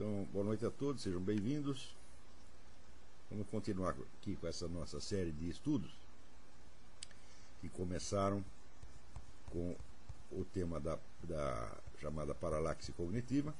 [0.00, 1.94] Então, boa noite a todos, sejam bem-vindos.
[3.30, 5.90] Vamos continuar aqui com essa nossa série de estudos
[7.60, 8.42] que começaram
[9.50, 9.76] com
[10.32, 13.54] o tema da, da chamada paralaxe cognitiva,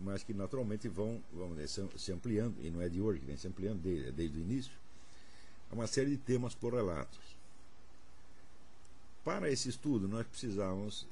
[0.00, 1.54] mas que naturalmente vão, vão
[1.96, 4.42] se ampliando, e não é de hoje que vem se ampliando, desde, é desde o
[4.42, 4.72] início,
[5.70, 7.20] a uma série de temas correlatos.
[9.24, 11.06] Para esse estudo, nós precisávamos,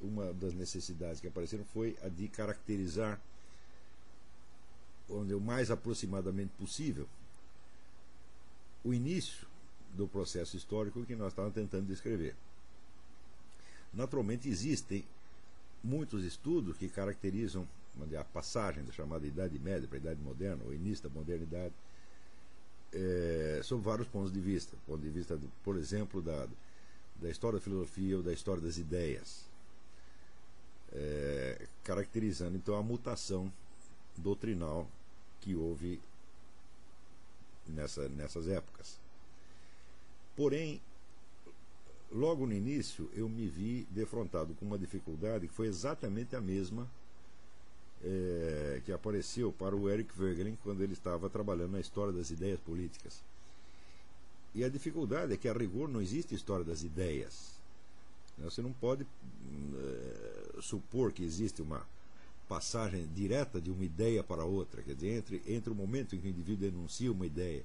[0.00, 3.20] uma das necessidades que apareceram foi a de caracterizar,
[5.08, 7.06] onde o mais aproximadamente possível,
[8.84, 9.46] o início
[9.94, 12.34] do processo histórico que nós estávamos tentando descrever.
[13.92, 15.04] Naturalmente, existem
[15.82, 17.66] muitos estudos que caracterizam
[18.18, 21.74] a passagem da chamada Idade Média para a Idade Moderna, o início da modernidade,
[22.92, 24.76] é, sob vários pontos de vista.
[24.86, 26.46] Ponto de vista, por exemplo, da,
[27.20, 29.49] da história da filosofia ou da história das ideias,
[30.92, 33.52] é, caracterizando então a mutação
[34.16, 34.88] doutrinal
[35.40, 36.00] que houve
[37.66, 38.98] nessa, nessas épocas.
[40.36, 40.80] Porém,
[42.10, 46.88] logo no início, eu me vi defrontado com uma dificuldade que foi exatamente a mesma
[48.02, 52.58] é, que apareceu para o Eric Wegelin quando ele estava trabalhando na história das ideias
[52.60, 53.22] políticas.
[54.54, 57.50] E a dificuldade é que, a rigor, não existe história das ideias.
[58.38, 61.86] Você não pode é, supor que existe uma
[62.48, 64.82] passagem direta de uma ideia para outra.
[64.82, 67.64] Quer dizer, entre, entre o momento em que o indivíduo denuncia uma ideia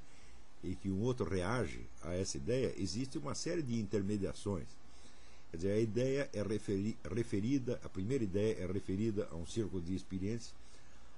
[0.64, 4.68] e que um outro reage a essa ideia, existe uma série de intermediações.
[5.52, 9.82] Quer dizer, a ideia é referi, referida, a primeira ideia é referida a um círculo
[9.82, 10.54] de experiências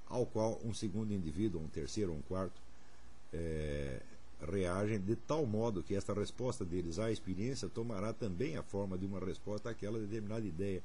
[0.10, 2.62] ao qual um segundo indivíduo, um terceiro um quarto,
[3.34, 4.00] é,
[4.42, 9.06] reagem de tal modo que esta resposta deles à experiência tomará também a forma de
[9.06, 10.82] uma resposta àquela determinada ideia.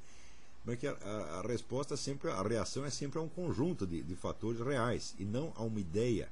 [0.65, 4.03] Mas que a, a, a resposta sempre, a reação é sempre a um conjunto de,
[4.03, 6.29] de fatores reais e não a uma ideia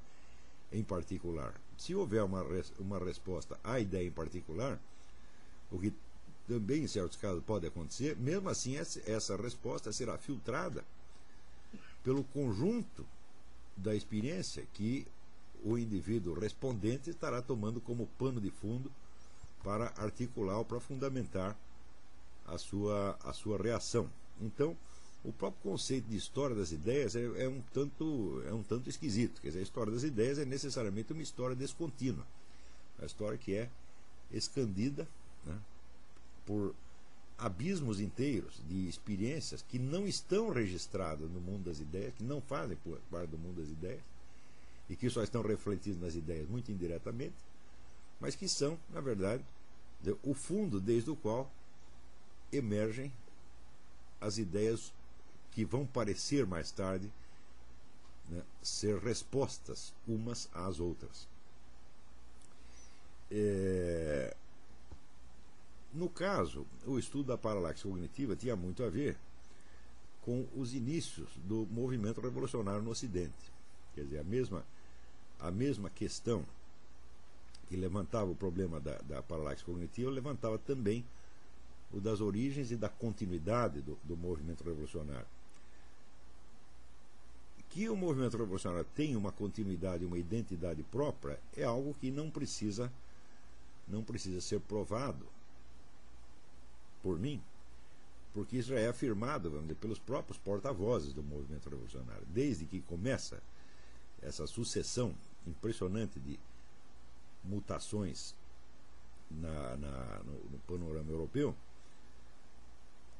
[0.72, 1.54] em particular.
[1.76, 2.44] Se houver uma,
[2.78, 4.78] uma resposta à ideia em particular,
[5.70, 5.92] o que
[6.46, 10.84] também em certos casos pode acontecer, mesmo assim essa resposta será filtrada
[12.02, 13.06] pelo conjunto
[13.76, 15.06] da experiência que
[15.62, 18.90] o indivíduo respondente estará tomando como pano de fundo
[19.62, 21.56] para articular ou para fundamentar
[22.50, 24.08] a sua, a sua reação.
[24.40, 24.76] Então,
[25.24, 29.40] o próprio conceito de história das ideias é, é, um, tanto, é um tanto esquisito.
[29.40, 32.26] Quer dizer, a história das ideias é necessariamente uma história descontínua.
[33.00, 33.68] A história que é
[34.32, 35.06] escandida
[35.44, 35.58] né,
[36.46, 36.74] por
[37.38, 42.76] abismos inteiros de experiências que não estão registradas no mundo das ideias, que não fazem
[43.10, 44.02] parte do mundo das ideias,
[44.88, 47.36] e que só estão refletidos nas ideias muito indiretamente,
[48.20, 49.42] mas que são, na verdade,
[50.22, 51.50] o fundo desde o qual
[52.52, 53.12] emergem
[54.20, 54.92] as ideias
[55.52, 57.10] que vão parecer mais tarde
[58.28, 61.28] né, ser respostas umas às outras.
[63.30, 64.36] É...
[65.92, 69.16] No caso, o estudo da paralaxe cognitiva tinha muito a ver
[70.22, 73.50] com os inícios do movimento revolucionário no Ocidente.
[73.94, 74.64] Quer dizer, a mesma,
[75.40, 76.44] a mesma questão
[77.68, 81.04] que levantava o problema da, da paralaxe cognitiva levantava também
[81.92, 85.26] o das origens e da continuidade do, do movimento revolucionário
[87.70, 92.92] que o movimento revolucionário tem uma continuidade, uma identidade própria, é algo que não precisa
[93.86, 95.26] não precisa ser provado
[97.02, 97.42] por mim,
[98.32, 102.24] porque isso já é afirmado vamos dizer, pelos próprios porta-vozes do movimento revolucionário.
[102.28, 103.42] Desde que começa
[104.22, 105.14] essa sucessão
[105.44, 106.38] impressionante de
[107.42, 108.34] mutações
[109.30, 111.54] na, na, no, no panorama europeu,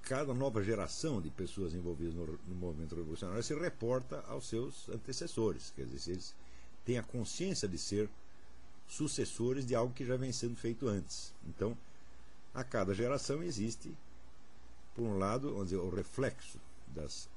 [0.03, 5.73] cada nova geração de pessoas envolvidas no, no, movimento revolucionário se reporta aos seus antecessores.
[5.75, 6.35] Quer dizer, eles
[6.85, 8.09] têm a consciência de ser
[8.89, 11.33] sucessores de algo que já vem sendo feito antes.
[11.47, 11.77] Então,
[12.53, 13.95] a cada geração existe,
[14.95, 16.59] por um lado, dizer, o reflexo
[16.89, 17.29] das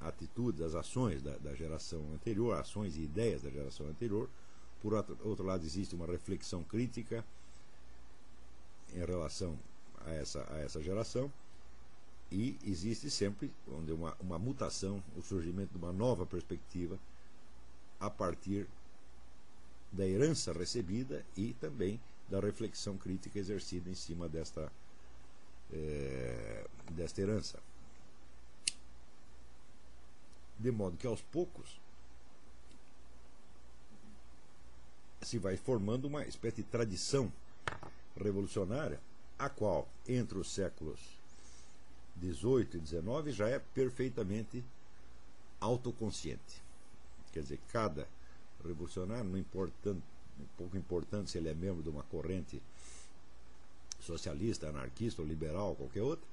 [0.00, 4.28] atitudes, das ações da, da geração anterior, ações e ideias da geração anterior.
[4.80, 7.24] Por outro, outro lado, existe uma reflexão crítica
[8.94, 9.58] em relação
[10.04, 11.30] a essa, a essa geração
[12.32, 16.98] e existe sempre uma, uma mutação, o surgimento de uma nova perspectiva
[18.00, 18.66] a partir
[19.92, 22.00] da herança recebida e também
[22.30, 24.72] da reflexão crítica exercida em cima desta,
[25.70, 27.58] é, desta herança.
[30.58, 31.78] De modo que aos poucos
[35.20, 37.30] se vai formando uma espécie de tradição
[38.16, 38.98] revolucionária,
[39.38, 41.21] a qual, entre os séculos
[42.16, 44.64] 18 e 19 já é perfeitamente
[45.60, 46.62] autoconsciente.
[47.32, 48.06] Quer dizer, cada
[48.64, 50.02] revolucionário, não importando,
[50.56, 52.62] pouco importante se ele é membro de uma corrente
[54.00, 56.26] socialista, anarquista ou liberal, qualquer outra,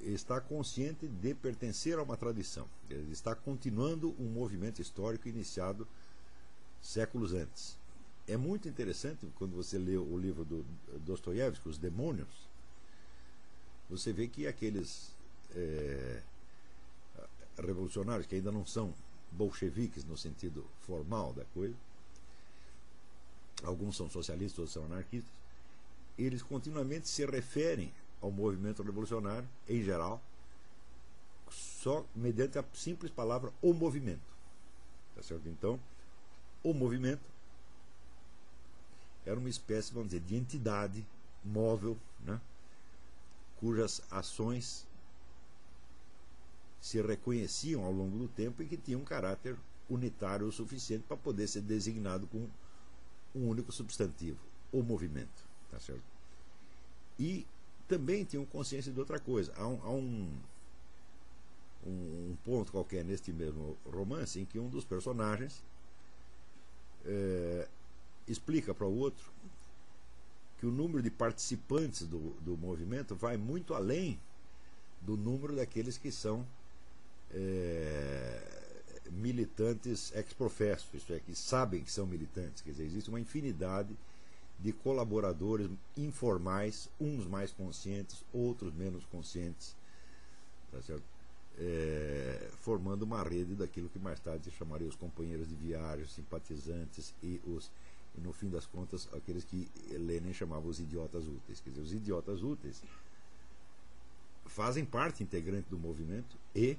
[0.00, 2.66] está consciente de pertencer a uma tradição.
[2.90, 5.86] Ele está continuando um movimento histórico iniciado
[6.80, 7.76] séculos antes.
[8.26, 10.64] É muito interessante quando você lê o livro do
[11.00, 12.48] Dostoiévski, Os Demônios,
[13.88, 15.12] você vê que aqueles
[15.54, 16.22] é,
[17.58, 18.94] revolucionários que ainda não são
[19.30, 21.74] bolcheviques no sentido formal da coisa,
[23.62, 25.30] alguns são socialistas, outros são anarquistas,
[26.18, 30.22] eles continuamente se referem ao movimento revolucionário, em geral,
[31.50, 34.20] só mediante a simples palavra o movimento.
[35.14, 35.48] Tá certo?
[35.48, 35.78] Então,
[36.62, 37.22] o movimento
[39.26, 41.06] era uma espécie, vamos dizer, de entidade
[41.44, 42.40] móvel, né?
[43.62, 44.84] Cujas ações
[46.80, 49.56] se reconheciam ao longo do tempo e que tinham um caráter
[49.88, 52.48] unitário o suficiente para poder ser designado com
[53.32, 54.40] um único substantivo,
[54.72, 55.46] o movimento.
[55.70, 56.02] Tá certo?
[57.16, 57.46] E
[57.86, 59.52] também tinham consciência de outra coisa.
[59.56, 60.28] Há um, há um,
[61.86, 65.62] um, ponto qualquer neste mesmo romance em que um dos personagens
[67.04, 67.68] é,
[68.26, 69.30] explica para o outro
[70.62, 74.16] que o número de participantes do, do movimento vai muito além
[75.00, 76.46] do número daqueles que são
[77.32, 82.62] é, militantes ex-professo, isto é, que sabem que são militantes.
[82.62, 83.92] Quer dizer, existe uma infinidade
[84.56, 89.74] de colaboradores informais, uns mais conscientes, outros menos conscientes,
[90.70, 90.78] tá
[91.58, 97.12] é, formando uma rede daquilo que mais tarde se chamaria os companheiros de viagem, simpatizantes
[97.20, 97.68] e os
[98.16, 101.60] e no fim das contas aqueles que Lenin chamava os idiotas úteis.
[101.60, 102.82] Quer dizer, os idiotas úteis
[104.46, 106.76] fazem parte integrante do movimento e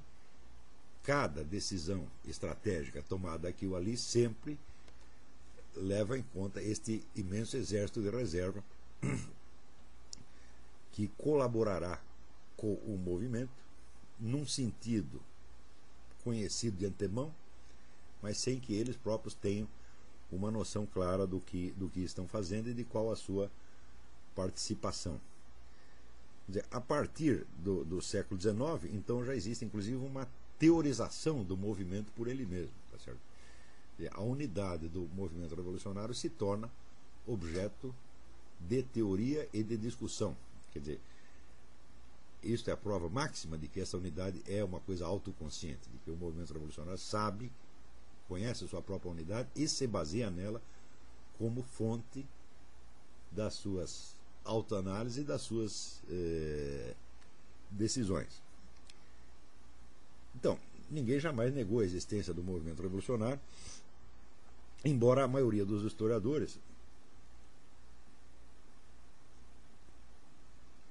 [1.02, 4.60] cada decisão estratégica tomada aqui ou ali sempre
[5.76, 8.64] leva em conta este imenso exército de reserva
[10.92, 12.00] que colaborará
[12.56, 13.52] com o movimento
[14.20, 15.22] num sentido
[16.24, 17.34] conhecido de antemão,
[18.22, 19.68] mas sem que eles próprios tenham
[20.36, 23.52] uma noção clara do que, do que estão fazendo e de qual a sua
[24.36, 25.20] participação.
[26.48, 30.28] Dizer, a partir do, do século XIX, então já existe inclusive uma
[30.60, 32.74] teorização do movimento por ele mesmo.
[32.92, 33.20] Tá certo?
[34.12, 36.70] a unidade do movimento revolucionário se torna
[37.28, 37.94] objeto
[38.60, 40.36] de teoria e de discussão.
[40.72, 41.00] Quer dizer,
[42.42, 46.12] isto é a prova máxima de que essa unidade é uma coisa autoconsciente, de que
[46.12, 47.52] o movimento revolucionário sabe,
[48.28, 50.62] conhece sua própria unidade e se baseia nela
[51.38, 52.26] como fonte
[53.32, 54.16] das suas
[54.46, 56.94] autoanálises e das suas eh,
[57.72, 58.42] decisões.
[60.36, 60.58] Então,
[60.90, 63.40] ninguém jamais negou a existência do movimento revolucionário
[64.84, 66.60] embora a maioria dos historiadores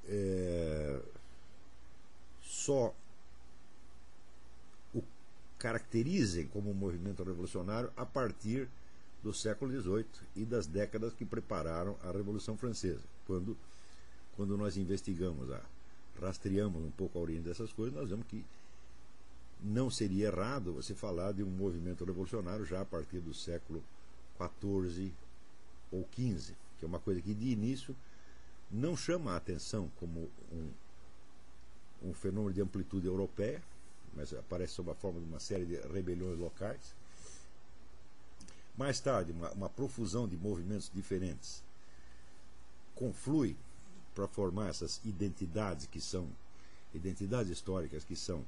[0.08, 1.00] é,
[2.42, 2.94] só
[5.62, 8.68] caracterizem como um movimento revolucionário a partir
[9.22, 13.04] do século XVIII e das décadas que prepararam a Revolução Francesa.
[13.28, 13.56] Quando,
[14.34, 15.60] quando nós investigamos, a,
[16.20, 18.44] rastreamos um pouco a origem dessas coisas, nós vemos que
[19.62, 23.84] não seria errado você falar de um movimento revolucionário já a partir do século
[24.36, 25.12] XIV
[25.92, 27.94] ou XV, que é uma coisa que de início
[28.68, 33.62] não chama a atenção como um, um fenômeno de amplitude europeia,
[34.14, 36.94] mas aparece sob a forma de uma série de rebeliões locais.
[38.76, 41.62] Mais tarde, uma, uma profusão de movimentos diferentes
[42.94, 43.56] conflui
[44.14, 46.28] para formar essas identidades que são
[46.94, 48.44] identidades históricas que são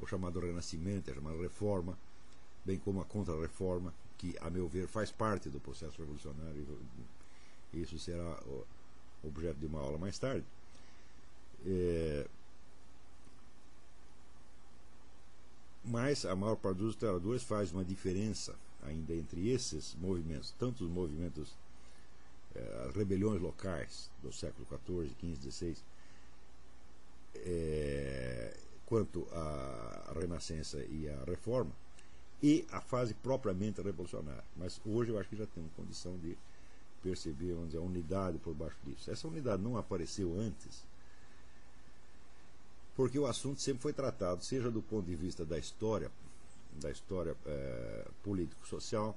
[0.00, 1.98] o chamado Renascimento, a chamada Reforma,
[2.64, 6.66] bem como a Contra-Reforma, que, a meu ver, faz parte do processo revolucionário,
[7.72, 8.38] isso será
[9.22, 10.44] objeto de uma aula mais tarde.
[11.66, 12.26] É,
[15.84, 20.90] mas a maior parte dos historiadores faz uma diferença ainda entre esses movimentos, tanto os
[20.90, 21.54] movimentos,
[22.54, 25.76] é, as rebeliões locais do século XIV, XV, XVI,
[28.86, 31.70] quanto à Renascença e à Reforma,
[32.42, 34.44] e a fase propriamente revolucionária.
[34.56, 36.36] Mas hoje eu acho que já temos condição de
[37.02, 39.10] perceber dizer, a unidade por baixo disso.
[39.10, 40.84] Essa unidade não apareceu antes,
[43.00, 46.12] porque o assunto sempre foi tratado, seja do ponto de vista da história,
[46.78, 49.16] da história é, político-social,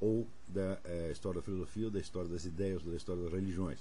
[0.00, 3.30] ou da é, história da filosofia, ou da história das ideias, ou da história das
[3.30, 3.78] religiões.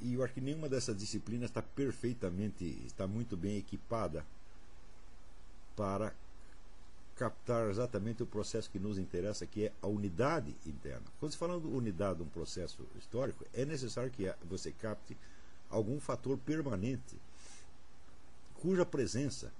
[0.00, 4.26] e eu acho que nenhuma dessas disciplinas está perfeitamente, está muito bem equipada
[5.76, 6.12] para
[7.14, 11.06] captar exatamente o processo que nos interessa, que é a unidade interna.
[11.20, 15.16] Quando se falando de unidade de um processo histórico, é necessário que você capte
[15.72, 17.16] algum fator permanente
[18.60, 19.52] cuja presença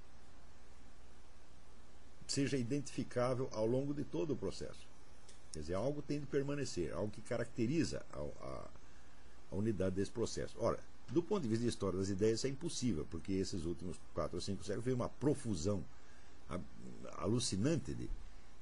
[2.26, 4.86] seja identificável ao longo de todo o processo.
[5.52, 8.68] Quer dizer, algo tem de permanecer, algo que caracteriza a, a,
[9.50, 10.54] a unidade desse processo.
[10.58, 10.78] Ora,
[11.10, 14.36] do ponto de vista de história das ideias, isso é impossível, porque esses últimos quatro
[14.36, 15.84] ou cinco séculos veio uma profusão
[17.18, 18.08] alucinante de,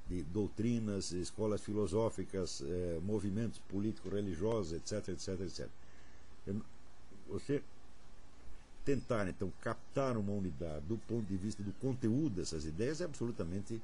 [0.09, 5.69] de doutrinas, escolas filosóficas, eh, movimentos políticos, religiosos, etc, etc, etc.
[7.31, 7.63] Você
[8.85, 13.81] tentar, então, captar uma unidade do ponto de vista do conteúdo dessas ideias é absolutamente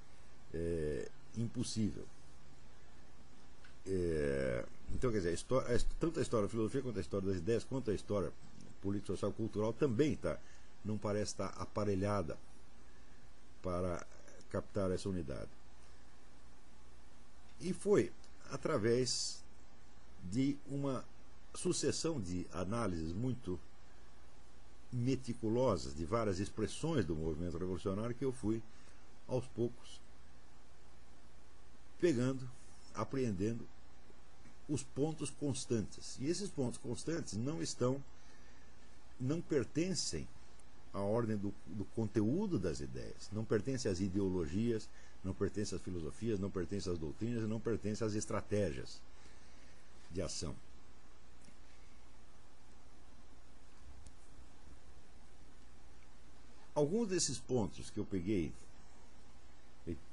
[0.53, 2.05] é, impossível.
[3.87, 7.37] É, então, quer dizer, a história, tanto a história da filosofia quanto a história das
[7.37, 8.33] ideias, quanto a história
[8.83, 10.39] política, social, cultural, também tá,
[10.85, 12.37] não parece estar aparelhada
[13.63, 14.05] para
[14.51, 15.51] captar essa unidade.
[17.61, 18.13] E foi
[18.51, 19.43] através
[20.31, 21.05] de uma
[21.57, 23.59] sucessão de análises muito
[24.93, 28.63] meticulosas de várias expressões do movimento revolucionário que eu fui,
[29.27, 30.01] aos poucos,
[32.01, 32.49] pegando,
[32.95, 33.67] apreendendo
[34.69, 36.17] os pontos constantes.
[36.21, 38.03] E esses pontos constantes não estão,
[39.21, 40.27] não pertencem
[40.93, 44.89] à ordem do, do conteúdo das ideias, não pertencem às ideologias,
[45.25, 49.01] não pertencem às filosofias, não pertencem às doutrinas, não pertencem às estratégias
[50.13, 50.55] de ação.
[56.77, 58.53] Alguns desses pontos que eu peguei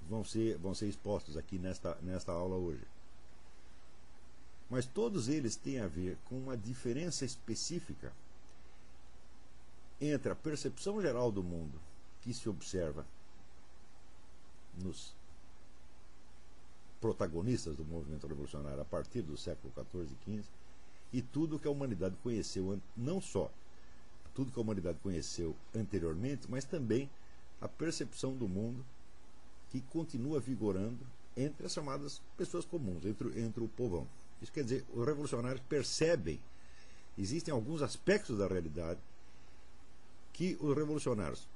[0.09, 2.87] vão ser, vão ser expostos aqui nesta, nesta aula hoje.
[4.69, 8.13] Mas todos eles têm a ver com uma diferença específica
[9.99, 11.77] entre a percepção geral do mundo
[12.21, 13.05] que se observa
[14.77, 15.13] nos
[17.01, 20.49] protagonistas do movimento revolucionário a partir do século XIV e XV
[21.11, 23.51] e tudo que a humanidade conheceu não só
[24.33, 27.09] tudo que a humanidade conheceu anteriormente, mas também
[27.61, 28.83] a percepção do mundo
[29.69, 30.99] que continua vigorando
[31.35, 34.07] entre as chamadas pessoas comuns, entre, entre o povão.
[34.41, 36.39] Isso quer dizer, os revolucionários percebem,
[37.17, 38.99] existem alguns aspectos da realidade
[40.33, 41.47] que os revolucionários,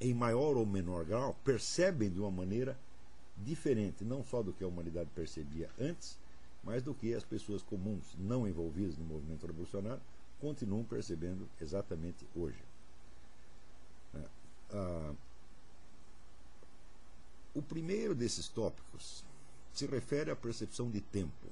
[0.00, 2.78] em maior ou menor grau, percebem de uma maneira
[3.38, 6.18] diferente, não só do que a humanidade percebia antes,
[6.62, 10.02] mas do que as pessoas comuns, não envolvidas no movimento revolucionário,
[10.40, 12.62] continuam percebendo exatamente hoje.
[14.14, 14.24] É,
[14.72, 15.14] ah,
[17.54, 19.24] o primeiro desses tópicos
[19.72, 21.46] se refere à percepção de tempo.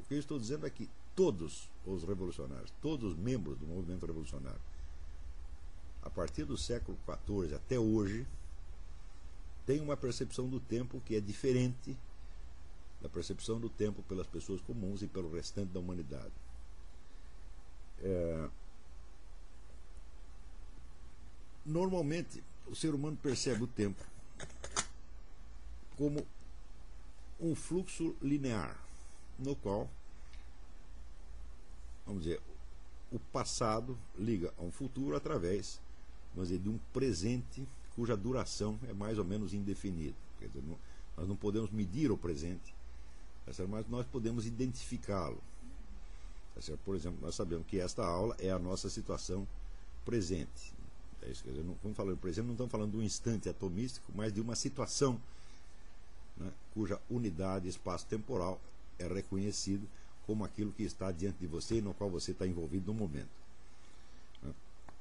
[0.00, 4.04] O que eu estou dizendo é que todos os revolucionários, todos os membros do movimento
[4.04, 4.60] revolucionário,
[6.02, 8.26] a partir do século XIV até hoje,
[9.64, 11.96] têm uma percepção do tempo que é diferente
[13.00, 16.32] da percepção do tempo pelas pessoas comuns e pelo restante da humanidade.
[18.04, 18.48] É,
[21.64, 24.04] normalmente, o ser humano percebe o tempo
[25.96, 26.26] como
[27.40, 28.78] um fluxo linear,
[29.38, 29.88] no qual,
[32.06, 32.40] vamos dizer,
[33.10, 35.80] o passado liga a um futuro através
[36.34, 40.16] vamos dizer, de um presente cuja duração é mais ou menos indefinida.
[40.38, 40.76] Quer dizer, não,
[41.16, 42.74] nós não podemos medir o presente,
[43.68, 45.40] mas nós podemos identificá-lo.
[46.54, 49.46] Tá Por exemplo, nós sabemos que esta aula é a nossa situação
[50.04, 50.72] presente.
[51.22, 54.32] É isso, dizer, não, quando falando presente, não estamos falando de um instante atomístico, mas
[54.32, 55.20] de uma situação
[56.36, 58.60] né, cuja unidade espaço-temporal
[58.98, 59.88] é reconhecido
[60.26, 63.30] como aquilo que está diante de você e no qual você está envolvido no momento.
[64.42, 64.52] Né.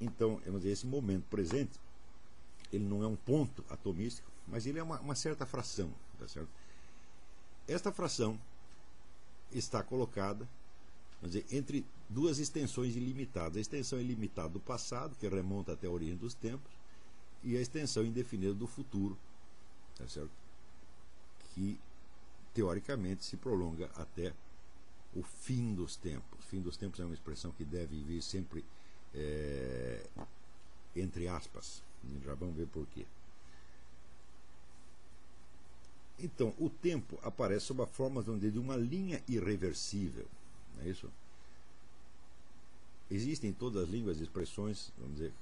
[0.01, 1.79] Então, vamos dizer, esse momento presente,
[2.71, 5.91] ele não é um ponto atomístico, mas ele é uma, uma certa fração.
[6.19, 6.49] Tá certo?
[7.67, 8.39] Esta fração
[9.51, 10.47] está colocada
[11.27, 13.57] dizer, entre duas extensões ilimitadas.
[13.57, 16.71] A extensão ilimitada do passado, que remonta até a origem dos tempos,
[17.43, 19.17] e a extensão indefinida do futuro,
[19.97, 20.31] tá certo?
[21.53, 21.79] que
[22.53, 24.33] teoricamente se prolonga até
[25.15, 26.43] o fim dos tempos.
[26.45, 28.63] Fim dos tempos é uma expressão que deve vir sempre
[29.13, 30.05] é,
[30.95, 31.83] entre aspas.
[32.23, 33.05] Já vamos ver por quê.
[36.19, 40.27] Então, o tempo aparece sob a forma de uma linha irreversível.
[40.81, 41.09] É isso?
[43.09, 45.33] Existem em todas as línguas expressões, vamos dizer,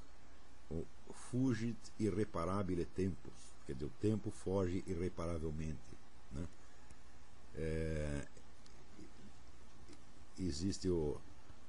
[1.29, 3.33] fugit irreparabile tempus,
[3.65, 5.79] quer dizer, o tempo foge irreparavelmente.
[6.31, 6.47] Né?
[7.55, 8.27] É,
[10.39, 11.19] existe o,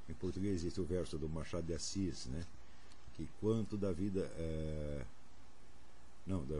[0.08, 2.44] Em português existe o verso do Machado de Assis, né?
[3.14, 4.30] Que quanto da vida.
[4.36, 5.04] É...
[6.26, 6.56] Não, da,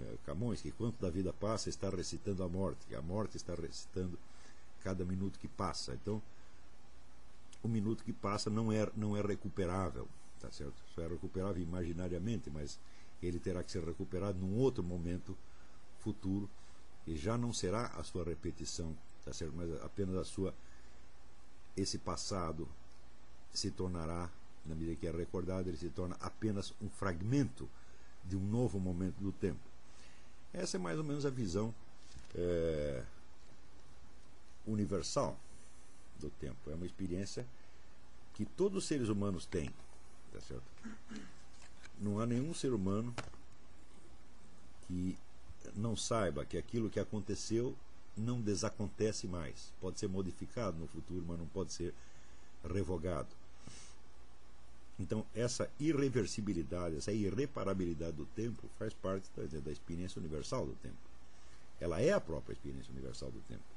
[0.00, 3.54] é, Camões, que quanto da vida passa está recitando a morte, que a morte está
[3.54, 4.18] recitando
[4.84, 5.94] cada minuto que passa.
[5.94, 6.22] Então,
[7.62, 10.06] o minuto que passa não é, não é recuperável,
[10.38, 10.74] tá certo?
[10.94, 12.78] Só é recuperável imaginariamente, mas
[13.22, 15.36] ele terá que ser recuperado num outro momento
[16.00, 16.48] futuro
[17.06, 19.54] e já não será a sua repetição, tá certo?
[19.56, 20.54] Mas apenas a sua
[21.74, 22.68] esse passado
[23.52, 24.30] se tornará,
[24.66, 27.68] na medida que é recordado, ele se torna apenas um fragmento
[28.24, 29.60] de um novo momento do tempo.
[30.52, 31.74] Essa é mais ou menos a visão
[32.34, 33.04] é,
[34.66, 35.38] universal
[36.18, 36.70] do tempo.
[36.70, 37.46] É uma experiência
[38.34, 39.70] que todos os seres humanos têm.
[40.32, 40.64] Tá certo?
[42.00, 43.14] Não há nenhum ser humano
[44.86, 45.16] que
[45.74, 47.74] não saiba que aquilo que aconteceu
[48.16, 49.72] não desacontece mais.
[49.80, 51.94] Pode ser modificado no futuro, mas não pode ser
[52.64, 53.28] revogado.
[54.98, 60.96] Então, essa irreversibilidade, essa irreparabilidade do tempo faz parte da, da experiência universal do tempo.
[61.80, 63.73] Ela é a própria experiência universal do tempo.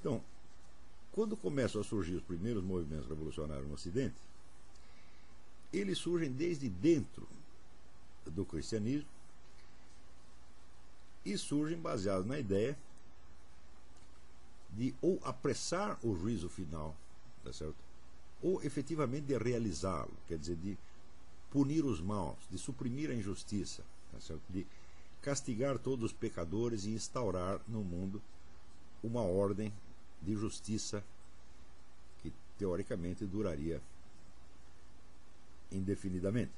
[0.00, 0.22] Então,
[1.12, 4.16] quando começam a surgir os primeiros movimentos revolucionários no Ocidente,
[5.72, 7.28] eles surgem desde dentro
[8.26, 9.08] do cristianismo
[11.24, 12.78] e surgem baseados na ideia
[14.70, 16.94] de ou apressar o juízo final,
[17.44, 17.76] tá certo?
[18.40, 20.78] ou efetivamente de realizá-lo, quer dizer, de
[21.50, 23.82] punir os maus, de suprimir a injustiça,
[24.12, 24.42] tá certo?
[24.48, 24.66] de
[25.20, 28.22] castigar todos os pecadores e instaurar no mundo
[29.02, 29.72] uma ordem
[30.22, 31.02] de justiça
[32.22, 33.80] que teoricamente duraria
[35.70, 36.52] indefinidamente.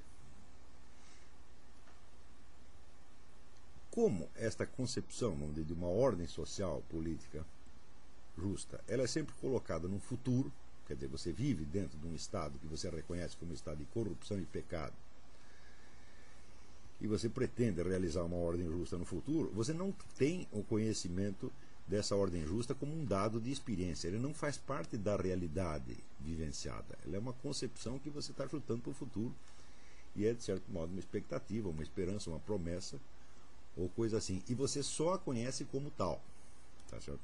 [3.91, 7.45] Como esta concepção dizer, de uma ordem social política
[8.39, 10.51] justa, ela é sempre colocada no futuro,
[10.87, 13.85] quer dizer, você vive dentro de um estado que você reconhece como um estado de
[13.87, 14.95] corrupção e pecado,
[17.01, 21.53] e você pretende realizar uma ordem justa no futuro, você não tem o conhecimento
[21.91, 24.07] dessa ordem justa como um dado de experiência.
[24.07, 26.97] Ele não faz parte da realidade vivenciada.
[27.05, 29.35] Ele é uma concepção que você está chutando para o futuro
[30.15, 32.97] e é, de certo modo, uma expectativa, uma esperança, uma promessa
[33.77, 34.41] ou coisa assim.
[34.49, 36.23] E você só a conhece como tal.
[36.89, 37.21] Tá certo?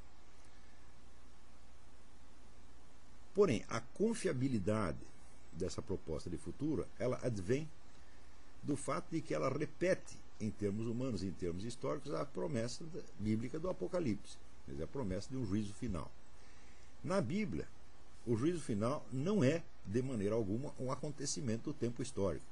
[3.33, 4.97] Porém, a confiabilidade
[5.53, 7.69] dessa proposta de futuro, ela advém
[8.63, 12.83] do fato de que ela repete, em termos humanos, em termos históricos, a promessa
[13.19, 14.37] bíblica do Apocalipse
[14.79, 16.11] é a promessa de um juízo final.
[17.03, 17.67] Na Bíblia,
[18.25, 22.45] o juízo final não é, de maneira alguma, um acontecimento do tempo histórico.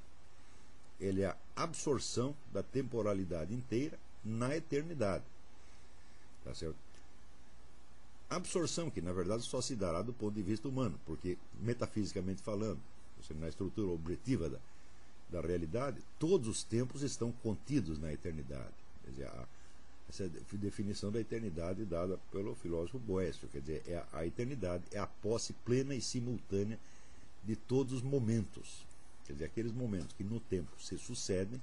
[0.99, 5.25] Ele é a absorção da temporalidade inteira na eternidade.
[6.43, 6.77] Tá certo?
[8.29, 12.79] Absorção que, na verdade, só se dará do ponto de vista humano, porque, metafisicamente falando,
[13.39, 14.59] na estrutura objetiva da,
[15.29, 18.73] da realidade, todos os tempos estão contidos na eternidade.
[19.03, 19.47] Quer dizer, a,
[20.09, 24.83] essa é definição da eternidade dada pelo filósofo Boécio, quer dizer, é a, a eternidade
[24.91, 26.79] é a posse plena e simultânea
[27.43, 28.85] de todos os momentos.
[29.25, 31.61] Quer dizer, aqueles momentos que no tempo se sucedem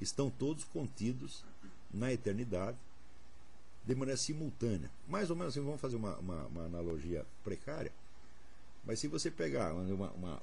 [0.00, 1.44] estão todos contidos
[1.92, 2.76] na eternidade
[3.84, 4.90] de maneira simultânea.
[5.08, 7.92] Mais ou menos assim, vamos fazer uma, uma, uma analogia precária,
[8.84, 10.42] mas se você pegar uma, uma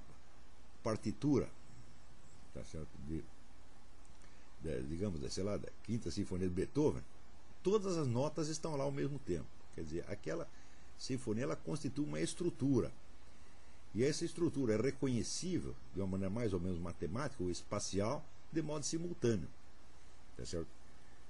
[0.82, 1.50] partitura
[2.56, 3.24] tá certo, de,
[4.62, 7.04] de, digamos, sei lá, da Quinta Sinfonia de Beethoven,
[7.66, 9.48] todas as notas estão lá ao mesmo tempo.
[9.74, 10.48] Quer dizer, aquela
[11.00, 12.92] sinfonia ela constitui uma estrutura.
[13.96, 18.24] E essa estrutura é reconhecível de uma maneira mais ou menos matemática ou espacial,
[18.54, 19.48] de modo simultâneo.
[20.38, 20.68] Tá certo?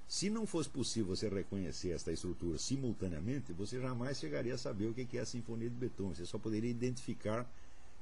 [0.10, 4.93] Se não fosse possível você reconhecer esta estrutura simultaneamente, você jamais chegaria a saber o
[4.93, 6.15] que é a Sinfonia de Beethoven.
[6.15, 7.50] Você só poderia identificar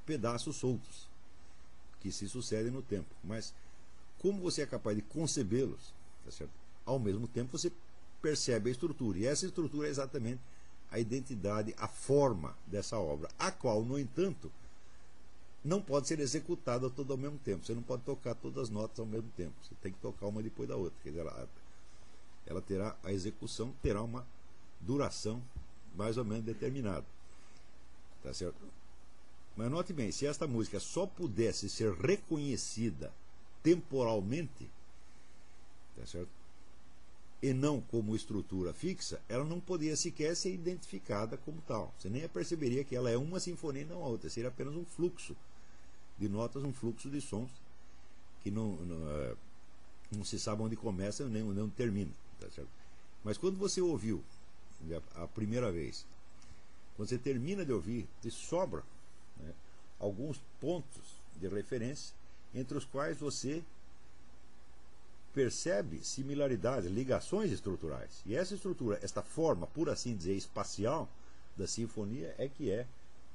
[0.04, 1.08] pedaços soltos
[2.00, 3.14] que se sucedem no tempo.
[3.22, 3.54] Mas
[4.18, 5.94] como você é capaz de concebê-los,
[6.24, 6.64] tá certo?
[6.84, 7.72] ao mesmo tempo você
[8.24, 9.18] percebe a estrutura.
[9.18, 10.40] E essa estrutura é exatamente
[10.90, 14.50] a identidade, a forma dessa obra, a qual, no entanto,
[15.62, 17.66] não pode ser executada toda ao mesmo tempo.
[17.66, 19.52] Você não pode tocar todas as notas ao mesmo tempo.
[19.62, 20.98] Você tem que tocar uma depois da outra.
[21.02, 21.48] Quer dizer, ela,
[22.46, 24.26] ela terá a execução terá uma
[24.80, 25.42] duração
[25.94, 27.04] mais ou menos determinada.
[28.22, 28.56] Tá certo?
[29.54, 33.12] Mas note bem, se esta música só pudesse ser reconhecida
[33.62, 34.70] temporalmente,
[35.96, 36.43] tá certo?
[37.42, 41.94] E não como estrutura fixa, ela não poderia sequer ser identificada como tal.
[41.98, 44.30] Você nem perceberia que ela é uma sinfonia e não a outra.
[44.30, 45.36] Seria apenas um fluxo
[46.18, 47.50] de notas, um fluxo de sons
[48.42, 49.34] que não, não, é,
[50.12, 52.12] não se sabe onde começa nem onde termina.
[52.40, 52.48] Tá?
[53.22, 54.22] Mas quando você ouviu
[55.14, 56.04] a primeira vez
[56.96, 58.82] Quando você termina de ouvir, te sobra
[59.38, 59.52] né,
[59.98, 62.14] alguns pontos de referência
[62.54, 63.62] entre os quais você
[65.34, 68.22] percebe similaridades, ligações estruturais.
[68.24, 71.08] E essa estrutura, esta forma, por assim dizer, espacial
[71.56, 72.86] da sinfonia é que é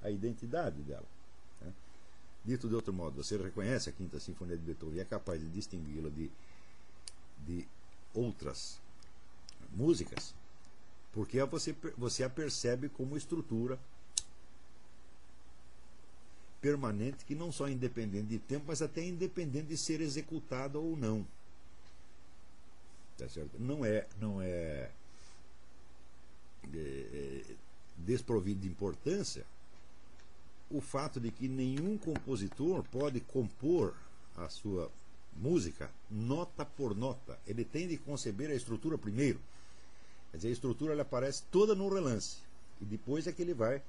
[0.02, 1.06] a identidade dela.
[1.62, 1.74] Né?
[2.46, 5.48] Dito de outro modo, você reconhece a Quinta Sinfonia de Beethoven e é capaz de
[5.50, 6.32] distingui-la de,
[7.46, 7.68] de
[8.14, 8.80] outras
[9.72, 10.34] músicas,
[11.14, 13.78] porque você, você a percebe como estrutura
[16.62, 20.96] permanente que não só é independente de tempo, mas até independente de ser executada ou
[20.96, 21.26] não.
[23.20, 23.60] Tá certo?
[23.60, 24.90] Não é, não é,
[26.74, 27.44] é, é
[27.98, 29.46] desprovido de importância
[30.72, 33.94] o fato de que nenhum compositor pode compor
[34.38, 34.90] a sua
[35.36, 37.38] música nota por nota.
[37.46, 39.40] Ele tem de conceber a estrutura primeiro.
[40.32, 42.38] Quer dizer, a estrutura ela aparece toda no relance.
[42.80, 43.82] E depois é que ele vai,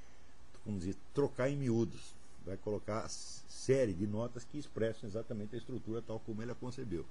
[0.67, 2.15] vamos dizer, trocar em miúdos.
[2.45, 7.05] Vai colocar série de notas que expressam exatamente a estrutura tal como ele a concebeu.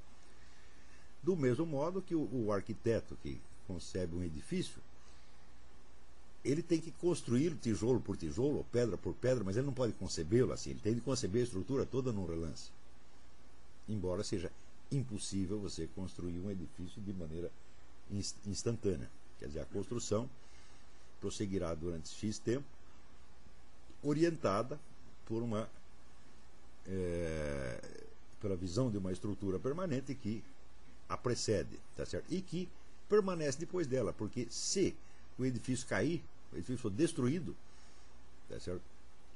[1.21, 4.81] Do mesmo modo que o, o arquiteto que concebe um edifício,
[6.43, 9.93] ele tem que construir tijolo por tijolo, ou pedra por pedra, mas ele não pode
[9.93, 10.71] concebê-lo assim.
[10.71, 12.69] Ele tem de conceber a estrutura toda num relance.
[13.87, 14.51] Embora seja
[14.91, 17.51] impossível você construir um edifício de maneira
[18.45, 19.09] instantânea.
[19.39, 20.29] Quer dizer, a construção
[21.19, 22.65] prosseguirá durante X tempo,
[24.01, 24.79] orientada
[25.25, 25.69] por uma
[26.87, 27.79] é,
[28.41, 30.43] pela visão de uma estrutura permanente que
[31.09, 32.31] a precede, tá certo?
[32.31, 32.69] E que
[33.09, 34.95] permanece depois dela, porque se
[35.37, 37.55] o edifício cair, o edifício for destruído,
[38.47, 38.83] tá certo?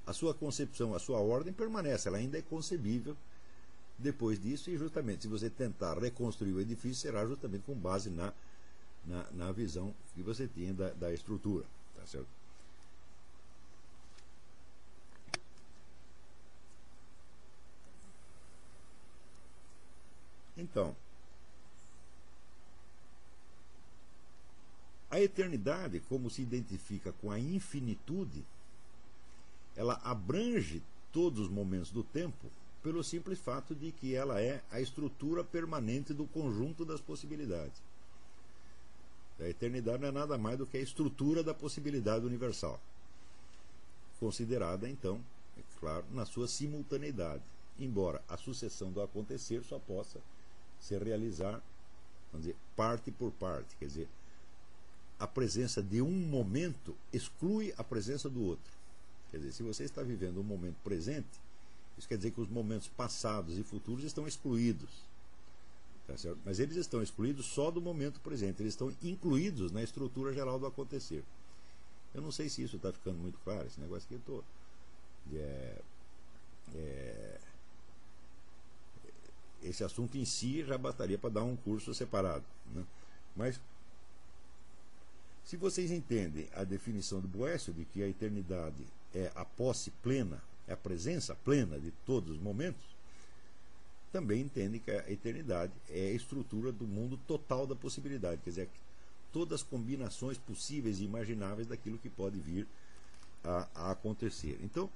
[0.06, 3.16] a sua concepção, a sua ordem permanece, ela ainda é concebível
[3.98, 8.34] depois disso, e justamente se você tentar reconstruir o edifício, será justamente com base na,
[9.06, 11.66] na, na visão que você tinha da, da estrutura.
[11.96, 12.28] Tá certo?
[20.58, 20.96] Então,
[25.14, 28.44] A eternidade, como se identifica com a infinitude,
[29.76, 32.50] ela abrange todos os momentos do tempo
[32.82, 37.80] pelo simples fato de que ela é a estrutura permanente do conjunto das possibilidades.
[39.40, 42.82] A eternidade não é nada mais do que a estrutura da possibilidade universal,
[44.20, 45.22] considerada, então,
[45.56, 47.44] é claro, na sua simultaneidade,
[47.78, 50.20] embora a sucessão do acontecer só possa
[50.80, 51.62] se realizar,
[52.32, 54.10] vamos dizer, parte por parte, quer dizer,
[55.20, 58.72] a presença de um momento exclui a presença do outro.
[59.32, 61.28] Quer dizer, se você está vivendo um momento presente,
[61.98, 64.90] isso quer dizer que os momentos passados e futuros estão excluídos.
[66.08, 70.60] Tá Mas eles estão excluídos só do momento presente, eles estão incluídos na estrutura geral
[70.60, 71.24] do acontecer.
[72.14, 74.44] Eu não sei se isso está ficando muito claro, esse negócio que eu estou.
[75.34, 75.82] É,
[76.76, 77.40] é,
[79.64, 82.46] esse assunto em si já bastaria para dar um curso separado.
[82.74, 82.84] Né?
[83.36, 83.60] Mas
[85.44, 90.42] se vocês entendem a definição do Boécio de que a eternidade é a posse plena,
[90.68, 92.84] é a presença plena de todos os momentos,
[94.12, 98.70] também entendem que a eternidade é a estrutura do mundo total da possibilidade, quer dizer,
[99.32, 102.68] todas as combinações possíveis e imagináveis daquilo que pode vir
[103.44, 104.60] a, a acontecer.
[104.62, 104.90] Então,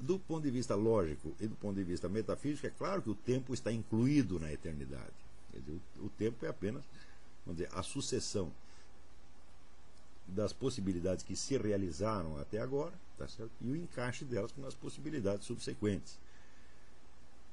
[0.00, 3.14] do ponto de vista lógico e do ponto de vista metafísico, é claro que o
[3.14, 5.12] tempo está incluído na eternidade.
[5.52, 6.82] Quer dizer, o, o tempo é apenas
[7.44, 8.50] vamos dizer, a sucessão
[10.26, 13.52] das possibilidades que se realizaram até agora tá certo?
[13.60, 16.18] e o encaixe delas com as possibilidades subsequentes.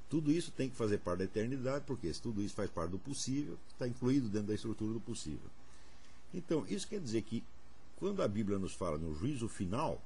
[0.08, 2.98] Tudo isso tem que fazer parte da eternidade, porque se tudo isso faz parte do
[2.98, 5.50] possível, está incluído dentro da estrutura do possível.
[6.32, 7.44] Então, isso quer dizer que,
[7.96, 10.00] quando a Bíblia nos fala no juízo final,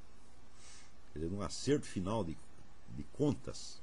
[1.13, 2.37] quer dizer, num acerto final de,
[2.97, 3.81] de contas,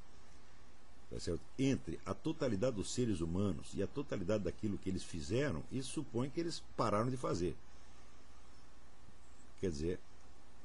[1.09, 1.41] tá certo?
[1.57, 6.29] entre a totalidade dos seres humanos e a totalidade daquilo que eles fizeram, isso supõe
[6.29, 7.55] que eles pararam de fazer.
[9.59, 9.99] Quer dizer,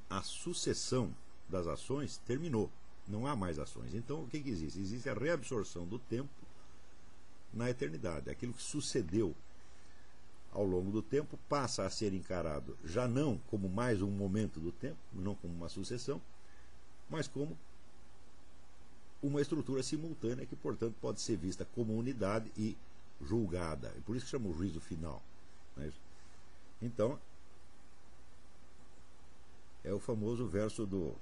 [0.09, 1.13] a sucessão
[1.49, 2.69] das ações terminou.
[3.07, 3.93] Não há mais ações.
[3.93, 4.79] Então, o que, que existe?
[4.79, 6.29] Existe a reabsorção do tempo
[7.53, 8.29] na eternidade.
[8.29, 9.35] Aquilo que sucedeu
[10.51, 14.71] ao longo do tempo passa a ser encarado já não como mais um momento do
[14.71, 16.21] tempo, não como uma sucessão,
[17.09, 17.57] mas como
[19.21, 22.77] uma estrutura simultânea que, portanto, pode ser vista como unidade e
[23.21, 23.93] julgada.
[24.05, 25.21] Por isso que chama o juízo final.
[25.77, 25.91] É
[26.81, 27.19] então,
[29.85, 31.13] é o famoso verso do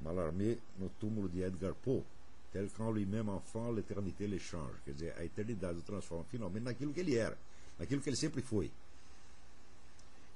[0.00, 2.04] Mallarmé no túmulo de Edgar Poe.
[2.52, 4.72] Tel quand lui-même enfant, l'éternité le change.
[4.84, 7.36] Quer dizer, a eternidade o transforma finalmente naquilo que ele era,
[7.78, 8.70] naquilo que ele sempre foi.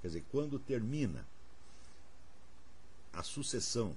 [0.03, 1.25] Quer dizer, quando termina
[3.15, 3.97] a sucessão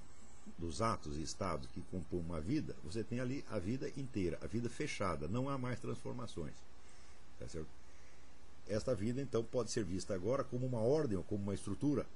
[0.56, 4.46] dos atos e estados que compõem uma vida, você tem ali a vida inteira, a
[4.46, 6.54] vida fechada, não há mais transformações.
[7.38, 7.46] Tá?
[8.68, 12.06] Esta vida, então, pode ser vista agora como uma ordem ou como uma estrutura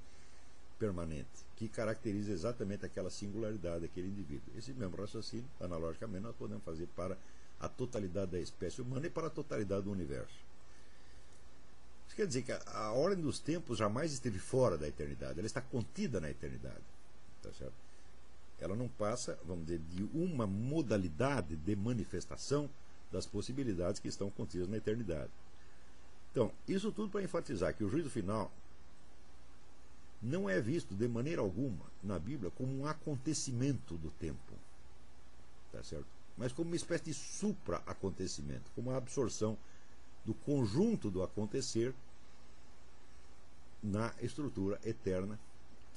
[0.81, 4.51] permanente, que caracteriza exatamente aquela singularidade daquele indivíduo.
[4.57, 7.15] Esse mesmo raciocínio, analogicamente, nós podemos fazer para
[7.59, 10.33] a totalidade da espécie humana e para a totalidade do universo.
[12.07, 15.45] Isso quer dizer que a, a ordem dos tempos jamais esteve fora da eternidade, ela
[15.45, 16.81] está contida na eternidade.
[17.43, 17.75] Tá certo?
[18.59, 22.67] Ela não passa, vamos dizer, de uma modalidade de manifestação
[23.11, 25.29] das possibilidades que estão contidas na eternidade.
[26.31, 28.51] Então, isso tudo para enfatizar que o juízo final
[30.21, 34.53] não é visto de maneira alguma na Bíblia como um acontecimento do tempo.
[35.71, 36.07] Tá certo?
[36.37, 39.57] Mas como uma espécie de supra-acontecimento, como a absorção
[40.23, 41.93] do conjunto do acontecer
[43.81, 45.39] na estrutura eterna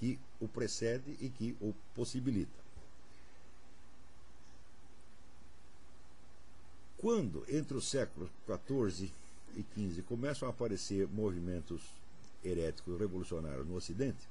[0.00, 2.64] que o precede e que o possibilita.
[6.96, 9.12] Quando, entre os séculos XIV
[9.54, 11.82] e XV, começam a aparecer movimentos
[12.44, 14.28] heréticos revolucionários no Ocidente,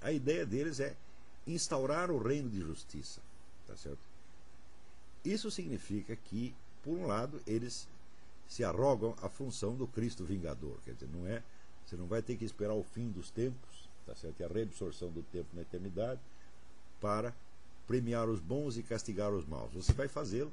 [0.00, 0.96] a ideia deles é
[1.46, 3.20] instaurar o reino de justiça.
[3.66, 3.98] Tá certo?
[5.24, 7.86] Isso significa que, por um lado, eles
[8.48, 10.78] se arrogam a função do Cristo vingador.
[10.84, 11.42] Quer dizer, não é,
[11.84, 14.40] você não vai ter que esperar o fim dos tempos, tá certo?
[14.40, 16.20] E a reabsorção do tempo na eternidade
[17.00, 17.34] para
[17.86, 19.72] premiar os bons e castigar os maus.
[19.72, 20.52] Você vai fazê-lo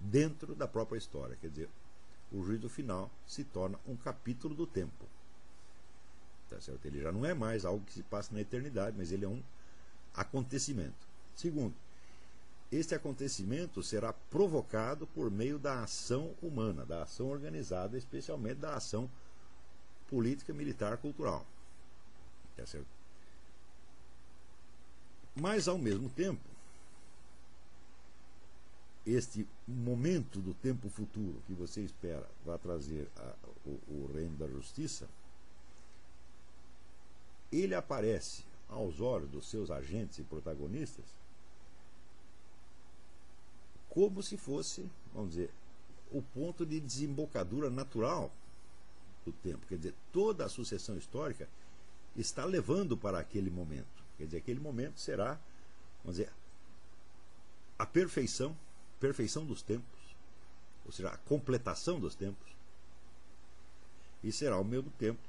[0.00, 1.36] dentro da própria história.
[1.40, 1.68] Quer dizer,
[2.32, 5.04] o juízo final se torna um capítulo do tempo.
[6.54, 6.86] Tá certo?
[6.86, 9.42] Ele já não é mais algo que se passa na eternidade, mas ele é um
[10.14, 10.94] acontecimento.
[11.34, 11.74] Segundo,
[12.70, 19.10] este acontecimento será provocado por meio da ação humana, da ação organizada, especialmente da ação
[20.08, 21.44] política, militar, cultural.
[22.56, 22.86] Tá certo?
[25.34, 26.40] Mas, ao mesmo tempo,
[29.04, 33.34] este momento do tempo futuro que você espera vai trazer a,
[33.66, 35.08] o, o reino da justiça
[37.60, 41.04] ele aparece aos olhos dos seus agentes e protagonistas
[43.94, 45.50] como se fosse, vamos dizer,
[46.10, 48.30] o ponto de desembocadura natural
[49.24, 49.64] do tempo.
[49.68, 51.48] Quer dizer, toda a sucessão histórica
[52.16, 53.86] está levando para aquele momento.
[54.18, 55.38] Quer dizer, aquele momento será,
[56.02, 56.32] vamos dizer,
[57.78, 58.56] a perfeição,
[58.98, 60.00] perfeição dos tempos,
[60.84, 62.52] ou seja, a completação dos tempos,
[64.24, 65.20] e será ao mesmo tempo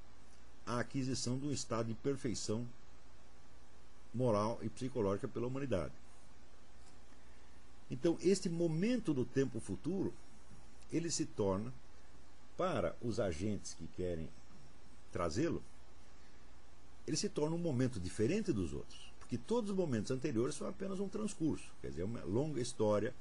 [0.66, 2.66] a aquisição de um estado de perfeição
[4.14, 5.94] moral e psicológica pela humanidade.
[7.92, 10.14] Então, este momento do tempo futuro,
[10.92, 11.72] ele se torna,
[12.58, 14.30] para os agentes que querem
[15.12, 15.62] trazê-lo,
[17.06, 19.06] ele se torna um momento diferente dos outros.
[19.20, 23.14] Porque todos os momentos anteriores são apenas um transcurso, quer dizer, uma longa história,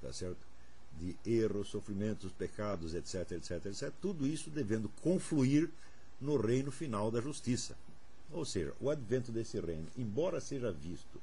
[0.00, 0.52] tá certo?
[0.98, 3.92] de erros, sofrimentos, pecados, etc, etc, etc.
[4.00, 5.70] Tudo isso devendo confluir
[6.22, 7.76] no reino final da justiça.
[8.30, 11.20] Ou seja, o advento desse reino, embora seja visto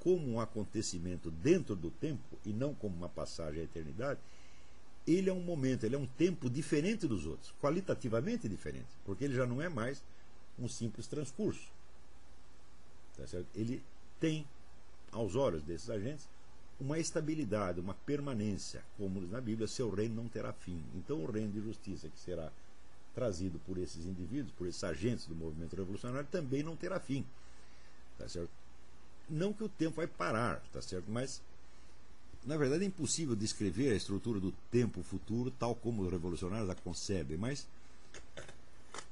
[0.00, 4.20] como um acontecimento dentro do tempo e não como uma passagem à eternidade,
[5.06, 9.34] ele é um momento, ele é um tempo diferente dos outros, qualitativamente diferente, porque ele
[9.34, 10.02] já não é mais
[10.58, 11.70] um simples transcurso.
[13.16, 13.24] Tá
[13.54, 13.82] ele
[14.20, 14.46] tem,
[15.10, 16.28] aos olhos desses agentes,
[16.80, 20.82] uma estabilidade, uma permanência, como diz na Bíblia, seu reino não terá fim.
[20.94, 22.50] Então o reino de justiça que será
[23.14, 27.24] trazido por esses indivíduos, por esses agentes do movimento revolucionário, também não terá fim.
[28.18, 28.50] Tá certo?
[29.28, 31.10] Não que o tempo vai parar, tá certo?
[31.10, 31.40] Mas,
[32.44, 36.74] na verdade, é impossível descrever a estrutura do tempo futuro tal como os revolucionários a
[36.74, 37.66] concebem, mas,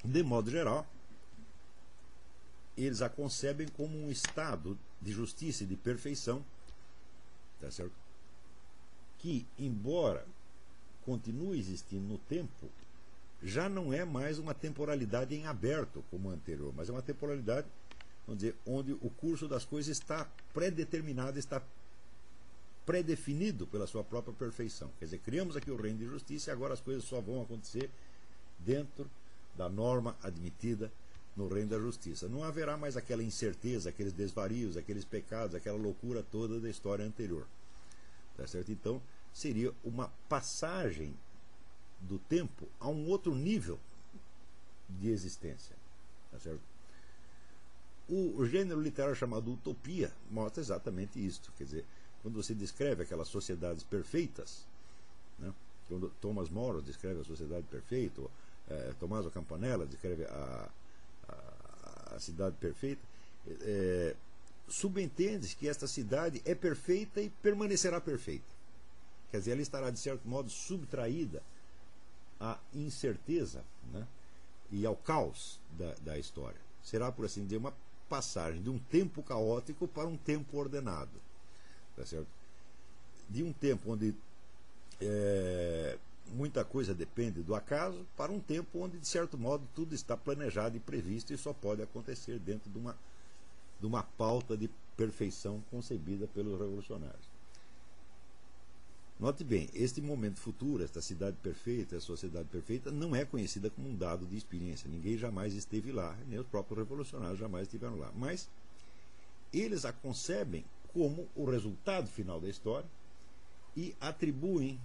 [0.04, 0.86] de modo geral,
[2.76, 6.44] eles a concebem como um estado de justiça e de perfeição,
[7.60, 8.00] tá certo?
[9.20, 10.26] que, embora
[11.04, 12.68] continue existindo no tempo,
[13.42, 17.66] já não é mais uma temporalidade em aberto como a anterior, mas é uma temporalidade
[18.30, 20.24] vamos dizer, onde o curso das coisas está
[20.54, 21.60] pré-determinado, está
[22.86, 24.90] pré-definido pela sua própria perfeição.
[24.98, 27.90] Quer dizer, criamos aqui o reino de justiça e agora as coisas só vão acontecer
[28.58, 29.10] dentro
[29.56, 30.92] da norma admitida
[31.36, 32.28] no reino da justiça.
[32.28, 37.46] Não haverá mais aquela incerteza, aqueles desvarios, aqueles pecados, aquela loucura toda da história anterior.
[38.36, 38.70] Tá certo?
[38.70, 41.14] Então, seria uma passagem
[42.00, 43.78] do tempo a um outro nível
[44.88, 45.76] de existência.
[46.30, 46.60] Tá certo?
[48.08, 51.52] O gênero literário chamado utopia mostra exatamente isso.
[51.56, 51.84] Quer dizer,
[52.22, 54.66] quando você descreve aquelas sociedades perfeitas,
[55.38, 55.52] né,
[55.88, 58.30] quando Thomas More descreve a sociedade perfeita, ou,
[58.68, 60.68] é, Tommaso Campanella descreve a,
[61.28, 63.02] a, a cidade perfeita,
[63.62, 64.16] é,
[64.68, 68.44] subentende que esta cidade é perfeita e permanecerá perfeita.
[69.30, 71.42] Quer dizer, ela estará, de certo modo, subtraída
[72.40, 74.06] à incerteza né,
[74.72, 76.60] e ao caos da, da história.
[76.82, 77.74] Será, por assim dizer, uma
[78.08, 81.20] passagem de um tempo caótico para um tempo ordenado.
[81.96, 82.26] Tá certo?
[83.28, 84.14] De um tempo onde
[85.00, 85.98] é,
[86.32, 90.76] muita coisa depende do acaso para um tempo onde, de certo modo, tudo está planejado
[90.76, 92.96] e previsto e só pode acontecer dentro de uma,
[93.78, 97.29] de uma pauta de perfeição concebida pelos revolucionários.
[99.20, 103.86] Note bem, este momento futuro, esta cidade perfeita, a sociedade perfeita, não é conhecida como
[103.86, 104.88] um dado de experiência.
[104.88, 108.10] Ninguém jamais esteve lá, nem os próprios revolucionários jamais estiveram lá.
[108.16, 108.48] Mas
[109.52, 112.88] eles a concebem como o resultado final da história
[113.76, 114.80] e atribuem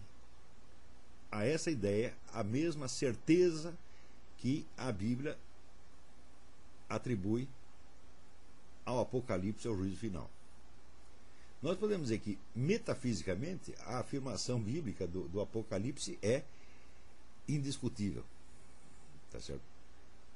[1.32, 3.74] a essa ideia a mesma certeza
[4.40, 5.38] que a Bíblia
[6.90, 7.48] atribui
[8.86, 10.30] ao Apocalipse, ao juízo final.
[11.66, 16.44] Nós podemos dizer que, metafisicamente, a afirmação bíblica do, do Apocalipse é
[17.50, 18.24] indiscutível.
[19.32, 19.64] Tá certo?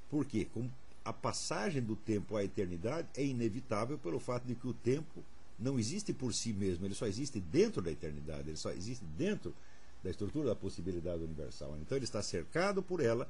[0.10, 0.48] Por quê?
[0.52, 0.74] Como
[1.06, 5.24] a passagem do tempo à eternidade é inevitável pelo fato de que o tempo
[5.60, 9.54] não existe por si mesmo, ele só existe dentro da eternidade, ele só existe dentro
[10.04, 11.78] da estrutura da possibilidade universal.
[11.80, 13.30] Então ele está cercado por ela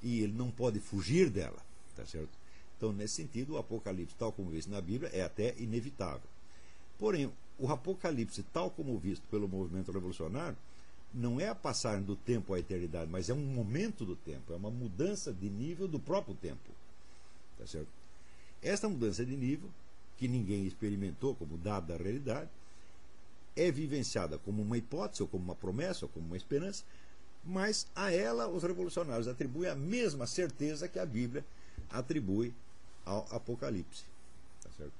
[0.00, 1.60] e ele não pode fugir dela,
[1.96, 2.38] tá certo?
[2.76, 6.29] Então, nesse sentido, o Apocalipse, tal como visto na Bíblia, é até inevitável.
[7.00, 10.56] Porém, o Apocalipse, tal como visto pelo movimento revolucionário,
[11.12, 14.56] não é a passagem do tempo à eternidade, mas é um momento do tempo, é
[14.56, 16.70] uma mudança de nível do próprio tempo.
[17.58, 17.88] Tá certo?
[18.62, 19.70] Esta mudança de nível,
[20.18, 22.50] que ninguém experimentou como dada da realidade,
[23.56, 26.84] é vivenciada como uma hipótese, ou como uma promessa, ou como uma esperança,
[27.42, 31.44] mas a ela os revolucionários atribuem a mesma certeza que a Bíblia
[31.88, 32.54] atribui
[33.06, 34.04] ao Apocalipse.
[34.62, 34.92] Tá certo?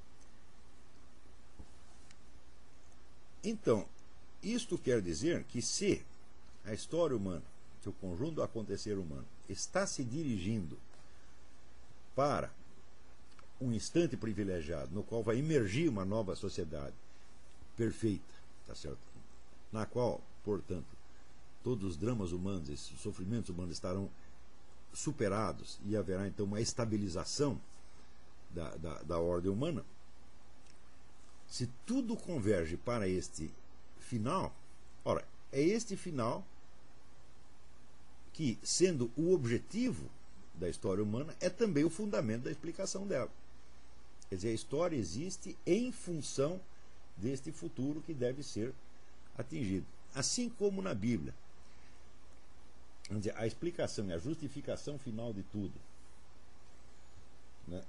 [3.43, 3.87] Então,
[4.43, 6.05] isto quer dizer que se
[6.65, 7.43] a história humana,
[7.83, 10.79] se o conjunto do acontecer humano está se dirigindo
[12.15, 12.51] para
[13.61, 16.95] um instante privilegiado no qual vai emergir uma nova sociedade
[17.77, 18.35] perfeita,
[18.67, 18.99] tá certo?
[19.73, 20.87] Na qual, portanto,
[21.63, 24.11] todos os dramas humanos, esses sofrimentos humanos estarão
[24.93, 27.61] superados e haverá então uma estabilização
[28.51, 29.85] da, da, da ordem humana,
[31.51, 33.51] se tudo converge para este
[33.99, 34.55] final,
[35.05, 36.47] ora, é este final
[38.33, 40.09] que, sendo o objetivo
[40.55, 43.31] da história humana, é também o fundamento da explicação dela.
[44.29, 46.61] Quer dizer, a história existe em função
[47.17, 48.73] deste futuro que deve ser
[49.37, 49.87] atingido.
[50.15, 51.35] Assim como na Bíblia.
[53.11, 55.75] Dizer, a explicação e a justificação final de tudo
[57.67, 57.83] né,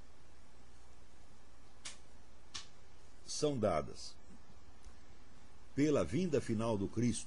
[3.42, 4.14] são dadas
[5.74, 7.26] pela vinda final do Cristo,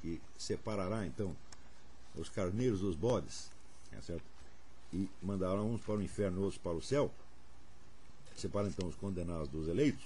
[0.00, 1.36] que separará então
[2.16, 3.52] os carneiros dos bodes,
[3.92, 4.24] é certo?
[4.92, 7.08] e mandará uns para o inferno, outros para o céu,
[8.36, 10.04] separa então os condenados dos eleitos.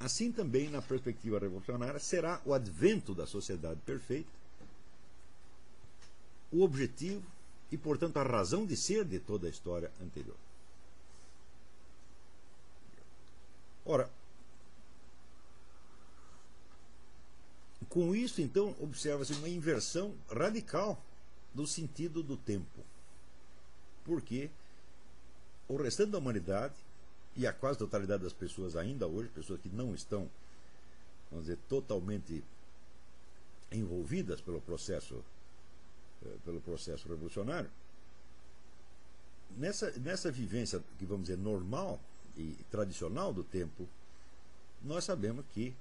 [0.00, 4.40] Assim também, na perspectiva revolucionária, será o advento da sociedade perfeita
[6.50, 7.22] o objetivo
[7.70, 10.49] e, portanto, a razão de ser de toda a história anterior.
[13.84, 14.10] Ora,
[17.88, 21.02] com isso, então, observa-se uma inversão radical
[21.52, 22.84] do sentido do tempo.
[24.04, 24.48] Porque
[25.68, 26.74] o restante da humanidade,
[27.36, 30.28] e a quase totalidade das pessoas ainda hoje, pessoas que não estão,
[31.30, 32.44] vamos dizer, totalmente
[33.72, 35.24] envolvidas pelo processo,
[36.24, 37.70] eh, pelo processo revolucionário,
[39.56, 42.00] nessa, nessa vivência que vamos dizer normal,
[42.36, 43.88] e tradicional do tempo,
[44.82, 45.74] nós sabemos que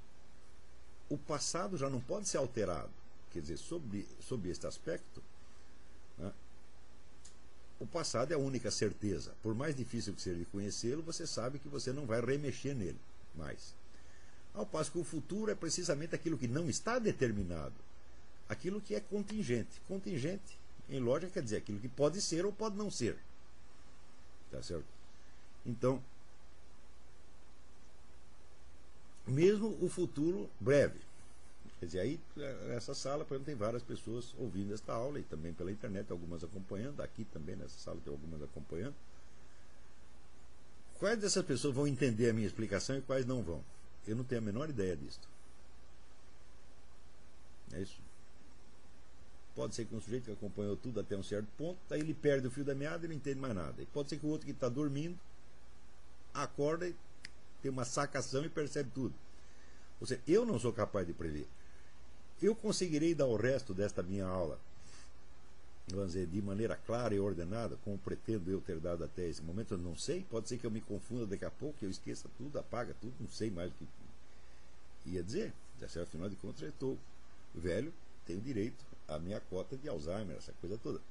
[1.10, 2.92] o passado já não pode ser alterado.
[3.32, 5.22] Quer dizer, sobre, sobre este aspecto,
[6.18, 6.32] né,
[7.80, 9.34] o passado é a única certeza.
[9.42, 13.00] Por mais difícil que seja de conhecê-lo, você sabe que você não vai remexer nele
[13.36, 13.74] mais.
[14.54, 17.76] Ao passo que o futuro é precisamente aquilo que não está determinado,
[18.48, 19.80] aquilo que é contingente.
[19.88, 20.58] Contingente,
[20.90, 23.18] em lógica, quer dizer aquilo que pode ser ou pode não ser.
[24.52, 24.88] Tá certo?
[25.66, 26.04] Então,
[29.30, 31.00] mesmo o futuro breve.
[31.80, 32.20] Quer dizer, aí,
[32.68, 36.44] nessa sala, por exemplo, tem várias pessoas ouvindo esta aula e também pela internet, algumas
[36.44, 38.96] acompanhando, aqui também nessa sala tem algumas acompanhando.
[41.00, 43.64] Quais dessas pessoas vão entender a minha explicação e quais não vão?
[44.06, 45.22] Eu não tenho a menor ideia disso.
[47.72, 47.98] É isso.
[49.56, 52.48] Pode ser que um sujeito que acompanhou tudo até um certo ponto, aí ele perde
[52.48, 53.82] o fio da meada e não entende mais nada.
[53.82, 55.18] E pode ser que o outro que está dormindo
[56.34, 56.96] acorda e
[57.62, 59.14] tem uma sacação e percebe tudo.
[60.00, 61.48] Ou seja, eu não sou capaz de prever.
[62.42, 64.60] Eu conseguirei dar o resto desta minha aula,
[65.90, 69.74] vamos dizer, de maneira clara e ordenada, como pretendo eu ter dado até esse momento,
[69.74, 70.26] eu não sei.
[70.30, 73.14] Pode ser que eu me confunda daqui a pouco, que eu esqueça tudo, apaga tudo,
[73.20, 73.74] não sei mais o
[75.04, 75.54] que ia dizer.
[75.82, 76.98] Afinal de contas, eu estou
[77.54, 77.94] velho,
[78.26, 81.02] tenho direito à minha cota de Alzheimer, essa coisa toda.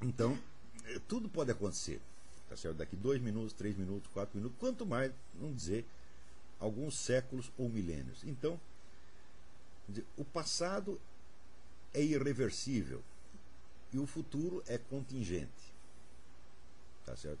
[0.00, 0.38] Então,
[0.86, 2.00] eh, tudo pode acontecer.
[2.48, 2.76] Tá certo?
[2.76, 5.84] Daqui dois minutos, três minutos, quatro minutos, quanto mais, não dizer,
[6.58, 8.24] alguns séculos ou milênios.
[8.24, 8.58] Então,
[10.16, 11.00] o passado
[11.94, 13.02] é irreversível
[13.92, 15.74] e o futuro é contingente.
[17.04, 17.40] Tá certo?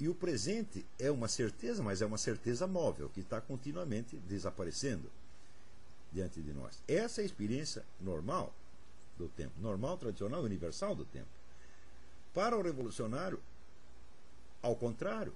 [0.00, 5.10] E o presente é uma certeza, mas é uma certeza móvel, que está continuamente desaparecendo
[6.12, 6.80] diante de nós.
[6.86, 8.54] Essa é a experiência normal
[9.16, 11.26] do tempo, normal, tradicional, universal do tempo.
[12.32, 13.40] Para o revolucionário,
[14.62, 15.32] ao contrário,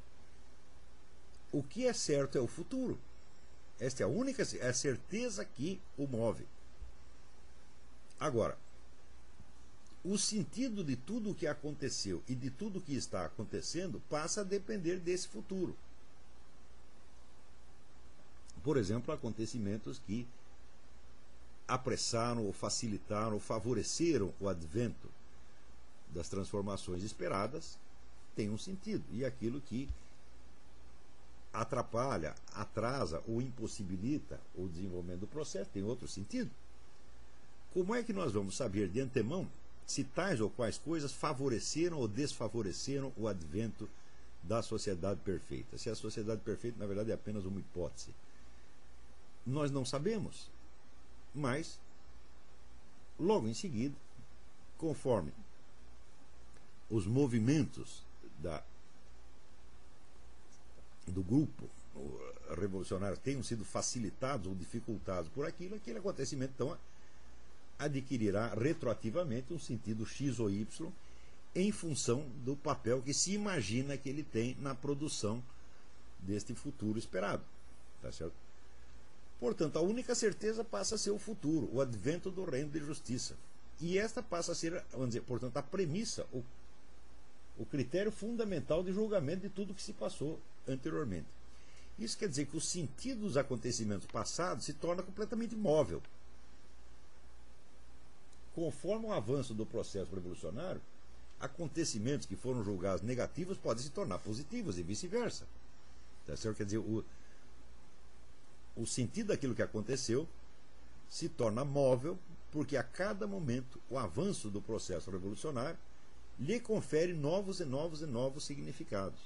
[1.50, 2.98] o que é certo é o futuro.
[3.78, 6.46] Esta é a única é a certeza que o move.
[8.18, 8.56] Agora,
[10.04, 14.40] o sentido de tudo o que aconteceu e de tudo o que está acontecendo passa
[14.40, 15.76] a depender desse futuro.
[18.62, 20.26] Por exemplo, acontecimentos que
[21.66, 25.08] apressaram ou facilitaram ou favoreceram o advento
[26.10, 27.78] das transformações esperadas
[28.34, 29.04] tem um sentido.
[29.10, 29.88] E aquilo que
[31.52, 36.50] atrapalha, atrasa ou impossibilita o desenvolvimento do processo tem outro sentido.
[37.72, 39.48] Como é que nós vamos saber de antemão
[39.86, 43.88] se tais ou quais coisas favoreceram ou desfavoreceram o advento
[44.42, 45.76] da sociedade perfeita?
[45.76, 48.14] Se a sociedade perfeita, na verdade, é apenas uma hipótese.
[49.46, 50.50] Nós não sabemos.
[51.34, 51.78] Mas,
[53.18, 53.96] logo em seguida,
[54.78, 55.32] conforme
[56.90, 58.02] os movimentos
[58.42, 58.62] da,
[61.06, 61.68] do grupo
[62.56, 66.78] revolucionário tenham sido facilitados ou dificultados por aquilo, aquele acontecimento então
[67.78, 70.66] adquirirá retroativamente um sentido X ou Y
[71.54, 75.42] em função do papel que se imagina que ele tem na produção
[76.18, 77.44] deste futuro esperado.
[78.00, 78.34] Tá certo?
[79.38, 83.34] Portanto, a única certeza passa a ser o futuro, o advento do reino de justiça.
[83.80, 86.44] E esta passa a ser, vamos dizer, portanto, a premissa, o,
[87.58, 91.26] o critério fundamental de julgamento de tudo que se passou anteriormente.
[91.98, 96.02] Isso quer dizer que o sentido dos acontecimentos passados se torna completamente móvel.
[98.54, 100.80] Conforme o avanço do processo revolucionário,
[101.38, 105.46] acontecimentos que foram julgados negativos podem se tornar positivos e vice-versa.
[106.26, 106.34] Tá?
[106.36, 107.04] Quer dizer, o,
[108.76, 110.28] o sentido daquilo que aconteceu
[111.10, 112.18] se torna móvel,
[112.50, 115.78] porque a cada momento o avanço do processo revolucionário
[116.42, 119.20] lhe confere novos e novos e novos significados.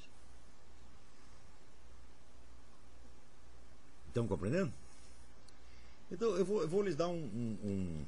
[4.09, 4.73] Estão compreendendo?
[6.11, 8.07] Então eu vou, eu vou lhes dar um, um, um,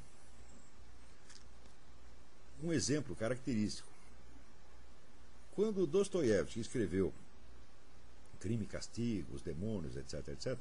[2.67, 3.89] um exemplo característico.
[5.55, 7.11] Quando Dostoiévski escreveu
[8.39, 10.57] Crime e Castigo, Os Demônios, etc., etc.,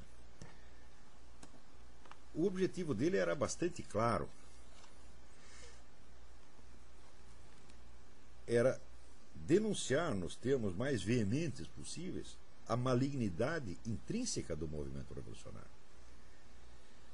[2.35, 4.29] o objetivo dele era bastante claro.
[8.49, 8.81] Era
[9.35, 12.37] denunciar, nos termos mais veementes possíveis,
[12.67, 15.69] a malignidade intrínseca do movimento revolucionário.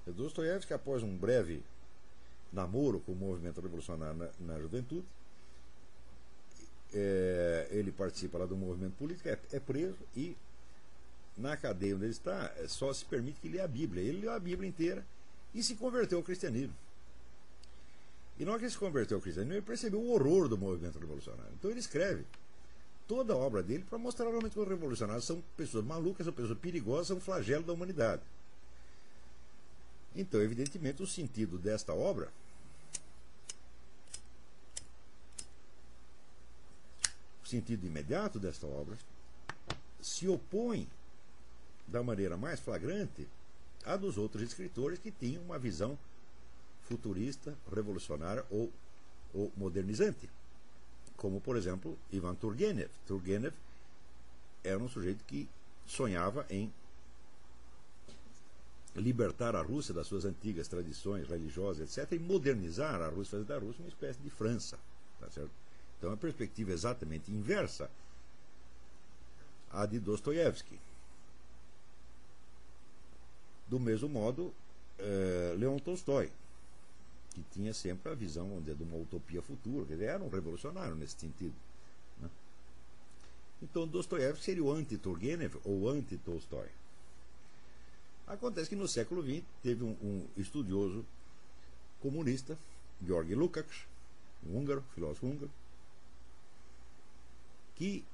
[0.07, 1.63] Dostoiévski, após um breve
[2.53, 5.07] namoro com o movimento revolucionário na, na juventude,
[6.93, 10.37] é, ele participa lá do movimento político, é, é preso e
[11.37, 14.03] na cadeia onde ele está, é, só se permite que lê a Bíblia.
[14.03, 15.05] Ele leu a Bíblia inteira
[15.53, 16.75] e se converteu ao cristianismo.
[18.39, 20.99] E na hora que ele se converteu ao cristianismo, ele percebeu o horror do movimento
[20.99, 21.53] revolucionário.
[21.55, 22.25] Então ele escreve
[23.07, 26.59] toda a obra dele para mostrar realmente que os revolucionários são pessoas malucas, são pessoas
[26.59, 28.23] perigosas, são um flagelo da humanidade.
[30.17, 32.33] Então, evidentemente, o sentido desta obra
[37.45, 38.97] o sentido imediato desta obra
[40.01, 40.89] se opõe
[41.87, 43.29] da maneira mais flagrante
[43.85, 45.99] à dos outros escritores que tinham uma visão
[46.89, 48.73] futurista, revolucionária ou,
[49.33, 50.29] ou modernizante.
[51.17, 52.91] Como, por exemplo, Ivan Turgenev.
[53.07, 53.55] Turgenev
[54.63, 55.49] era um sujeito que
[55.87, 56.73] sonhava em
[58.97, 63.59] libertar a Rússia das suas antigas tradições religiosas, etc., e modernizar a Rússia, fazer da
[63.59, 64.79] Rússia uma espécie de França.
[65.21, 65.51] Tá certo?
[65.99, 67.91] Então, a perspectiva é exatamente inversa
[69.73, 70.79] à de Dostoiévski.
[73.67, 74.55] Do mesmo modo,
[74.99, 76.31] eh, Leon Tolstói,
[77.35, 81.55] que tinha sempre a visão de uma utopia futura, dizer, era um revolucionário nesse sentido.
[82.21, 82.31] Né?
[83.63, 86.69] Então Dostoiévski seria o anti-Turgenev ou anti-Tolstói.
[88.27, 91.05] Acontece que no século XX teve um, um estudioso
[92.01, 92.57] comunista,
[93.05, 93.87] Georg Lukács,
[94.47, 95.51] um húngaro, filósofo húngaro,
[97.75, 98.05] que,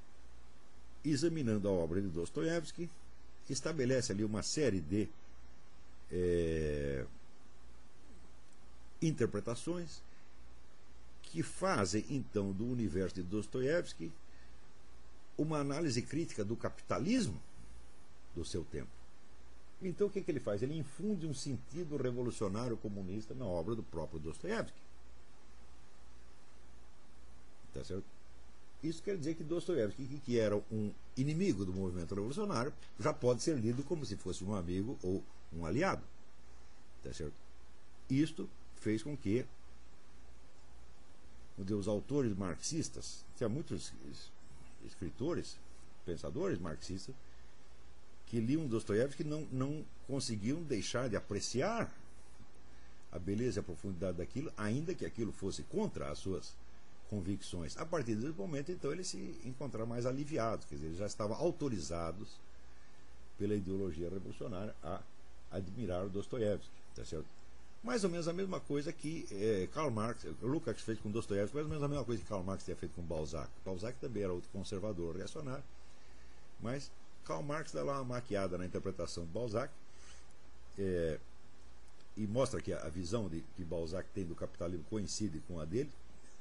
[1.05, 2.89] examinando a obra de Dostoiévski,
[3.49, 5.07] estabelece ali uma série de
[6.11, 7.05] é,
[9.01, 10.01] interpretações
[11.23, 14.11] que fazem então do universo de Dostoiévski
[15.37, 17.41] uma análise crítica do capitalismo
[18.35, 18.89] do seu tempo.
[19.81, 20.61] Então o que, que ele faz?
[20.61, 24.77] Ele infunde um sentido revolucionário comunista na obra do próprio Dostoiévski.
[27.73, 28.05] Tá certo?
[28.83, 33.57] Isso quer dizer que Dostoiévski, que era um inimigo do movimento revolucionário, já pode ser
[33.57, 35.23] lido como se fosse um amigo ou
[35.53, 36.03] um aliado.
[37.03, 37.33] Tá certo?
[38.09, 38.49] Isto
[38.81, 39.45] fez com que
[41.57, 43.93] os autores marxistas, tinha muitos
[44.83, 45.57] escritores,
[46.05, 47.13] pensadores marxistas,
[48.25, 51.93] que liam Dostoiévski não, não conseguiam deixar de apreciar
[53.11, 56.55] a beleza e a profundidade daquilo, ainda que aquilo fosse contra as suas
[57.09, 57.77] convicções.
[57.77, 61.35] A partir desse momento, então, eles se encontraram mais aliviados, quer dizer, eles já estavam
[61.35, 62.39] autorizados
[63.37, 65.01] pela ideologia revolucionária a
[65.51, 67.40] admirar o Dostoiévski, tá certo?
[67.83, 71.65] Mais ou menos a mesma coisa que é, Karl Marx, Lukács fez com Dostoiévski, mais
[71.65, 73.49] ou menos a mesma coisa que Karl Marx tinha feito com Balzac.
[73.65, 75.63] Balzac também era outro conservador, reacionário,
[76.61, 76.91] mas
[77.25, 79.73] Karl Marx dá lá uma maquiada na interpretação de Balzac
[80.77, 81.19] é,
[82.15, 85.91] e mostra que a, visão de, que Balzac tem do capitalismo coincide com a dele.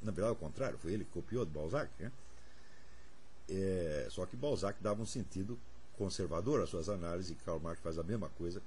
[0.03, 1.91] Na verdade, ao contrário, foi ele que copiou de Balzac.
[1.99, 2.13] Né?
[3.49, 5.59] É, só que Balzac dava um sentido
[5.97, 8.63] conservador às suas análises e Karl Marx faz a mesma coisa,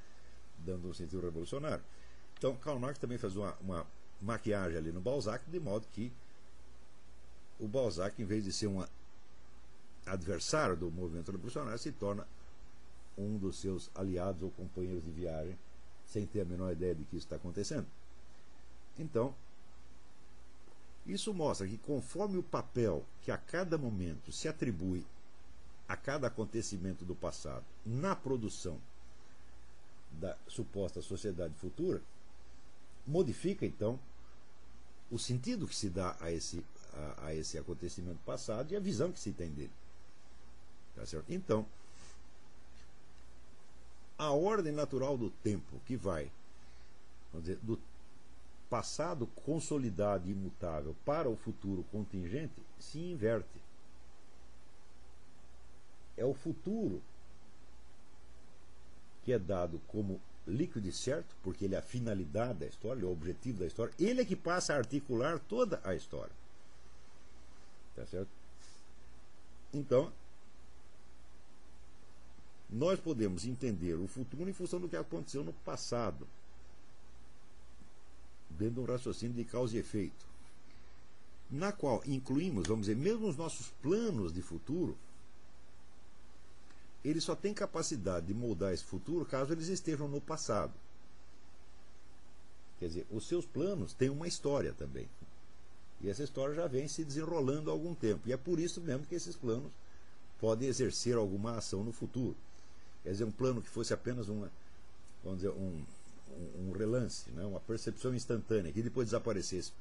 [0.60, 1.84] dando um sentido revolucionário.
[2.44, 3.88] Então, Karl Marx também fez uma, uma
[4.22, 6.12] maquiagem ali no Balzac, de modo que
[7.58, 8.90] o Balzac, em vez de ser uma
[10.06, 12.28] adversário do movimento revolucionário, se torna
[13.18, 15.58] um dos seus aliados ou companheiros de viagem,
[16.06, 17.88] sem ter a menor ideia de que isso está acontecendo.
[19.00, 19.34] Então,
[21.06, 25.06] isso mostra que, conforme o papel que a cada momento se atribui
[25.88, 28.78] a cada acontecimento do passado na produção
[30.12, 32.02] da suposta sociedade futura,
[33.06, 34.00] modifica então
[35.12, 39.12] o sentido que se dá a esse, a, a esse acontecimento passado e a visão
[39.12, 39.72] que se tem dele.
[40.96, 41.32] Tá certo?
[41.32, 41.66] Então,
[44.18, 46.32] a ordem natural do tempo que vai
[47.34, 47.80] dizer, do
[48.70, 53.62] passado consolidado e imutável para o futuro contingente se inverte.
[56.18, 57.02] É o futuro
[59.24, 63.12] que é dado como líquido certo, porque ele é a finalidade da história, é o
[63.12, 66.34] objetivo da história, ele é que passa a articular toda a história.
[67.96, 68.30] Tá certo?
[69.74, 70.12] Então,
[72.70, 76.28] nós podemos entender o futuro em função do que aconteceu no passado,
[78.50, 80.26] dentro de um raciocínio de causa e efeito,
[81.50, 84.98] na qual incluímos, vamos dizer, mesmo os nossos planos de futuro,
[87.04, 90.74] eles só têm capacidade de moldar esse futuro caso eles estejam no passado.
[92.80, 95.08] Quer dizer, os seus planos têm uma história também.
[96.02, 98.28] E essa história já vem se desenrolando há algum tempo.
[98.28, 99.72] E é por isso mesmo que esses planos
[100.40, 102.36] podem exercer alguma ação no futuro.
[103.04, 104.52] Quer dizer, um plano que fosse apenas uma,
[105.24, 105.84] vamos dizer, um,
[106.30, 109.72] um, um relance, né, uma percepção instantânea, que depois desaparecesse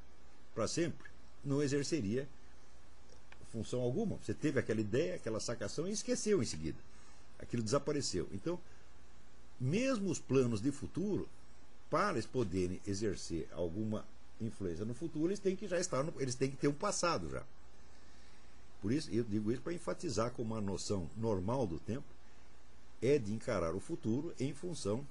[0.53, 1.09] para sempre,
[1.43, 2.27] não exerceria
[3.53, 4.17] função alguma.
[4.17, 6.77] Você teve aquela ideia, aquela sacação e esqueceu em seguida.
[7.39, 8.27] Aquilo desapareceu.
[8.31, 8.59] Então,
[9.59, 11.27] mesmo os planos de futuro,
[11.89, 14.05] para eles poderem exercer alguma
[14.41, 17.29] influência no futuro, eles têm que já estar, no, eles têm que ter um passado
[17.29, 17.43] já.
[18.81, 22.05] Por isso, eu digo isso para enfatizar como uma noção normal do tempo
[23.01, 25.05] é de encarar o futuro em função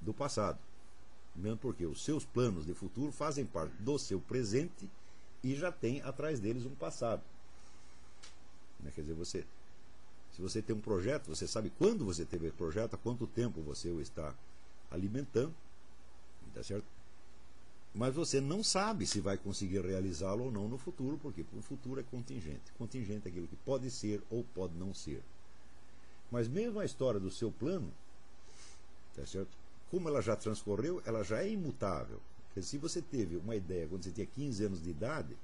[0.00, 0.58] do passado.
[1.34, 4.88] Mesmo porque os seus planos de futuro fazem parte do seu presente
[5.42, 7.22] e já tem atrás deles um passado.
[8.80, 8.90] Né?
[8.94, 9.44] Quer dizer, você,
[10.40, 13.60] se você tem um projeto, você sabe quando você teve esse projeto, há quanto tempo
[13.60, 14.34] você o está
[14.90, 15.54] alimentando,
[16.54, 16.86] tá certo?
[17.94, 22.00] Mas você não sabe se vai conseguir realizá-lo ou não no futuro, porque o futuro
[22.00, 22.72] é contingente.
[22.78, 25.22] Contingente é aquilo que pode ser ou pode não ser.
[26.30, 27.92] Mas mesmo a história do seu plano,
[29.14, 29.50] tá certo?
[29.90, 32.20] como ela já transcorreu, ela já é imutável.
[32.46, 35.36] Porque se você teve uma ideia quando você tinha 15 anos de idade,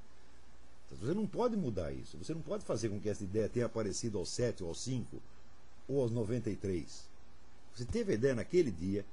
[0.95, 2.17] você não pode mudar isso.
[2.19, 5.21] Você não pode fazer com que essa ideia tenha aparecido aos 7 ou aos 5
[5.89, 7.09] ou aos 93.
[7.75, 9.05] Você teve a ideia naquele dia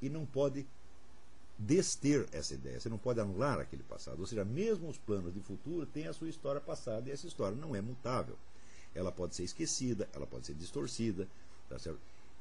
[0.00, 0.66] e não pode
[1.58, 2.78] dester essa ideia.
[2.78, 4.20] Você não pode anular aquele passado.
[4.20, 7.56] Ou seja, mesmo os planos de futuro têm a sua história passada e essa história
[7.56, 8.36] não é mutável.
[8.94, 11.28] ela pode ser esquecida, ela pode ser distorcida,
[11.68, 12.00] tá certo?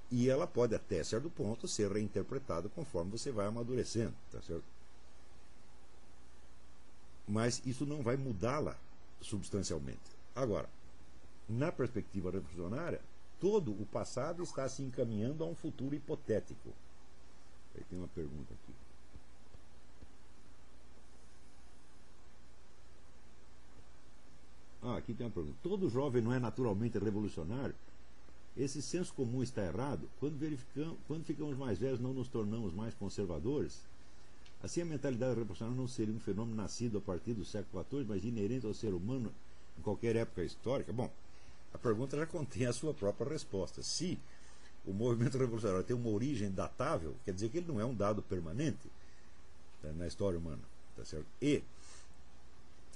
[0.10, 4.64] E ela pode, até certo ponto, ser reinterpretada conforme você vai amadurecendo, tá certo?
[7.28, 8.78] Mas isso não vai mudá-la
[9.22, 10.16] substancialmente.
[10.36, 10.70] Agora,
[11.48, 13.02] na perspectiva revolucionária,
[13.40, 16.74] todo o passado está se encaminhando a um futuro hipotético.
[17.76, 18.74] Aí tem uma pergunta aqui.
[24.84, 25.58] Ah, aqui tem uma pergunta.
[25.64, 27.76] Todo jovem não é naturalmente revolucionário?
[28.56, 30.08] Esse senso comum está errado?
[30.20, 33.82] Quando, verificamos, quando ficamos mais velhos, não nos tornamos mais conservadores?
[34.66, 38.26] Assim, a mentalidade revolucionária não seria um fenômeno nascido a partir do século XIV, mas
[38.26, 39.32] inerente ao ser humano
[39.78, 40.92] em qualquer época histórica?
[40.92, 41.08] Bom,
[41.72, 43.84] a pergunta já contém a sua própria resposta.
[43.84, 44.18] Se
[44.84, 48.24] o movimento revolucionário tem uma origem datável, quer dizer que ele não é um dado
[48.24, 48.90] permanente
[49.84, 50.64] tá, na história humana.
[50.98, 51.28] Tá certo?
[51.40, 51.62] E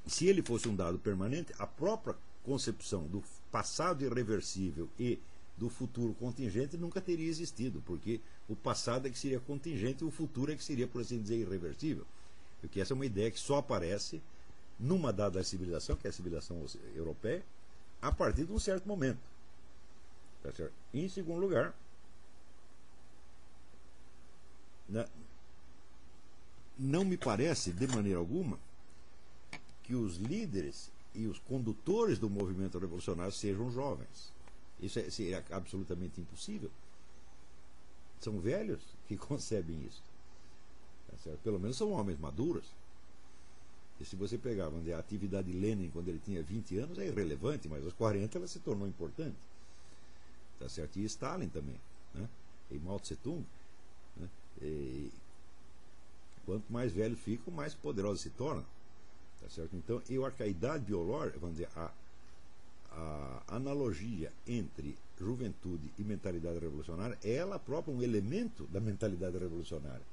[0.08, 5.20] se ele fosse um dado permanente, a própria concepção do passado irreversível e
[5.60, 10.12] do futuro contingente nunca teria existido, porque o passado é que seria contingente e o
[10.12, 12.06] futuro é que seria, por assim dizer, irreversível.
[12.62, 14.22] Porque essa é uma ideia que só aparece
[14.80, 17.44] numa dada civilização, que é a civilização europeia,
[18.02, 19.20] a partir de um certo momento.
[20.42, 20.74] Tá certo?
[20.94, 21.76] Em segundo lugar,
[26.78, 28.58] não me parece, de maneira alguma,
[29.84, 34.32] que os líderes e os condutores do movimento revolucionário sejam jovens.
[34.82, 36.72] Isso é, é absolutamente impossível.
[38.20, 40.02] São velhos que concebem isso.
[41.24, 42.66] Tá Pelo menos são homens maduros.
[44.00, 47.68] E se você pegar a atividade de Lenin quando ele tinha 20 anos, é irrelevante,
[47.68, 49.36] mas aos 40 ela se tornou importante.
[50.58, 50.98] Tá certo?
[50.98, 51.76] E Stalin também.
[52.14, 52.28] Né?
[52.72, 53.46] E Mao Tse Tung.
[54.16, 54.30] Né?
[56.46, 58.66] Quanto mais velhos ficam, mais poderosos se tornam.
[59.42, 59.76] Tá certo?
[59.76, 61.92] Então, eu acho que a idade biológica, vamos dizer, a,
[62.92, 70.06] a analogia entre juventude e mentalidade revolucionária, é ela própria um elemento da mentalidade revolucionária.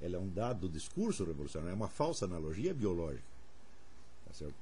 [0.00, 3.24] Ela é um dado do discurso revolucionário, é uma falsa analogia biológica.
[4.26, 4.54] Tá certo?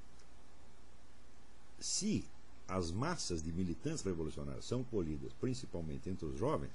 [1.81, 2.25] Se
[2.69, 6.73] as massas de militantes revolucionários são colhidas principalmente entre os jovens,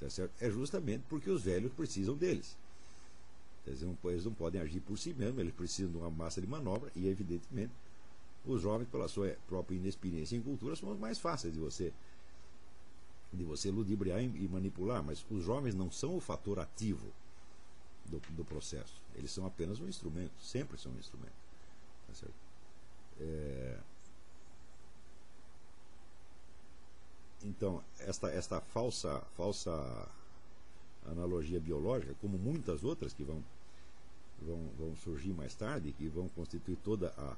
[0.00, 0.32] tá certo?
[0.40, 2.56] é justamente porque os velhos precisam deles.
[3.66, 6.46] Eles não, eles não podem agir por si mesmos, eles precisam de uma massa de
[6.46, 7.72] manobra e, evidentemente,
[8.46, 11.92] os jovens, pela sua própria inexperiência em cultura, são os mais fáceis de você
[13.32, 17.12] de você ludibriar e manipular, mas os jovens não são o fator ativo
[18.06, 19.02] do, do processo.
[19.14, 21.34] Eles são apenas um instrumento, sempre são um instrumento.
[22.06, 22.34] Tá certo?
[23.20, 23.78] É...
[27.42, 30.08] Então, esta, esta falsa, falsa
[31.04, 33.44] analogia biológica, como muitas outras que vão
[34.40, 37.36] vão, vão surgir mais tarde, que vão constituir toda a,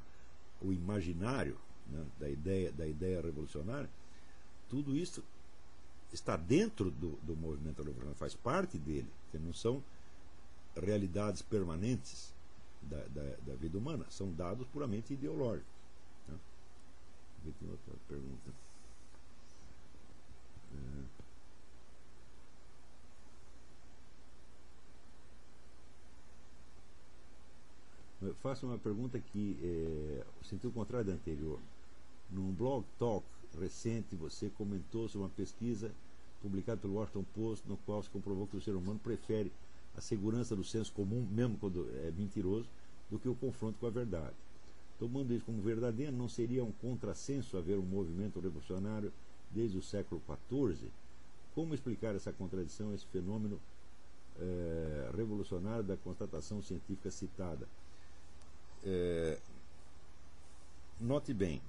[0.60, 1.56] o imaginário
[1.88, 3.88] né, da, ideia, da ideia revolucionária,
[4.68, 5.22] tudo isso
[6.12, 9.82] está dentro do, do movimento revolucionário, faz parte dele, que não são
[10.74, 12.32] realidades permanentes
[12.82, 15.72] da, da, da vida humana, são dados puramente ideológicos.
[16.28, 16.38] Né?
[17.58, 18.50] Tem outra pergunta.
[20.74, 21.17] É.
[28.42, 31.60] Faço uma pergunta que é o sentido contrário da anterior.
[32.28, 33.24] Num blog talk
[33.58, 35.92] recente, você comentou sobre uma pesquisa
[36.42, 39.52] publicada pelo Washington Post, no qual se comprovou que o ser humano prefere
[39.96, 42.68] a segurança do senso comum, mesmo quando é mentiroso,
[43.08, 44.34] do que o confronto com a verdade.
[44.98, 49.12] Tomando isso como verdadeiro, não seria um contrassenso haver um movimento revolucionário
[49.48, 50.90] desde o século XIV?
[51.54, 53.60] Como explicar essa contradição, esse fenômeno
[54.40, 57.68] é, revolucionário da constatação científica citada?
[58.90, 59.38] É,
[60.98, 61.60] note bem,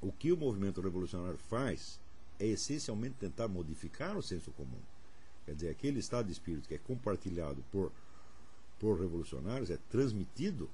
[0.00, 1.98] o que o movimento revolucionário faz
[2.38, 4.78] é essencialmente tentar modificar o senso comum.
[5.44, 7.90] Quer dizer, aquele estado de espírito que é compartilhado por,
[8.78, 10.70] por revolucionários é transmitido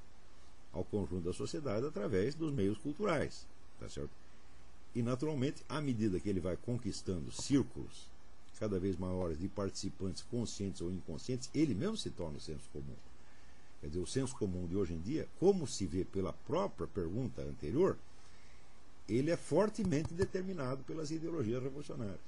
[0.75, 3.47] ao conjunto da sociedade através dos meios culturais.
[3.81, 4.11] Tá certo?
[4.95, 8.11] E, naturalmente, à medida que ele vai conquistando círculos
[8.59, 12.95] cada vez maiores de participantes conscientes ou inconscientes, ele mesmo se torna o senso comum.
[13.85, 17.43] Quer dizer, o senso comum de hoje em dia, como se vê pela própria pergunta
[17.43, 17.99] anterior,
[19.07, 22.19] ele é fortemente determinado pelas ideologias revolucionárias.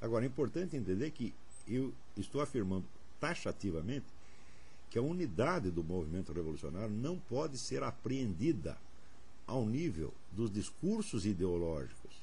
[0.00, 1.34] Agora, é importante entender que
[1.68, 2.86] eu estou afirmando
[3.20, 4.06] taxativamente
[4.88, 8.78] que a unidade do movimento revolucionário não pode ser apreendida
[9.46, 12.14] ao nível dos discursos ideológicos,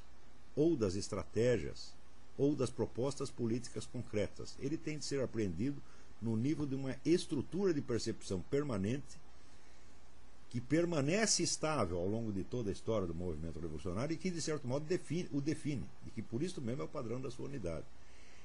[0.55, 1.93] ou das estratégias,
[2.36, 4.57] ou das propostas políticas concretas.
[4.59, 5.80] Ele tem de ser apreendido
[6.22, 9.20] no nível de uma estrutura de percepção permanente
[10.49, 14.41] que permanece estável ao longo de toda a história do movimento revolucionário e que, de
[14.41, 17.47] certo modo, define, o define, e que por isso mesmo é o padrão da sua
[17.47, 17.86] unidade.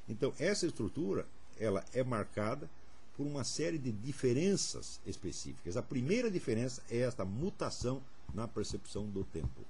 [0.09, 1.27] Então, essa estrutura
[1.59, 2.69] ela é marcada
[3.17, 5.77] por uma série de diferenças específicas.
[5.77, 8.03] A primeira diferença é esta mutação
[8.35, 9.63] na percepção do tempo.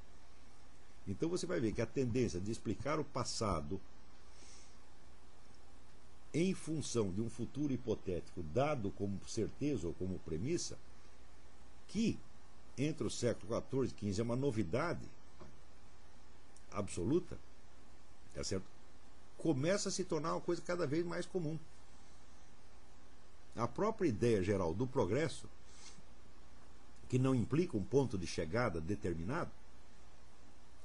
[1.06, 3.80] Então você vai ver que a tendência de explicar o passado
[6.34, 10.78] em função de um futuro hipotético dado como certeza ou como premissa,
[11.88, 12.18] que
[12.76, 15.06] entre o século XIV e XV é uma novidade
[16.70, 17.38] absoluta,
[18.34, 18.64] tá certo?
[19.42, 21.58] começa a se tornar uma coisa cada vez mais comum.
[23.56, 25.48] A própria ideia geral do progresso,
[27.08, 29.50] que não implica um ponto de chegada determinado,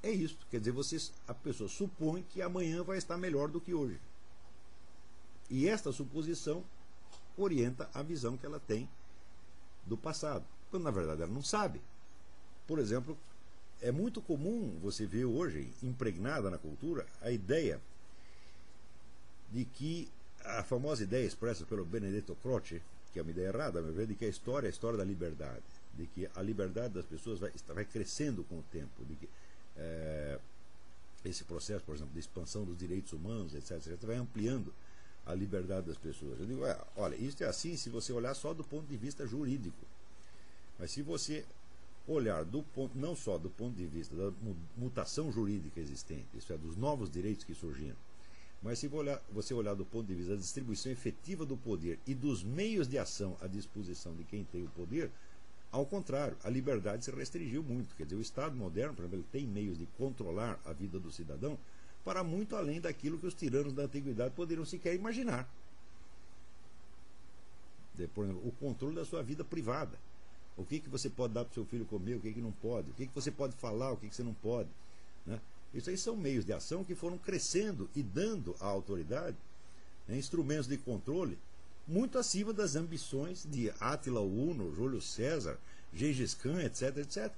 [0.01, 0.37] é isso.
[0.49, 3.99] Quer dizer, vocês, a pessoa supõe que amanhã vai estar melhor do que hoje.
[5.49, 6.63] E esta suposição
[7.37, 8.89] orienta a visão que ela tem
[9.85, 10.45] do passado.
[10.69, 11.81] Quando na verdade ela não sabe.
[12.65, 13.17] Por exemplo,
[13.81, 17.79] é muito comum você ver hoje, impregnada na cultura, a ideia
[19.51, 20.09] de que
[20.43, 22.81] a famosa ideia expressa pelo Benedetto Croce,
[23.13, 25.03] que é uma ideia errada, meu ver, de que a história é a história da
[25.03, 29.29] liberdade, de que a liberdade das pessoas vai, vai crescendo com o tempo, de que
[29.77, 30.39] é,
[31.23, 34.73] esse processo, por exemplo, de expansão dos direitos humanos, etc., etc., vai ampliando
[35.27, 36.39] a liberdade das pessoas.
[36.39, 39.27] Eu digo, é, olha, isso é assim se você olhar só do ponto de vista
[39.27, 39.85] jurídico.
[40.79, 41.45] Mas se você
[42.07, 44.31] olhar do ponto, não só do ponto de vista da
[44.77, 47.97] mutação jurídica existente, isso é, dos novos direitos que surgiram,
[48.61, 48.89] mas se
[49.31, 52.97] você olhar do ponto de vista da distribuição efetiva do poder e dos meios de
[52.97, 55.11] ação à disposição de quem tem o poder,
[55.71, 57.95] ao contrário, a liberdade se restringiu muito.
[57.95, 61.11] Quer dizer, o Estado moderno, por exemplo, ele tem meios de controlar a vida do
[61.11, 61.57] cidadão
[62.07, 65.45] para muito além daquilo que os tiranos da antiguidade poderiam sequer imaginar.
[68.15, 69.99] Por exemplo, o controle da sua vida privada.
[70.55, 72.53] O que, que você pode dar para o seu filho comer, o que, que não
[72.53, 74.69] pode, o que, que você pode falar, o que, que você não pode.
[75.25, 75.37] Né?
[75.73, 79.35] Isso aí são meios de ação que foram crescendo e dando à autoridade
[80.07, 81.37] né, instrumentos de controle
[81.85, 85.59] muito acima das ambições de Átila Uno, Júlio César,
[85.93, 87.33] Gengis Khan, etc, etc.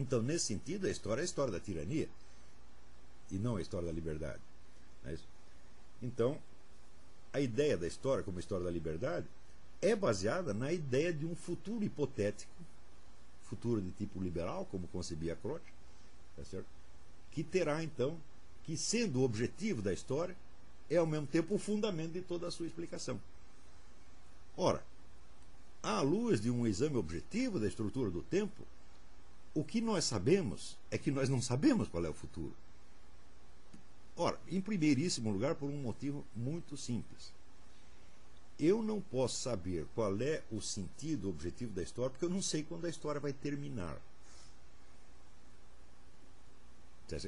[0.00, 2.08] Então, nesse sentido, a história é a história da tirania
[3.30, 4.40] e não a história da liberdade.
[5.04, 5.16] É
[6.02, 6.38] então,
[7.32, 9.26] a ideia da história como história da liberdade
[9.80, 12.52] é baseada na ideia de um futuro hipotético,
[13.44, 15.64] futuro de tipo liberal, como concebia Croce,
[16.36, 16.66] tá certo?
[17.36, 18.18] que terá então
[18.64, 20.34] que, sendo o objetivo da história,
[20.88, 23.20] é ao mesmo tempo o fundamento de toda a sua explicação.
[24.56, 24.82] Ora,
[25.82, 28.62] à luz de um exame objetivo da estrutura do tempo,
[29.54, 32.54] o que nós sabemos é que nós não sabemos qual é o futuro.
[34.16, 37.32] Ora, em primeiríssimo lugar, por um motivo muito simples.
[38.58, 42.40] Eu não posso saber qual é o sentido, o objetivo da história, porque eu não
[42.40, 44.00] sei quando a história vai terminar.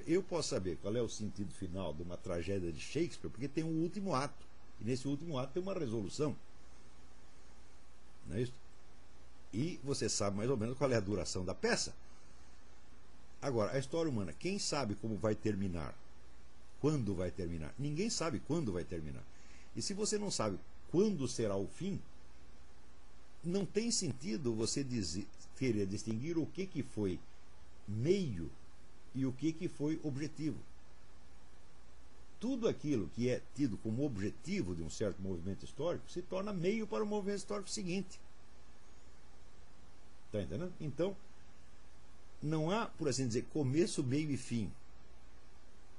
[0.06, 3.62] Eu posso saber qual é o sentido final de uma tragédia de Shakespeare, porque tem
[3.62, 4.46] um último ato.
[4.80, 6.34] E nesse último ato tem uma resolução.
[8.26, 8.54] Não é isso?
[9.52, 11.94] E você sabe mais ou menos qual é a duração da peça.
[13.40, 15.94] Agora, a história humana, quem sabe como vai terminar?
[16.80, 17.74] Quando vai terminar?
[17.78, 19.24] Ninguém sabe quando vai terminar.
[19.74, 20.58] E se você não sabe
[20.90, 22.00] quando será o fim,
[23.44, 25.26] não tem sentido você dizer,
[25.56, 27.18] querer distinguir o que, que foi
[27.86, 28.50] meio
[29.14, 30.58] e o que, que foi objetivo.
[32.38, 36.86] Tudo aquilo que é tido como objetivo de um certo movimento histórico se torna meio
[36.86, 38.20] para o movimento histórico seguinte.
[40.26, 40.72] Está entendendo?
[40.80, 41.16] Então,
[42.40, 44.70] não há, por assim dizer, começo, meio e fim.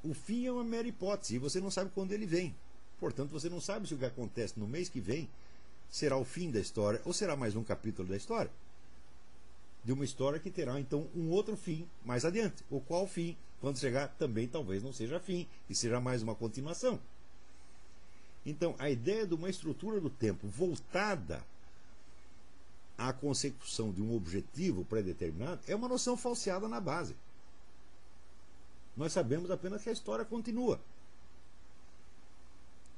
[0.03, 2.55] O fim é uma mera hipótese e você não sabe quando ele vem.
[2.99, 5.29] Portanto, você não sabe se o que acontece no mês que vem
[5.89, 8.51] será o fim da história ou será mais um capítulo da história
[9.83, 12.63] de uma história que terá então um outro fim mais adiante.
[12.69, 16.99] O qual fim, quando chegar, também talvez não seja fim e seja mais uma continuação.
[18.45, 21.43] Então, a ideia de uma estrutura do tempo voltada
[22.97, 27.15] à consecução de um objetivo pré-determinado é uma noção falseada na base.
[28.99, 30.77] Nós sabemos apenas que a história continua.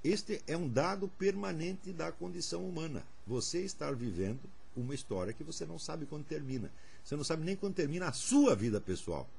[0.03, 3.03] Este é um dado permanente da condição humana.
[3.27, 4.39] Você estar vivendo
[4.75, 6.71] uma história que você não sabe quando termina.
[7.05, 9.29] Você não sabe nem quando termina a sua vida pessoal.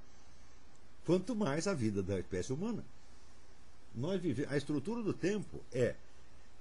[1.04, 2.84] Quanto mais a vida da espécie humana.
[3.92, 4.46] Nós vive...
[4.46, 5.96] A estrutura do tempo é,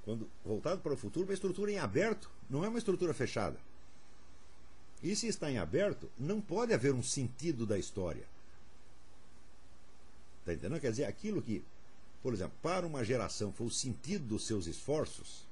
[0.03, 3.59] quando voltado para o futuro, uma estrutura em aberto, não é uma estrutura fechada.
[5.03, 8.30] E se está em aberto, não pode haver um sentido da história.
[10.41, 10.81] Está entendendo?
[10.81, 11.63] Quer dizer, aquilo que,
[12.21, 15.45] por exemplo, para uma geração foi o sentido dos seus esforços,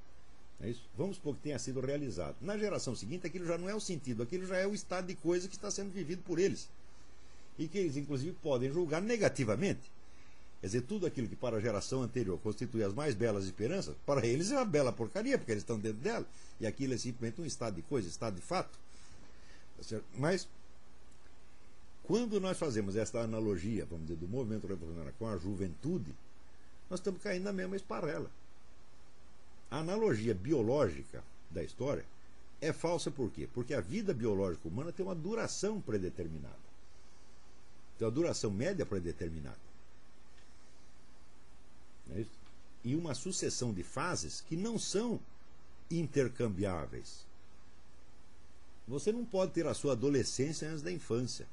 [0.60, 0.74] É?
[0.96, 2.36] Vamos supor que tenha sido realizado.
[2.42, 5.14] Na geração seguinte, aquilo já não é o sentido, aquilo já é o estado de
[5.14, 6.68] coisa que está sendo vivido por eles.
[7.58, 9.80] E que eles, inclusive, podem julgar negativamente.
[10.60, 14.26] Quer dizer, tudo aquilo que para a geração anterior constitui as mais belas esperanças, para
[14.26, 16.26] eles é uma bela porcaria, porque eles estão dentro dela.
[16.60, 18.78] E aquilo é simplesmente um estado de coisa, estado de fato.
[19.88, 20.46] Tá Mas,
[22.10, 26.12] quando nós fazemos esta analogia, vamos dizer, do movimento revolucionário com a juventude,
[26.90, 28.28] nós estamos caindo na mesma esparrela.
[29.70, 32.04] A analogia biológica da história
[32.60, 33.48] é falsa por quê?
[33.54, 36.58] Porque a vida biológica humana tem uma duração predeterminada.
[37.96, 39.60] Tem uma duração média predeterminada.
[42.10, 42.24] É
[42.82, 45.20] e uma sucessão de fases que não são
[45.88, 47.24] intercambiáveis.
[48.88, 51.46] Você não pode ter a sua adolescência antes da infância.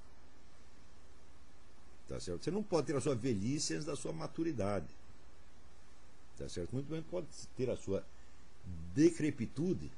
[2.08, 2.44] Tá certo?
[2.44, 4.88] Você não pode ter a sua velhice antes da sua maturidade.
[6.38, 6.72] Tá certo?
[6.72, 8.04] Muito bem pode ter a sua
[8.94, 9.92] decrepitude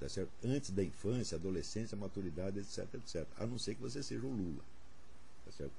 [0.00, 0.30] tá certo?
[0.44, 3.26] antes da infância, adolescência, maturidade, etc, etc.
[3.38, 4.64] A não ser que você seja o Lula.
[5.44, 5.72] Tá certo?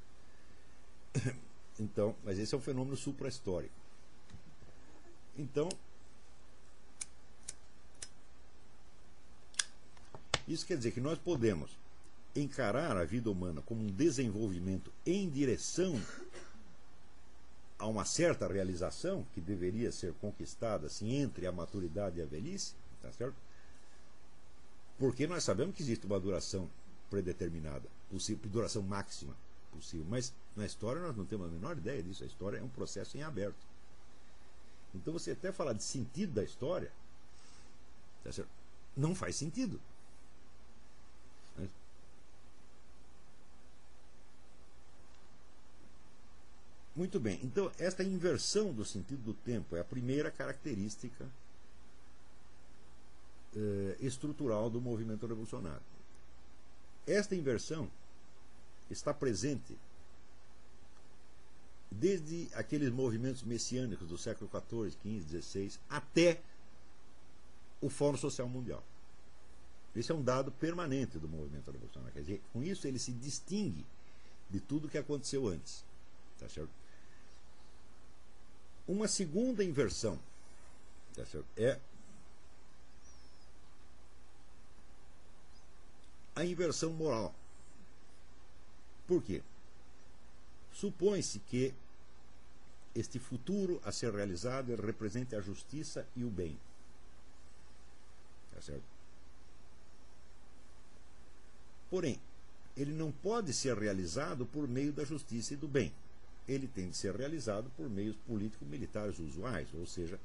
[1.79, 3.73] Então, mas esse é um fenômeno supra-histórico.
[5.35, 5.67] Então,
[10.47, 11.71] isso quer dizer que nós podemos
[12.35, 15.99] encarar a vida humana como um desenvolvimento em direção
[17.77, 22.73] a uma certa realização que deveria ser conquistada assim entre a maturidade e a velhice,
[23.01, 23.35] tá certo?
[24.97, 26.69] Porque nós sabemos que existe uma duração
[27.09, 29.35] predeterminada, possível, duração máxima
[29.71, 32.23] possível, mas na história nós não temos a menor ideia disso.
[32.23, 33.57] A história é um processo em aberto.
[34.93, 36.91] Então você até falar de sentido da história,
[38.23, 38.49] tá certo?
[38.95, 39.79] não faz sentido.
[46.95, 51.27] Muito bem, então esta inversão do sentido do tempo é a primeira característica
[53.55, 55.81] eh, estrutural do movimento revolucionário.
[57.07, 57.89] Esta inversão
[58.91, 59.75] está presente
[61.89, 66.41] desde aqueles movimentos messiânicos do século XIV, XV, XVI, até
[67.81, 68.83] o Fórum Social Mundial.
[69.95, 72.13] Esse é um dado permanente do movimento revolucionário.
[72.13, 73.85] Quer dizer, com isso ele se distingue
[74.49, 75.83] de tudo que aconteceu antes.
[76.39, 76.82] Tá certo?
[78.87, 80.19] Uma segunda inversão
[81.55, 81.79] é
[86.35, 87.33] a inversão moral.
[89.07, 89.41] Por quê?
[90.73, 91.73] Supõe-se que
[92.95, 96.59] este futuro a ser realizado represente a justiça e o bem.
[98.53, 98.83] Tá certo?
[101.89, 102.19] Porém,
[102.75, 105.93] ele não pode ser realizado por meio da justiça e do bem
[106.47, 110.19] ele tem de ser realizado por meios político-militares usuais, ou seja,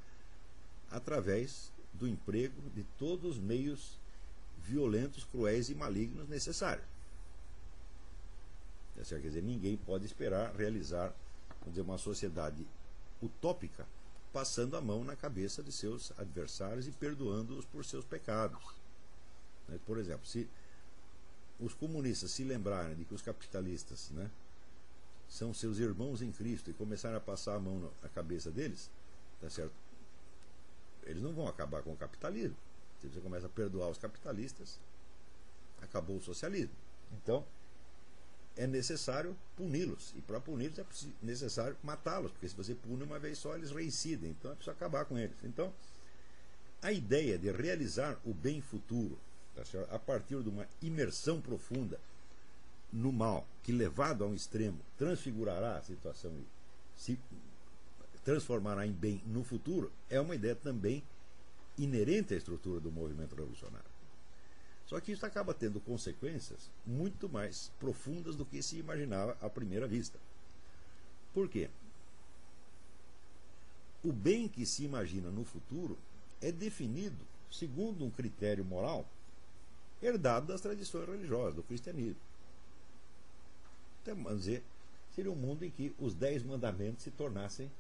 [0.91, 3.99] através do emprego de todos os meios
[4.65, 6.87] violentos, cruéis e malignos necessários.
[8.95, 11.15] Quer dizer, ninguém pode esperar realizar
[11.67, 12.67] dizer, uma sociedade
[13.23, 13.87] utópica
[14.33, 18.63] passando a mão na cabeça de seus adversários e perdoando-os por seus pecados.
[19.69, 20.49] Né, por exemplo, se
[21.59, 24.31] os comunistas se lembrarem de que os capitalistas né,
[25.29, 28.91] são seus irmãos em Cristo e começarem a passar a mão na cabeça deles,
[29.41, 29.75] tá certo?
[31.05, 32.57] Eles não vão acabar com o capitalismo.
[33.01, 34.81] Se você começa a perdoar os capitalistas,
[35.81, 36.75] acabou o socialismo.
[37.13, 37.45] Então,
[38.57, 40.13] é necessário puni-los.
[40.17, 40.85] E para puni-los é
[41.23, 44.31] necessário matá-los, porque se você pune uma vez só, eles reincidem.
[44.31, 45.37] Então é preciso acabar com eles.
[45.45, 45.73] Então,
[46.83, 49.19] a ideia de realizar o bem futuro,
[49.55, 52.01] tá a partir de uma imersão profunda
[52.93, 56.47] no mal, que levado a um extremo transfigurará a situação e
[56.99, 57.19] se
[58.25, 61.03] transformará em bem no futuro, é uma ideia também
[61.77, 63.89] inerente à estrutura do movimento revolucionário.
[64.87, 69.87] Só que isso acaba tendo consequências muito mais profundas do que se imaginava à primeira
[69.87, 70.19] vista.
[71.35, 71.69] Por quê?
[74.03, 75.99] O bem que se imagina no futuro
[76.41, 79.07] é definido segundo um critério moral
[80.03, 82.21] herdado das tradições religiosas, do cristianismo
[84.15, 84.63] vamos dizer,
[85.15, 87.71] seria um mundo em que os dez mandamentos se tornassem,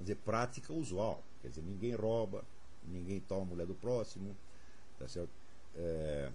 [0.00, 1.22] dizer, prática usual.
[1.42, 2.44] Quer dizer, ninguém rouba,
[2.86, 4.36] ninguém toma a mulher do próximo,
[4.98, 5.30] tá certo?
[5.76, 6.30] É,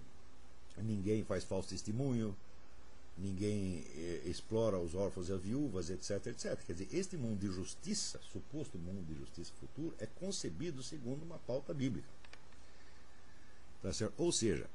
[0.78, 2.36] ninguém faz falso testemunho,
[3.16, 6.58] ninguém é, explora os órfãos e as viúvas, etc, etc.
[6.64, 11.38] Quer dizer, este mundo de justiça, suposto mundo de justiça futuro, é concebido segundo uma
[11.38, 12.08] pauta bíblica.
[13.82, 14.14] Tá certo?
[14.16, 14.68] Ou seja,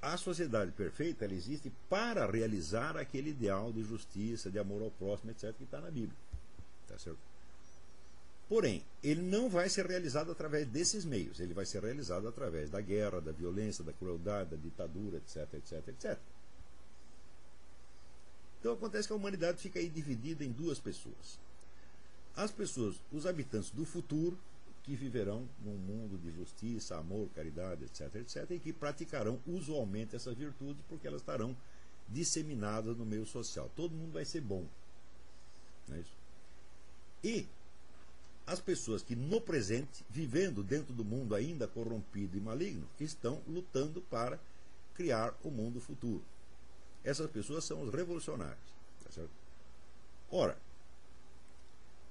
[0.00, 5.30] a sociedade perfeita ela existe para realizar aquele ideal de justiça, de amor ao próximo,
[5.30, 6.16] etc., que está na Bíblia.
[6.86, 7.18] Tá certo?
[8.48, 12.80] Porém, ele não vai ser realizado através desses meios, ele vai ser realizado através da
[12.80, 16.18] guerra, da violência, da crueldade, da ditadura, etc, etc, etc.
[18.58, 21.38] Então acontece que a humanidade fica aí dividida em duas pessoas.
[22.34, 24.38] As pessoas, os habitantes do futuro,
[24.88, 30.34] que viverão num mundo de justiça, amor, caridade, etc, etc, e que praticarão usualmente essas
[30.34, 31.54] virtudes porque elas estarão
[32.08, 33.70] disseminadas no meio social.
[33.76, 34.66] Todo mundo vai ser bom.
[35.86, 36.16] Não é isso?
[37.22, 37.46] E
[38.46, 44.00] as pessoas que no presente, vivendo dentro do mundo ainda corrompido e maligno, estão lutando
[44.00, 44.40] para
[44.94, 46.24] criar o mundo futuro.
[47.04, 48.74] Essas pessoas são os revolucionários.
[49.04, 49.32] Tá certo?
[50.30, 50.58] Ora,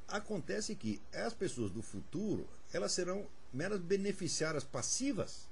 [0.08, 5.48] acontece que as pessoas do futuro elas serão meras beneficiárias passivas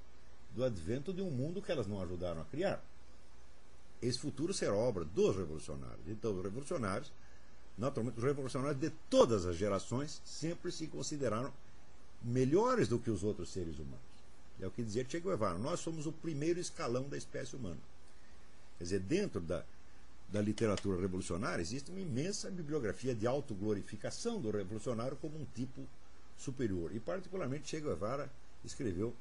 [0.54, 2.82] do advento de um mundo que elas não ajudaram a criar.
[4.02, 6.06] Esse futuro será obra dos revolucionários.
[6.08, 7.10] Então, os revolucionários
[7.76, 11.52] naturalmente, os revolucionários de todas as gerações sempre se consideraram
[12.22, 14.00] melhores do que os outros seres humanos.
[14.60, 15.58] É o que dizia Che Guevara.
[15.58, 17.78] Nós somos o primeiro escalão da espécie humana.
[18.78, 19.64] Quer dizer, dentro da,
[20.30, 25.86] da literatura revolucionária existe uma imensa bibliografia de autoglorificação do revolucionário como um tipo
[26.36, 26.94] superior.
[26.94, 28.30] E, particularmente, Che Guevara
[28.64, 29.14] escreveu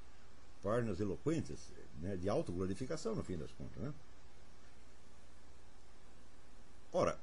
[0.61, 1.59] páginas eloquentes
[2.01, 3.81] né, de autoglorificação, no fim das contas.
[3.83, 3.93] Né?
[6.91, 7.19] Ora,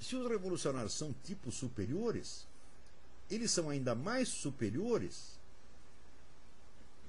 [0.00, 2.46] se os revolucionários são tipos superiores,
[3.30, 5.38] eles são ainda mais superiores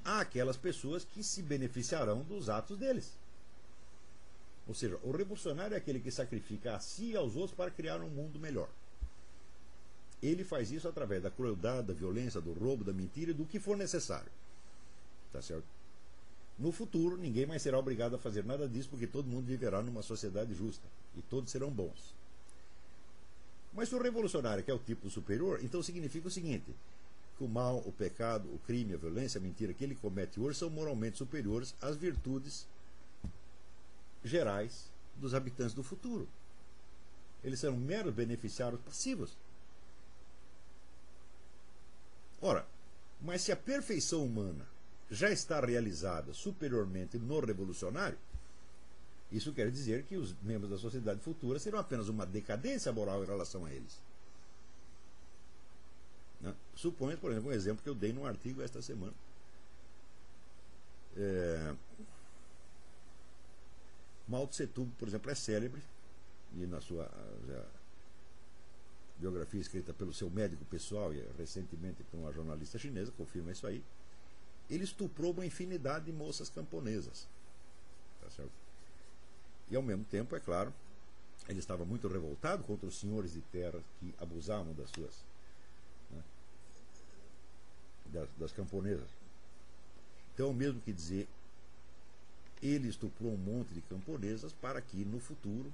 [0.04, 3.12] àquelas pessoas que se beneficiarão dos atos deles.
[4.68, 8.02] Ou seja, o revolucionário é aquele que sacrifica a si e aos outros para criar
[8.02, 8.70] um mundo melhor.
[10.26, 13.78] Ele faz isso através da crueldade, da violência, do roubo, da mentira do que for
[13.78, 14.32] necessário.
[15.32, 15.66] Tá certo?
[16.58, 20.02] No futuro, ninguém mais será obrigado a fazer nada disso, porque todo mundo viverá numa
[20.02, 22.14] sociedade justa e todos serão bons.
[23.74, 26.74] Mas se o revolucionário quer o tipo superior, então significa o seguinte:
[27.38, 30.58] que o mal, o pecado, o crime, a violência, a mentira que ele comete hoje
[30.58, 32.66] são moralmente superiores às virtudes
[34.24, 36.28] gerais dos habitantes do futuro.
[37.44, 39.38] Eles serão meros beneficiários passivos.
[42.46, 42.64] Ora,
[43.20, 44.68] mas se a perfeição humana
[45.10, 48.20] já está realizada superiormente no revolucionário,
[49.32, 53.26] isso quer dizer que os membros da sociedade futura serão apenas uma decadência moral em
[53.26, 54.00] relação a eles.
[56.40, 56.54] Né?
[56.76, 59.14] Suponha, por exemplo, um exemplo que eu dei num artigo esta semana.
[61.18, 61.74] É...
[64.28, 65.82] Mao Tse Tung, por exemplo, é célebre,
[66.54, 67.10] e na sua
[69.18, 73.84] biografia escrita pelo seu médico pessoal e recentemente por uma jornalista chinesa, confirma isso aí,
[74.70, 77.28] ele estuprou uma infinidade de moças camponesas.
[78.22, 78.52] Tá certo?
[79.70, 80.74] E ao mesmo tempo, é claro,
[81.48, 85.24] ele estava muito revoltado contra os senhores de terra que abusavam das suas
[86.12, 86.24] né,
[88.08, 89.08] das, das camponesas.
[90.34, 91.28] Então, mesmo que dizer,
[92.62, 95.72] ele estuprou um monte de camponesas para que no futuro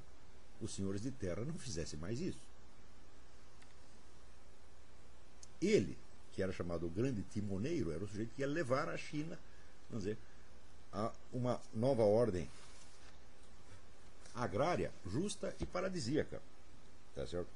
[0.62, 2.40] os senhores de terra não fizessem mais isso.
[5.62, 5.98] Ele,
[6.34, 9.38] que era chamado o grande timoneiro, era o sujeito que ia levar a China,
[9.90, 10.18] vamos dizer,
[10.92, 12.50] a uma nova ordem
[14.34, 16.42] agrária, justa e paradisíaca.
[17.16, 17.50] Tá certo?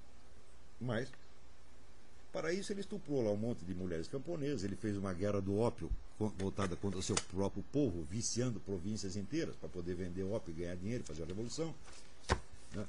[0.79, 1.09] Mas,
[2.31, 5.57] para isso, ele estuprou lá um monte de mulheres camponesas, ele fez uma guerra do
[5.57, 10.61] ópio voltada contra o seu próprio povo, viciando províncias inteiras para poder vender ópio e
[10.61, 11.73] ganhar dinheiro, fazer a revolução.
[12.73, 12.85] Né?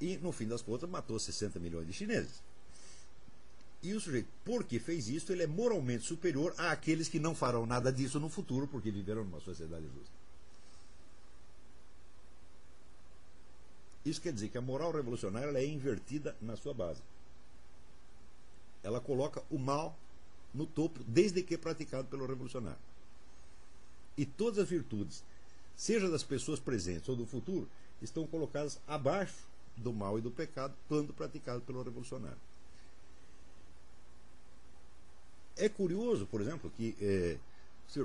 [0.00, 2.42] E, no fim das contas, matou 60 milhões de chineses.
[3.84, 7.92] E o sujeito, porque fez isso, ele é moralmente superior àqueles que não farão nada
[7.92, 10.14] disso no futuro, porque viveram numa sociedade justa.
[14.02, 17.02] Isso quer dizer que a moral revolucionária é invertida na sua base.
[18.82, 19.94] Ela coloca o mal
[20.54, 22.78] no topo, desde que praticado pelo revolucionário.
[24.16, 25.22] E todas as virtudes,
[25.76, 27.68] seja das pessoas presentes ou do futuro,
[28.00, 32.53] estão colocadas abaixo do mal e do pecado quando praticado pelo revolucionário.
[35.56, 37.38] É curioso, por exemplo, que eh,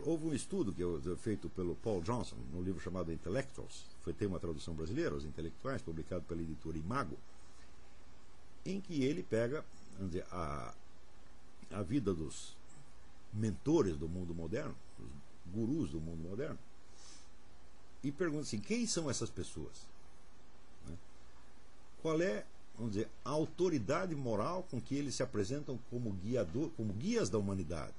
[0.03, 4.27] houve um estudo que foi feito pelo Paul Johnson, no livro chamado Intellectuals, foi ter
[4.27, 7.17] uma tradução brasileira, Os Intelectuais, publicado pela editora Imago,
[8.65, 9.65] em que ele pega
[9.99, 10.73] dizer, a,
[11.71, 12.55] a vida dos
[13.33, 16.59] mentores do mundo moderno, os gurus do mundo moderno,
[18.03, 19.87] e pergunta assim: quem são essas pessoas?
[20.87, 20.95] Né?
[22.01, 22.45] Qual é,
[22.79, 27.37] vamos dizer, a autoridade moral com que eles se apresentam como, guiador, como guias da
[27.37, 27.93] humanidade?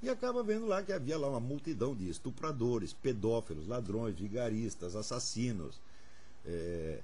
[0.00, 5.80] E acaba vendo lá que havia lá uma multidão de estupradores, pedófilos, ladrões, vigaristas, assassinos,
[6.46, 7.00] é,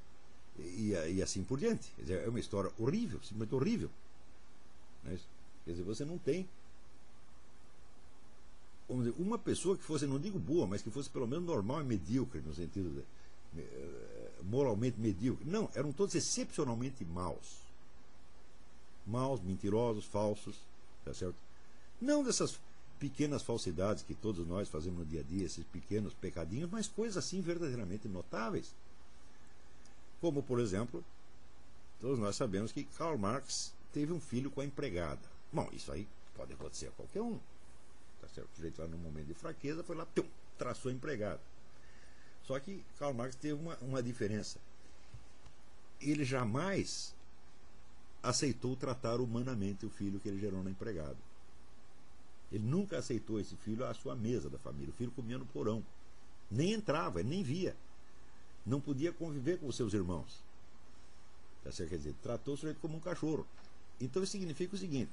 [0.59, 1.93] e, e, assim por diante.
[1.99, 3.91] Dizer, é uma história horrível, simplesmente horrível.
[5.03, 5.19] Né?
[5.65, 6.49] Quer dizer, você não tem
[8.89, 11.85] dizer, uma pessoa que fosse, não digo boa, mas que fosse pelo menos normal e
[11.85, 15.49] medíocre, no sentido de, eh, moralmente medíocre.
[15.49, 17.61] Não, eram todos excepcionalmente maus.
[19.07, 20.57] Maus, mentirosos, falsos,
[21.05, 21.37] tá certo?
[22.01, 22.59] Não dessas
[22.99, 27.17] pequenas falsidades que todos nós fazemos no dia a dia, esses pequenos pecadinhos, mas coisas
[27.17, 28.75] assim verdadeiramente notáveis.
[30.21, 31.03] Como, por exemplo,
[31.99, 35.21] todos nós sabemos que Karl Marx teve um filho com a empregada.
[35.51, 37.39] Bom, isso aí pode acontecer a qualquer um.
[38.21, 38.51] Tá certo?
[38.53, 40.27] O sujeito lá num momento de fraqueza foi lá, pum,
[40.59, 41.41] traçou a empregada.
[42.51, 44.59] Só que Karl Marx teve uma, uma diferença.
[46.01, 47.15] Ele jamais
[48.21, 51.17] aceitou tratar humanamente o filho que ele gerou na empregada.
[52.51, 54.91] Ele nunca aceitou esse filho à sua mesa da família.
[54.91, 55.81] O filho comia no porão.
[56.51, 57.77] Nem entrava, nem via.
[58.67, 60.43] Não podia conviver com os seus irmãos.
[61.63, 61.71] Tá?
[61.71, 63.47] Quer dizer, tratou o sujeito como um cachorro.
[64.01, 65.13] Então isso significa o seguinte: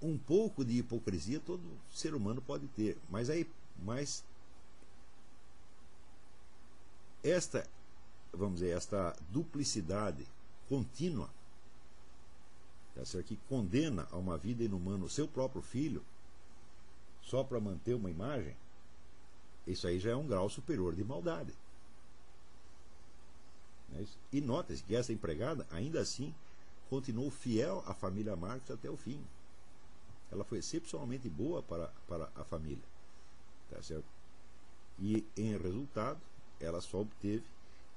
[0.00, 3.44] um pouco de hipocrisia todo ser humano pode ter, mas aí,
[3.82, 4.22] mas
[7.28, 7.66] esta,
[8.32, 10.26] vamos dizer, esta duplicidade
[10.68, 11.30] contínua,
[12.94, 16.04] tá que condena a uma vida inumana o seu próprio filho,
[17.22, 18.56] só para manter uma imagem,
[19.66, 21.52] isso aí já é um grau superior de maldade.
[23.94, 26.34] É e nota-se que essa empregada, ainda assim,
[26.88, 29.20] continuou fiel à família Marx até o fim.
[30.30, 32.84] Ela foi excepcionalmente boa para, para a família.
[33.70, 34.04] Tá certo?
[34.98, 36.20] E, em resultado,
[36.60, 37.44] ela só obteve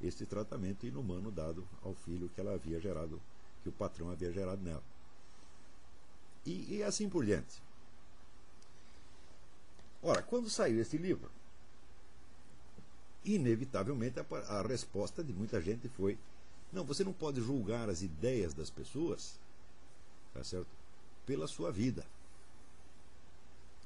[0.02, 3.22] este tratamento inumano dado ao filho que ela havia gerado,
[3.64, 4.84] que o patrão havia gerado nela.
[6.46, 7.62] E, e assim por diante.
[10.02, 11.30] Ora, quando saiu esse livro,
[13.26, 14.24] inevitavelmente a,
[14.60, 16.18] a resposta de muita gente foi:
[16.72, 19.38] não, você não pode julgar as ideias das pessoas,
[20.34, 20.70] tá certo?
[21.26, 22.06] Pela sua vida.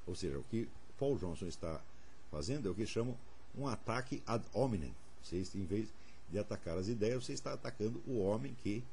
[0.06, 0.69] Ou seja, o que
[0.99, 1.81] Paul Johnson está
[2.30, 3.18] fazendo é o que chamam
[3.57, 4.93] um ataque ad hominem.
[5.23, 5.88] Você, em vez
[6.30, 8.84] de atacar as ideias, você está atacando o homem que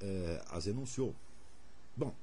[0.00, 1.14] é, as enunciou.
[1.96, 2.14] Bom,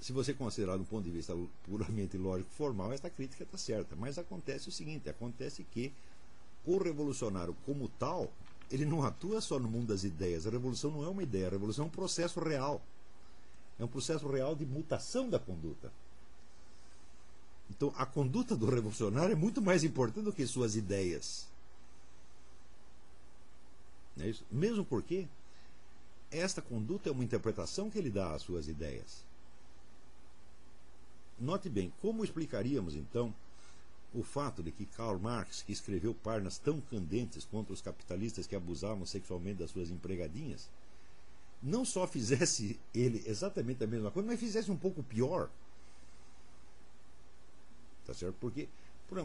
[0.00, 3.96] se você considerar do ponto de vista puramente lógico formal, esta crítica está certa.
[3.96, 5.92] Mas acontece o seguinte: acontece que
[6.64, 8.30] o revolucionário, como tal,
[8.70, 10.46] ele não atua só no mundo das ideias.
[10.46, 12.80] A revolução não é uma ideia, a revolução é um processo real.
[13.78, 15.92] É um processo real de mutação da conduta.
[17.70, 21.46] Então, a conduta do revolucionário é muito mais importante do que suas ideias.
[24.18, 24.44] É isso?
[24.50, 25.26] Mesmo porque
[26.30, 29.24] esta conduta é uma interpretação que ele dá às suas ideias.
[31.38, 33.34] Note bem, como explicaríamos então
[34.14, 38.56] o fato de que Karl Marx, que escreveu páginas tão candentes contra os capitalistas que
[38.56, 40.70] abusavam sexualmente das suas empregadinhas,
[41.62, 45.50] não só fizesse ele exatamente a mesma coisa, mas fizesse um pouco pior.
[48.06, 48.36] Tá certo?
[48.40, 48.68] Porque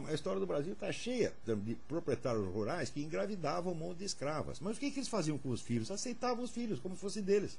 [0.08, 4.60] a história do Brasil está cheia de proprietários rurais que engravidavam um monte de escravas.
[4.60, 5.90] Mas o que, que eles faziam com os filhos?
[5.90, 7.58] Aceitavam os filhos como se fossem deles.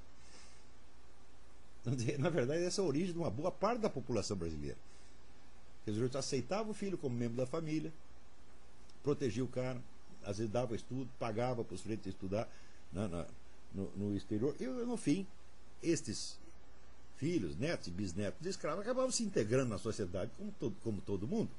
[2.20, 4.78] Na verdade, essa é a origem de uma boa parte da população brasileira.
[5.86, 7.92] Eles aceitavam o filho como membro da família,
[9.04, 9.82] protegia o cara,
[10.24, 12.48] às vezes dava estudo, pagava para os filhos estudar
[12.92, 13.26] na, na,
[13.74, 14.56] no, no, exterior.
[14.62, 15.28] E no fim,
[15.82, 16.38] estes
[17.18, 21.28] filhos, netos e bisnetos de escravos acabavam se integrando na sociedade como todo, como todo
[21.28, 21.52] mundo.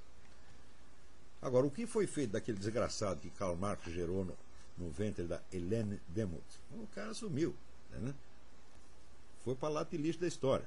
[1.40, 4.36] Agora, o que foi feito daquele desgraçado que Karl Marx gerou no,
[4.78, 6.42] no ventre da Helene Demuth?
[6.72, 7.54] O cara sumiu.
[7.90, 8.14] Né?
[9.44, 10.66] Foi para lá de lixo da história.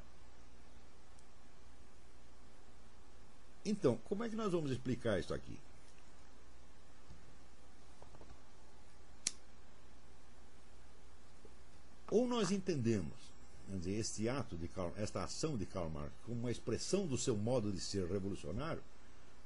[3.66, 5.60] Então, como é que nós vamos explicar isso aqui?
[12.10, 13.27] Ou nós entendemos
[13.76, 17.36] dizer, este ato de Karl, esta ação de Karl Marx como uma expressão do seu
[17.36, 18.82] modo de ser revolucionário,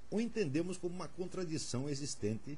[0.10, 2.58] ou entendemos como uma contradição existente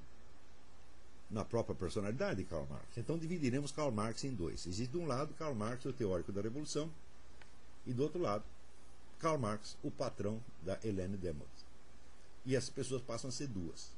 [1.29, 2.97] na própria personalidade de Karl Marx.
[2.97, 4.65] Então dividiremos Karl Marx em dois.
[4.67, 6.91] Existe de um lado Karl Marx, o teórico da revolução,
[7.85, 8.43] e do outro lado
[9.19, 11.47] Karl Marx, o patrão da Helene Demoth.
[12.45, 13.89] E essas pessoas passam a ser duas.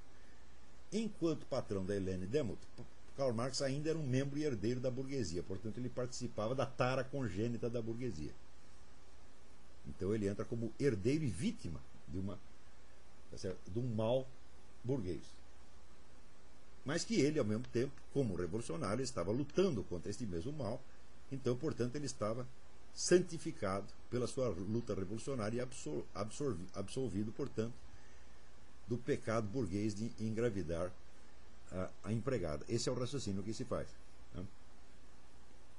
[0.93, 2.59] Enquanto patrão da Helene Demoth,
[3.17, 7.03] Karl Marx ainda era um membro e herdeiro da burguesia, portanto ele participava da tara
[7.03, 8.31] congênita da burguesia.
[9.87, 12.37] Então ele entra como herdeiro e vítima de uma
[13.31, 14.27] tá de um mal
[14.83, 15.21] burguês.
[16.83, 20.79] Mas que ele, ao mesmo tempo, como revolucionário, estava lutando contra este mesmo mal,
[21.31, 22.47] então, portanto, ele estava
[22.93, 25.67] santificado pela sua luta revolucionária e
[26.75, 27.73] absolvido, portanto,
[28.87, 30.91] do pecado burguês de engravidar
[31.71, 32.65] a, a empregada.
[32.67, 33.87] Esse é o raciocínio que se faz.
[34.33, 34.43] Né?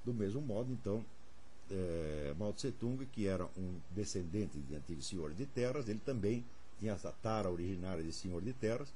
[0.05, 1.03] Do mesmo modo, então,
[1.69, 6.45] é, Mao Tse Tung, que era um descendente de antigos senhores de terras, ele também
[6.79, 8.93] tinha essa tara originária de senhor de terras.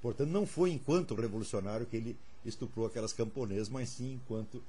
[0.00, 4.62] Portanto, não foi enquanto revolucionário que ele estuprou aquelas camponesas, mas sim enquanto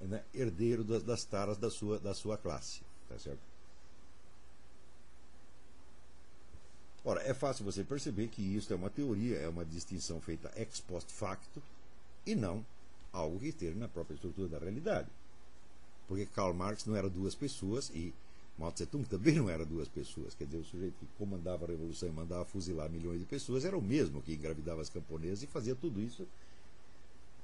[0.00, 2.80] né, herdeiro das, das, taras da sua, da sua classe.
[3.08, 3.40] Tá certo?
[7.08, 10.80] Ora, é fácil você perceber que isso é uma teoria, é uma distinção feita ex
[10.80, 11.62] post facto
[12.26, 12.62] e não
[13.10, 15.08] algo que esteja na própria estrutura da realidade
[16.08, 18.12] porque Karl Marx não era duas pessoas e
[18.56, 20.34] Mao Tse Tung também não era duas pessoas.
[20.34, 23.76] Quer dizer, o sujeito que comandava a revolução e mandava fuzilar milhões de pessoas era
[23.76, 26.26] o mesmo que engravidava as camponesas e fazia tudo isso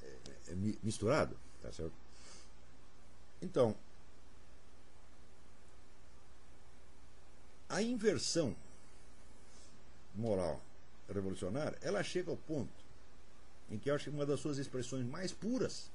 [0.03, 0.07] é,
[0.49, 1.37] é, misturado.
[1.63, 1.93] Tá certo?
[3.41, 3.77] Então,
[7.69, 8.57] a inversão
[10.15, 10.61] moral
[11.09, 12.85] revolucionária, ela chega ao ponto
[13.71, 15.91] em que eu acho que uma das suas expressões mais puras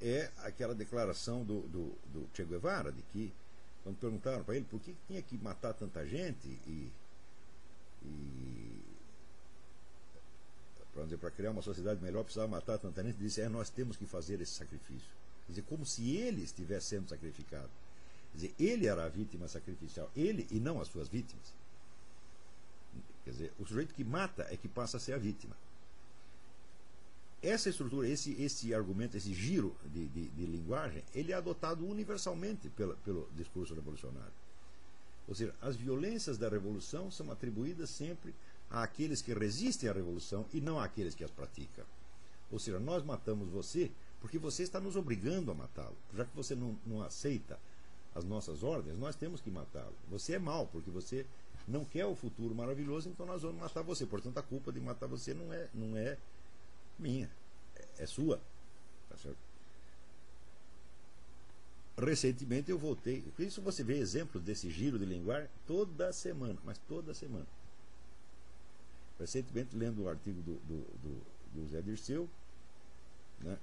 [0.00, 3.32] é aquela declaração do, do, do Che Guevara, de que,
[3.82, 6.92] quando perguntaram para ele por que tinha que matar tanta gente e,
[8.02, 8.84] e
[11.18, 14.40] para criar uma sociedade melhor precisava matar tanta gente, disse, é, nós temos que fazer
[14.40, 15.08] esse sacrifício.
[15.48, 17.70] Dizer, como se ele estivesse sendo sacrificado.
[18.32, 21.52] Dizer, ele era a vítima sacrificial, ele e não as suas vítimas.
[23.24, 25.56] Quer dizer, o sujeito que mata é que passa a ser a vítima
[27.44, 32.70] essa estrutura, esse, esse argumento, esse giro de, de, de linguagem, ele é adotado universalmente
[32.70, 34.32] pela, pelo discurso revolucionário.
[35.28, 38.34] Ou seja, as violências da revolução são atribuídas sempre
[38.70, 41.84] àqueles que resistem à revolução e não àqueles que as praticam.
[42.50, 43.90] Ou seja, nós matamos você
[44.20, 45.96] porque você está nos obrigando a matá-lo.
[46.14, 47.58] Já que você não, não aceita
[48.14, 49.94] as nossas ordens, nós temos que matá-lo.
[50.08, 51.26] Você é mau porque você
[51.66, 54.04] não quer o futuro maravilhoso, então nós vamos matar você.
[54.04, 56.16] Portanto, a culpa de matar você não é, não é
[56.98, 57.30] minha.
[57.76, 58.40] É, é sua.
[59.08, 59.38] Tá certo?
[61.96, 63.24] Recentemente eu voltei.
[63.38, 67.46] Isso você vê exemplos desse giro de linguagem toda semana, mas toda semana.
[69.18, 71.22] Recentemente, lendo o um artigo do, do, do,
[71.54, 72.28] do Zé Dirceu,
[73.40, 73.56] né,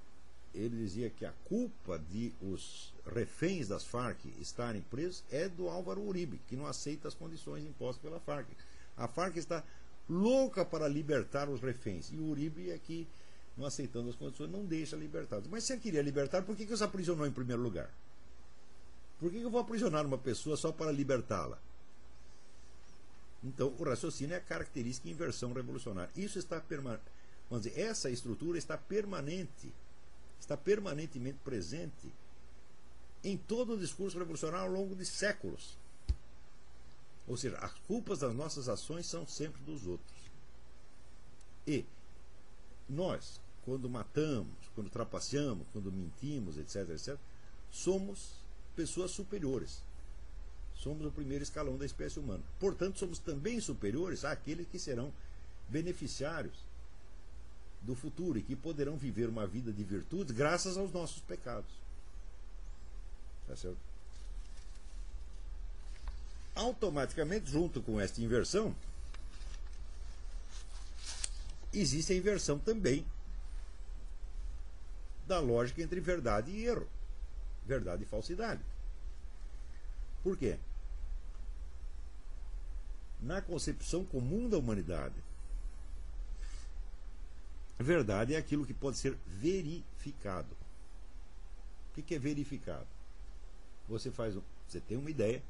[0.54, 6.02] ele dizia que a culpa de os reféns das Farc estarem presos é do Álvaro
[6.02, 8.48] Uribe, que não aceita as condições impostas pela Farc.
[8.96, 9.64] A Farc está
[10.08, 12.10] louca para libertar os reféns.
[12.12, 13.06] E o Uribe é que
[13.56, 15.48] não aceitando as condições, não deixa libertados.
[15.50, 17.90] Mas se ele queria libertar, por que, que os aprisionou em primeiro lugar?
[19.18, 21.58] Por que, que eu vou aprisionar uma pessoa só para libertá-la?
[23.44, 26.10] Então, o raciocínio é a característica inversão revolucionária.
[26.16, 27.04] Isso está permanente.
[27.50, 29.72] Vamos dizer, essa estrutura está permanente,
[30.42, 32.12] está permanentemente presente
[33.22, 35.78] em todo o discurso revolucionário ao longo de séculos.
[37.28, 40.20] Ou seja, as culpas das nossas ações são sempre dos outros.
[41.64, 41.84] E
[42.88, 47.16] nós, quando matamos, quando trapaceamos, quando mentimos, etc, etc,
[47.70, 48.32] somos
[48.74, 49.80] pessoas superiores.
[50.74, 52.42] Somos o primeiro escalão da espécie humana.
[52.58, 55.12] Portanto, somos também superiores àqueles que serão
[55.68, 56.71] beneficiários
[57.82, 61.70] do futuro e que poderão viver uma vida de virtude graças aos nossos pecados.
[63.46, 63.78] Tá certo?
[66.54, 68.74] Automaticamente, junto com esta inversão,
[71.72, 73.04] existe a inversão também
[75.26, 76.86] da lógica entre verdade e erro,
[77.66, 78.60] verdade e falsidade.
[80.22, 80.58] Por quê?
[83.20, 85.14] Na concepção comum da humanidade,
[87.78, 90.56] verdade é aquilo que pode ser verificado.
[91.90, 92.86] O que é verificado?
[93.88, 94.36] Você faz,
[94.66, 95.42] você tem uma ideia,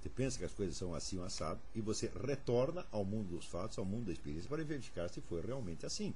[0.00, 3.46] você pensa que as coisas são assim ou assado e você retorna ao mundo dos
[3.46, 6.12] fatos, ao mundo da experiência, para verificar se foi realmente assim.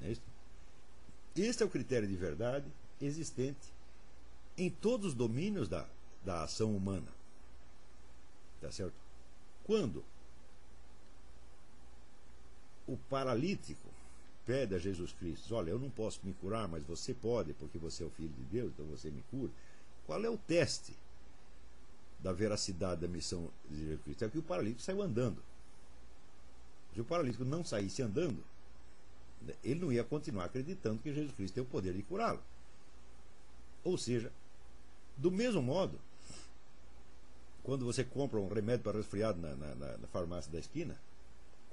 [0.00, 0.22] É isso?
[1.36, 2.66] Este é o critério de verdade
[3.00, 3.72] existente
[4.56, 5.86] em todos os domínios da,
[6.24, 7.08] da ação humana.
[8.60, 8.94] Tá certo?
[9.64, 10.04] Quando
[12.90, 13.88] o paralítico
[14.44, 18.02] pede a Jesus Cristo: Olha, eu não posso me curar, mas você pode, porque você
[18.02, 19.52] é o filho de Deus, então você me cura.
[20.06, 20.94] Qual é o teste
[22.22, 25.42] da veracidade da missão de Jesus Cristo é que o paralítico saiu andando.
[26.94, 28.42] Se o paralítico não saísse andando,
[29.64, 32.42] ele não ia continuar acreditando que Jesus Cristo tem o poder de curá-lo.
[33.84, 34.30] Ou seja,
[35.16, 35.98] do mesmo modo,
[37.62, 41.00] quando você compra um remédio para resfriado na, na, na farmácia da esquina,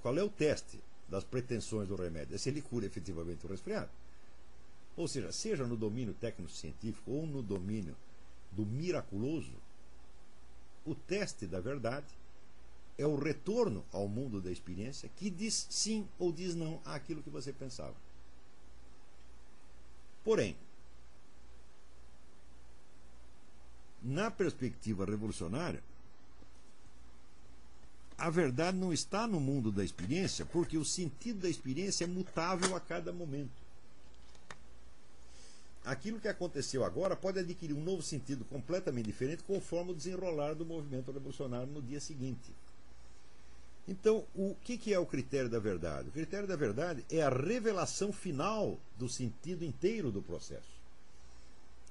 [0.02, 2.36] qual é o teste das pretensões do remédio?
[2.36, 3.90] É se ele cura efetivamente o resfriado.
[4.96, 7.96] Ou seja, seja no domínio técnico-científico ou no domínio
[8.52, 9.54] do miraculoso,
[10.86, 12.08] o teste da verdade
[12.98, 17.30] é o retorno ao mundo da experiência que diz sim ou diz não àquilo que
[17.30, 17.96] você pensava.
[20.24, 20.58] Porém,
[24.02, 25.84] na perspectiva revolucionária,
[28.18, 32.76] a verdade não está no mundo da experiência, porque o sentido da experiência é mutável
[32.76, 33.68] a cada momento.
[35.86, 40.66] Aquilo que aconteceu agora pode adquirir um novo sentido completamente diferente conforme o desenrolar do
[40.66, 42.52] movimento revolucionário no dia seguinte.
[43.88, 46.10] Então, o que, que é o critério da verdade?
[46.10, 50.76] O critério da verdade é a revelação final do sentido inteiro do processo.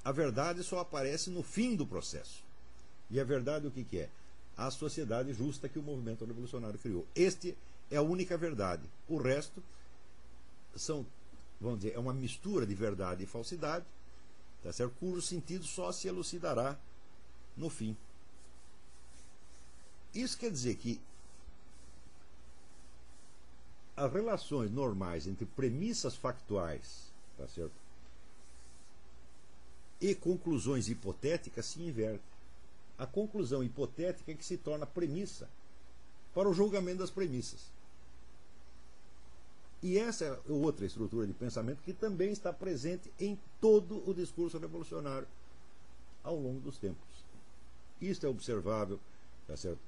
[0.05, 2.44] A verdade só aparece no fim do processo.
[3.11, 4.11] E a verdade o que, que é?
[4.57, 7.07] A sociedade justa que o movimento revolucionário criou.
[7.15, 7.57] Este
[7.91, 8.83] é a única verdade.
[9.09, 9.62] O resto
[10.74, 11.07] são,
[11.61, 13.85] vamos dizer, é uma mistura de verdade e falsidade,
[14.62, 14.95] tá certo?
[14.99, 16.78] cujo sentido só se elucidará
[17.57, 17.97] no fim.
[20.15, 21.01] Isso quer dizer que
[23.97, 27.73] as relações normais entre premissas factuais tá certo?
[30.01, 32.36] e conclusões hipotéticas se invertem.
[32.98, 35.48] A conclusão hipotética é que se torna premissa
[36.35, 37.70] para o julgamento das premissas.
[39.82, 44.59] E essa é outra estrutura de pensamento que também está presente em todo o discurso
[44.59, 45.28] revolucionário
[46.24, 47.24] ao longo dos tempos.
[48.01, 48.98] Isto é observável
[49.47, 49.78] tá certo?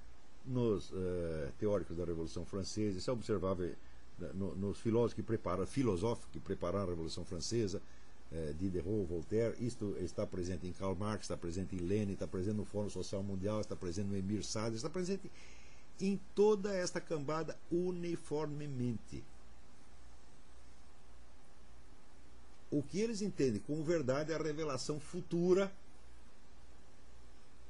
[0.47, 3.75] nos uh, teóricos da Revolução Francesa, isso é observável
[4.35, 7.81] no, nos filósofos que prepararam, filosóficos que prepararam a Revolução Francesa,
[8.31, 12.57] eh, Diderot, Voltaire, isto está presente em Karl Marx, está presente em Lenin, está presente
[12.57, 15.31] no Fórum Social Mundial, está presente no Emir Sader, está presente
[16.01, 19.25] em toda esta cambada uniformemente.
[22.71, 25.73] O que eles entendem como verdade é a revelação futura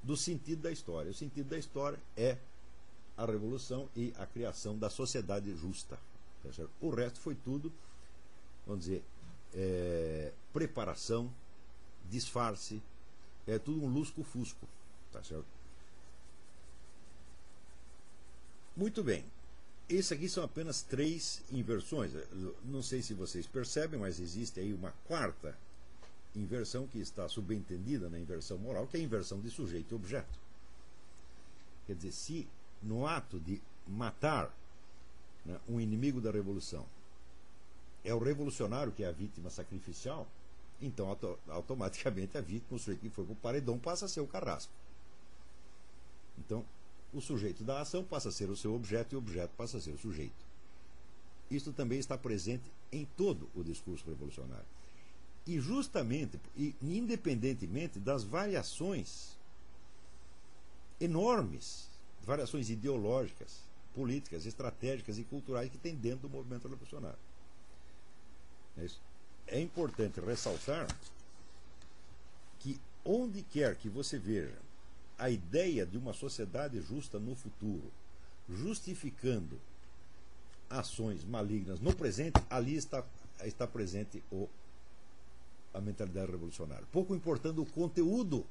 [0.02, 1.10] do sentido da história.
[1.10, 2.36] O sentido da história é
[3.16, 5.98] a revolução e a criação da sociedade justa.
[6.42, 7.72] Tá o resto foi tudo,
[8.66, 9.04] vamos dizer,
[9.54, 11.32] é, preparação,
[12.10, 12.82] disfarce,
[13.46, 14.66] é tudo um lusco-fusco.
[15.12, 15.46] Tá certo?
[18.76, 19.24] Muito bem.
[19.88, 22.12] Esses aqui são apenas três inversões.
[22.64, 25.56] Não sei se vocês percebem, mas existe aí uma quarta
[26.36, 30.38] inversão que está subentendida na inversão moral, que é a inversão de sujeito e objeto.
[31.86, 32.46] Quer dizer, se
[32.82, 34.54] no ato de matar
[35.44, 36.86] né, um inimigo da revolução,
[38.04, 40.26] é o revolucionário que é a vítima sacrificial,
[40.80, 44.20] então auto automaticamente a vítima, o sujeito que foi para o paredão, passa a ser
[44.20, 44.72] o carrasco.
[46.38, 46.64] Então,
[47.12, 49.80] o sujeito da ação passa a ser o seu objeto e o objeto passa a
[49.80, 50.46] ser o sujeito.
[51.50, 54.66] Isso também está presente em todo o discurso revolucionário.
[55.46, 59.36] E justamente, e independentemente das variações
[61.00, 61.88] enormes,
[62.22, 63.60] variações ideológicas,
[63.94, 67.18] políticas, estratégicas e culturais que tem dentro do movimento revolucionário.
[68.78, 70.86] É, é importante ressaltar
[72.58, 74.56] que onde quer que você veja
[75.18, 77.90] a ideia de uma sociedade justa no futuro,
[78.48, 79.58] justificando
[80.70, 83.04] ações malignas no presente, ali está,
[83.44, 84.48] está presente o,
[85.74, 86.86] a mentalidade revolucionária.
[86.92, 88.46] Pouco importando o conteúdo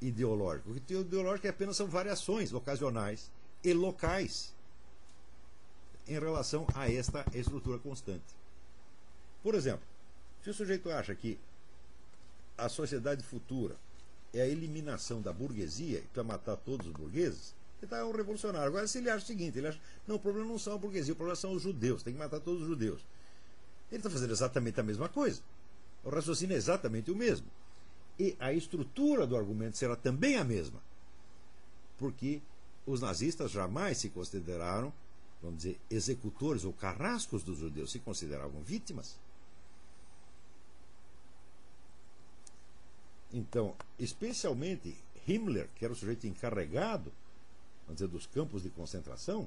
[0.00, 0.70] ideológico.
[0.70, 3.30] O conteúdo ideológico é apenas são variações ocasionais
[3.62, 4.54] e locais
[6.08, 8.24] em relação a esta estrutura constante.
[9.46, 9.86] Por exemplo,
[10.42, 11.38] se o sujeito acha que
[12.58, 13.76] a sociedade futura
[14.34, 18.66] é a eliminação da burguesia para matar todos os burgueses, ele está um revolucionário.
[18.66, 21.12] Agora, se ele acha o seguinte, ele acha, não, o problema não são a burguesia,
[21.12, 23.00] o problema são os judeus, tem que matar todos os judeus.
[23.88, 25.40] Ele está fazendo exatamente a mesma coisa.
[26.02, 27.46] O raciocínio é exatamente o mesmo.
[28.18, 30.82] E a estrutura do argumento será também a mesma.
[31.98, 32.42] Porque
[32.84, 34.92] os nazistas jamais se consideraram,
[35.40, 39.24] vamos dizer, executores ou carrascos dos judeus, se consideravam vítimas.
[43.36, 44.96] Então, especialmente
[45.28, 47.12] Himmler, que era o sujeito encarregado,
[47.84, 49.46] vamos dizer, dos campos de concentração,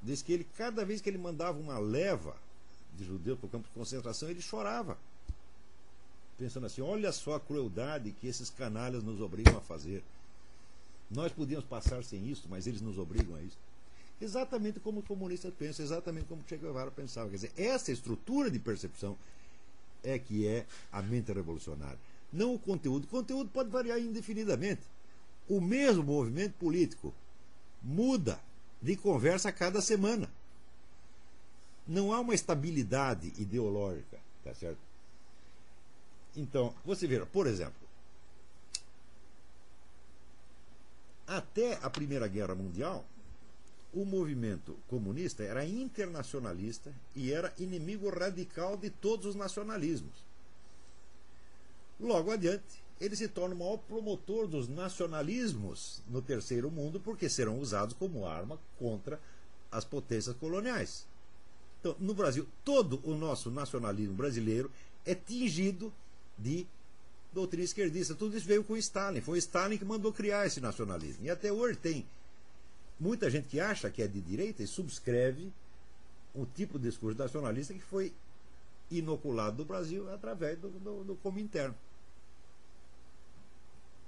[0.00, 2.36] diz que ele, cada vez que ele mandava uma leva
[2.96, 4.96] de judeus para o campo de concentração, ele chorava.
[6.38, 10.00] Pensando assim, olha só a crueldade que esses canalhas nos obrigam a fazer.
[11.10, 13.58] Nós podíamos passar sem isso, mas eles nos obrigam a isso.
[14.20, 17.28] Exatamente como os comunistas pensam, exatamente como Che Guevara pensava.
[17.28, 19.18] Quer dizer, essa estrutura de percepção
[20.04, 21.98] é que é a mente revolucionária.
[22.32, 23.04] Não o conteúdo.
[23.04, 24.82] O conteúdo pode variar indefinidamente.
[25.48, 27.12] O mesmo movimento político
[27.82, 28.40] muda
[28.80, 30.30] de conversa a cada semana.
[31.86, 34.78] Não há uma estabilidade ideológica, tá certo?
[36.36, 37.88] Então, você vê, por exemplo,
[41.26, 43.04] até a Primeira Guerra Mundial,
[43.92, 50.29] o movimento comunista era internacionalista e era inimigo radical de todos os nacionalismos.
[52.00, 57.58] Logo adiante, ele se torna o maior promotor dos nacionalismos no terceiro mundo, porque serão
[57.58, 59.20] usados como arma contra
[59.70, 61.06] as potências coloniais.
[61.80, 64.70] Então, no Brasil, todo o nosso nacionalismo brasileiro
[65.06, 65.92] é tingido
[66.36, 66.66] de
[67.32, 68.14] doutrina esquerdista.
[68.14, 69.20] Tudo isso veio com Stalin.
[69.20, 71.24] Foi Stalin que mandou criar esse nacionalismo.
[71.24, 72.04] E até hoje tem
[72.98, 75.50] muita gente que acha que é de direita e subscreve
[76.34, 78.12] um tipo de discurso nacionalista que foi
[78.90, 81.18] inoculado do Brasil através do, do, do.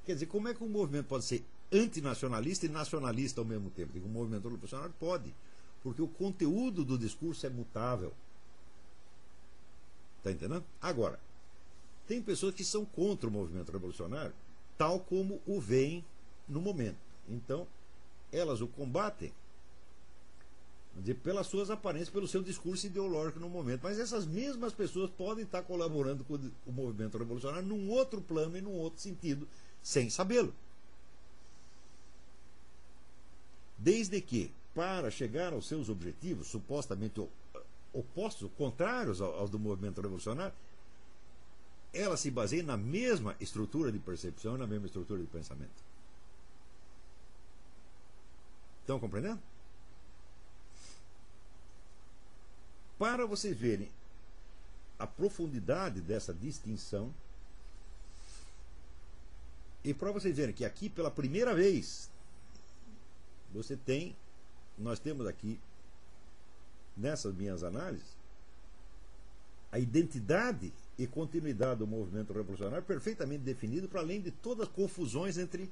[0.04, 3.92] Quer dizer, como é que um movimento pode ser antinacionalista e nacionalista ao mesmo tempo?
[3.92, 5.32] Digo, um movimento revolucionário pode,
[5.82, 8.12] porque o conteúdo do discurso é mutável.
[10.18, 10.64] Está entendendo?
[10.80, 11.18] Agora,
[12.06, 14.34] tem pessoas que são contra o movimento revolucionário,
[14.76, 16.04] tal como o veem
[16.48, 16.98] no momento.
[17.28, 17.66] Então,
[18.32, 19.32] elas o combatem
[21.00, 23.80] dizer, pelas suas aparências, pelo seu discurso ideológico no momento.
[23.82, 26.34] Mas essas mesmas pessoas podem estar colaborando com
[26.66, 29.48] o movimento revolucionário num outro plano e num outro sentido,
[29.82, 30.54] sem sabê-lo.
[33.76, 37.20] Desde que, para chegar aos seus objetivos, supostamente
[37.92, 40.54] opostos, contrários aos do movimento revolucionário,
[41.92, 45.92] ela se baseia na mesma estrutura de percepção na mesma estrutura de pensamento.
[48.80, 49.40] Estão compreendendo?
[52.98, 53.90] Para vocês verem
[54.98, 57.12] a profundidade dessa distinção,
[59.84, 62.10] e para vocês verem que aqui pela primeira vez
[63.52, 64.16] você tem,
[64.78, 65.58] nós temos aqui
[66.96, 68.06] nessas minhas análises
[69.70, 75.38] a identidade e continuidade do movimento revolucionário perfeitamente definido para além de todas as confusões
[75.38, 75.70] entre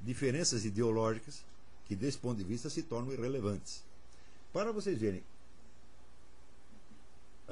[0.00, 1.44] diferenças ideológicas
[1.84, 3.84] que desse ponto de vista se tornam irrelevantes.
[4.52, 5.22] Para vocês verem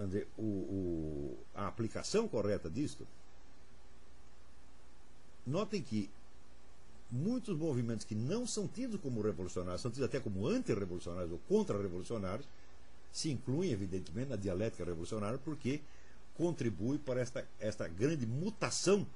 [0.07, 3.07] dizer, o, o, a aplicação correta disto,
[5.47, 6.11] notem que
[7.11, 12.49] muitos movimentos que não são tidos como revolucionários, são tidos até como antirrevolucionários ou contra-revolucionários,
[13.13, 15.81] se incluem, evidentemente, na dialética revolucionária, porque
[16.35, 19.07] contribui para esta, esta grande mutação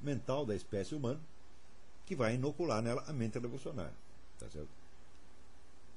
[0.00, 1.20] mental da espécie humana,
[2.04, 3.94] que vai inocular nela a mente revolucionária.
[4.38, 4.68] Tá certo?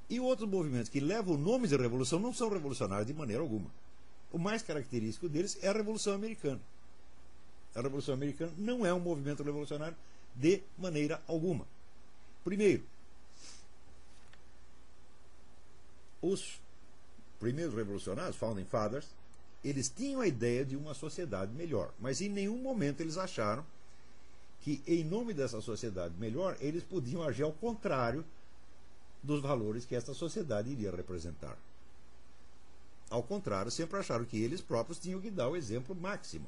[0.10, 3.72] E outros movimentos que levam nomes de revolução não são revolucionários de maneira alguma.
[4.32, 6.60] O mais característico deles é a Revolução Americana.
[7.74, 9.96] A Revolução Americana não é um movimento revolucionário
[10.36, 11.66] de maneira alguma.
[12.44, 12.84] Primeiro,
[16.22, 16.60] os
[17.40, 19.08] primeiros revolucionários, Founding Fathers,
[19.64, 23.66] eles tinham a ideia de uma sociedade melhor, mas em nenhum momento eles acharam
[24.62, 28.24] que, em nome dessa sociedade melhor, eles podiam agir ao contrário
[29.24, 31.58] dos valores que essa sociedade iria representar.
[33.10, 36.48] Ao contrário, sempre acharam que eles próprios tinham que dar o exemplo máximo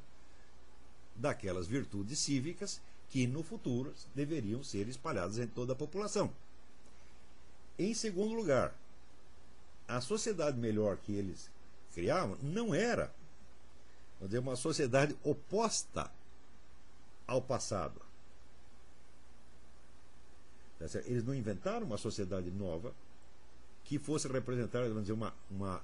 [1.16, 6.32] daquelas virtudes cívicas que no futuro deveriam ser espalhadas em toda a população.
[7.78, 8.74] Em segundo lugar,
[9.88, 11.50] a sociedade melhor que eles
[11.94, 13.14] criavam não era
[14.22, 16.10] dizer, uma sociedade oposta
[17.28, 18.02] ao passado.
[20.80, 22.94] Tá eles não inventaram uma sociedade nova
[23.86, 25.82] que fosse representar vamos dizer, uma, uma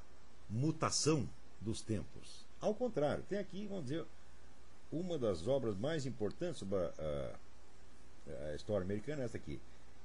[0.50, 1.28] mutação
[1.62, 2.46] dos tempos.
[2.60, 4.06] Ao contrário, tem aqui, vamos dizer,
[4.92, 7.38] uma das obras mais importantes sobre a,
[8.28, 9.60] a, a história americana, essa aqui.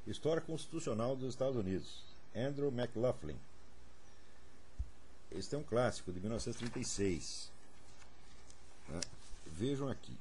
[0.07, 2.03] História Constitucional dos Estados Unidos.
[2.35, 3.39] Andrew McLaughlin.
[5.31, 7.51] Este é um clássico de 1936.
[8.89, 9.01] Né?
[9.47, 10.17] Vejam aqui.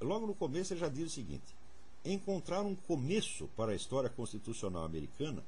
[0.00, 1.54] Logo no começo ele já diz o seguinte:
[2.04, 5.42] encontrar um começo para a história constitucional americana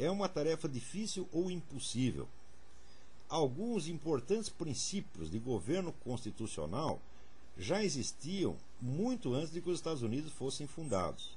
[0.00, 2.26] é uma tarefa difícil ou impossível.
[3.28, 7.00] Alguns importantes princípios de governo constitucional
[7.56, 11.36] já existiam muito antes de que os Estados Unidos fossem fundados.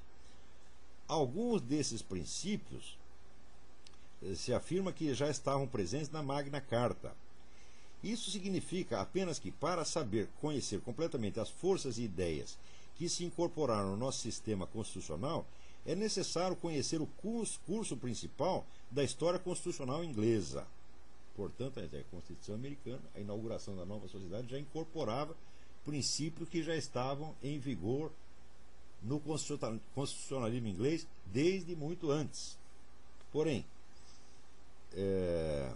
[1.07, 2.97] Alguns desses princípios
[4.23, 7.13] eh, se afirma que já estavam presentes na Magna Carta.
[8.01, 12.57] Isso significa apenas que, para saber conhecer completamente as forças e ideias
[12.95, 15.45] que se incorporaram no nosso sistema constitucional,
[15.85, 20.65] é necessário conhecer o curso, curso principal da história constitucional inglesa.
[21.35, 25.35] Portanto, a Constituição americana, a inauguração da nova sociedade já incorporava
[25.83, 28.11] princípios que já estavam em vigor
[29.01, 29.19] no
[29.93, 32.57] constitucionalismo inglês desde muito antes.
[33.31, 33.65] Porém,
[34.93, 35.73] é,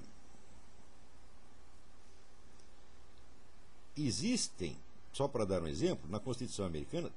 [3.97, 4.77] existem,
[5.11, 7.11] só para dar um exemplo, na Constituição americana,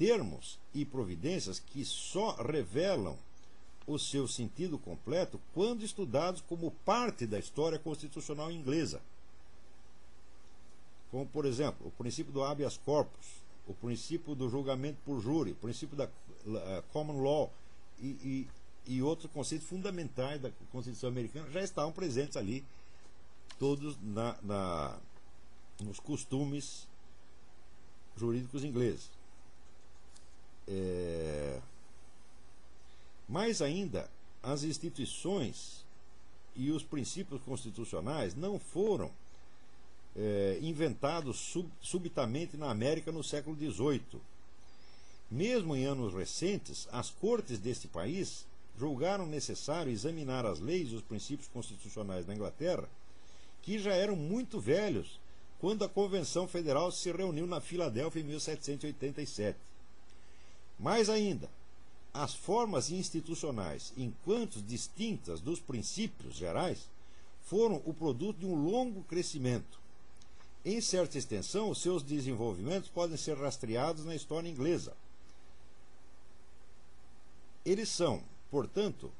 [0.00, 3.18] termos e providências que só revelam
[3.86, 9.02] o seu sentido completo quando estudados como parte da história constitucional inglesa.
[11.10, 13.26] Como, por exemplo, o princípio do habeas corpus,
[13.68, 17.52] o princípio do julgamento por júri, o princípio da uh, common law
[18.00, 18.06] e,
[18.86, 22.64] e, e outros conceitos fundamentais da Constituição americana já estavam presentes ali,
[23.58, 24.98] todos na, na
[25.82, 26.88] nos costumes
[28.16, 29.19] jurídicos ingleses.
[30.70, 31.60] É...
[33.28, 34.08] Mais ainda,
[34.42, 35.84] as instituições
[36.56, 39.10] e os princípios constitucionais não foram
[40.16, 44.20] é, inventados sub, subitamente na América no século XVIII.
[45.30, 48.44] Mesmo em anos recentes, as cortes deste país
[48.78, 52.88] julgaram necessário examinar as leis e os princípios constitucionais da Inglaterra,
[53.62, 55.20] que já eram muito velhos
[55.60, 59.69] quando a Convenção Federal se reuniu na Filadélfia em 1787.
[60.80, 61.50] Mais ainda,
[62.12, 66.88] as formas institucionais, enquanto distintas dos princípios gerais,
[67.42, 69.78] foram o produto de um longo crescimento.
[70.64, 74.94] Em certa extensão, seus desenvolvimentos podem ser rastreados na história inglesa.
[77.64, 79.12] Eles são, portanto,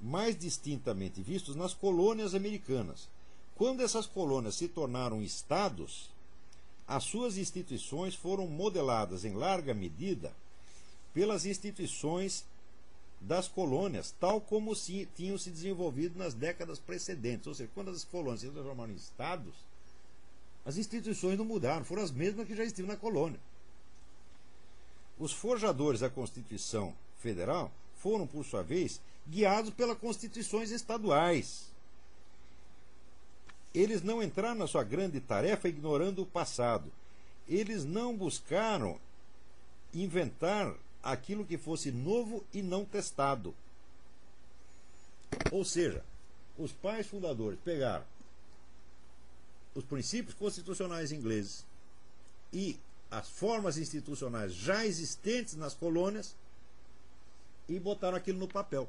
[0.00, 3.08] mais distintamente vistos nas colônias americanas.
[3.54, 6.10] Quando essas colônias se tornaram estados,
[6.86, 10.34] as suas instituições foram modeladas em larga medida
[11.14, 12.44] pelas instituições
[13.20, 17.46] das colônias, tal como se, tinham se desenvolvido nas décadas precedentes.
[17.46, 19.54] Ou seja, quando as colônias se transformaram em estados,
[20.66, 23.38] as instituições não mudaram, foram as mesmas que já existiam na colônia.
[25.18, 31.72] Os forjadores da Constituição Federal foram, por sua vez, guiados pelas constituições estaduais.
[33.72, 36.92] Eles não entraram na sua grande tarefa ignorando o passado.
[37.48, 38.98] Eles não buscaram
[39.92, 40.74] inventar
[41.04, 43.54] aquilo que fosse novo e não testado.
[45.52, 46.02] Ou seja,
[46.56, 48.04] os pais fundadores pegaram
[49.74, 51.64] os princípios constitucionais ingleses
[52.52, 52.78] e
[53.10, 56.34] as formas institucionais já existentes nas colônias
[57.68, 58.88] e botaram aquilo no papel.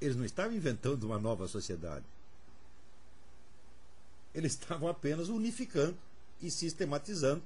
[0.00, 2.04] Eles não estavam inventando uma nova sociedade.
[4.34, 5.96] Eles estavam apenas unificando
[6.40, 7.42] e sistematizando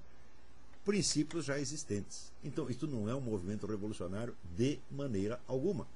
[0.84, 2.32] princípios já existentes.
[2.42, 5.86] Então, isso não é um movimento revolucionário de maneira alguma.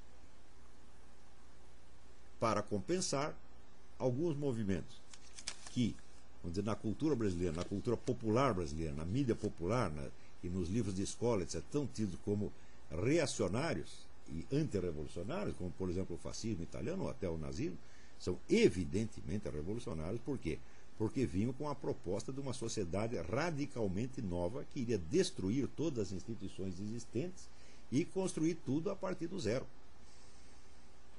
[2.39, 3.35] Para compensar
[3.97, 4.99] alguns movimentos
[5.71, 5.95] que,
[6.41, 10.07] vamos dizer, na cultura brasileira, na cultura popular brasileira, na mídia popular na,
[10.43, 12.51] e nos livros de escola, etc., são tidos como
[12.89, 17.77] reacionários e antirrevolucionários, como, por exemplo, o fascismo italiano ou até o nazismo,
[18.19, 20.21] são evidentemente revolucionários.
[20.21, 20.59] Por quê?
[20.99, 26.11] Porque vinham com a proposta de uma sociedade radicalmente nova que iria destruir todas as
[26.11, 27.47] instituições existentes
[27.89, 29.65] e construir tudo a partir do zero.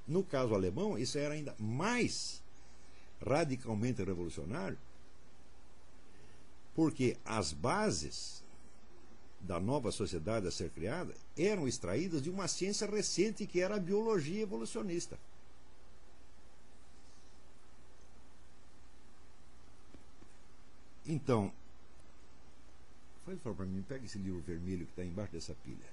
[0.06, 2.42] No caso alemão, isso era ainda mais
[3.26, 4.76] radicalmente revolucionário,
[6.74, 8.44] porque as bases
[9.40, 13.80] da nova sociedade a ser criada eram extraídas de uma ciência recente que era a
[13.80, 15.18] biologia evolucionista.
[21.10, 21.52] Então,
[23.26, 25.90] faz favor para mim, pega esse livro vermelho que está embaixo dessa pilha.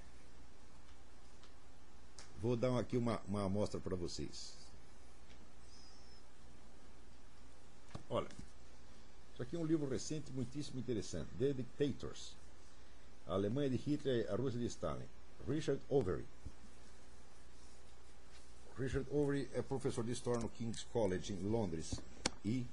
[2.40, 4.54] Vou dar aqui uma, uma amostra para vocês.
[8.08, 8.28] Olha,
[9.32, 11.28] isso aqui é um livro recente, muitíssimo interessante.
[11.36, 12.36] The Dictators.
[13.26, 15.04] A Alemanha de Hitler e a Rússia de Stalin.
[15.48, 16.24] Richard Overy.
[18.78, 22.00] Richard Overy é professor de História no King's College em Londres
[22.44, 22.64] e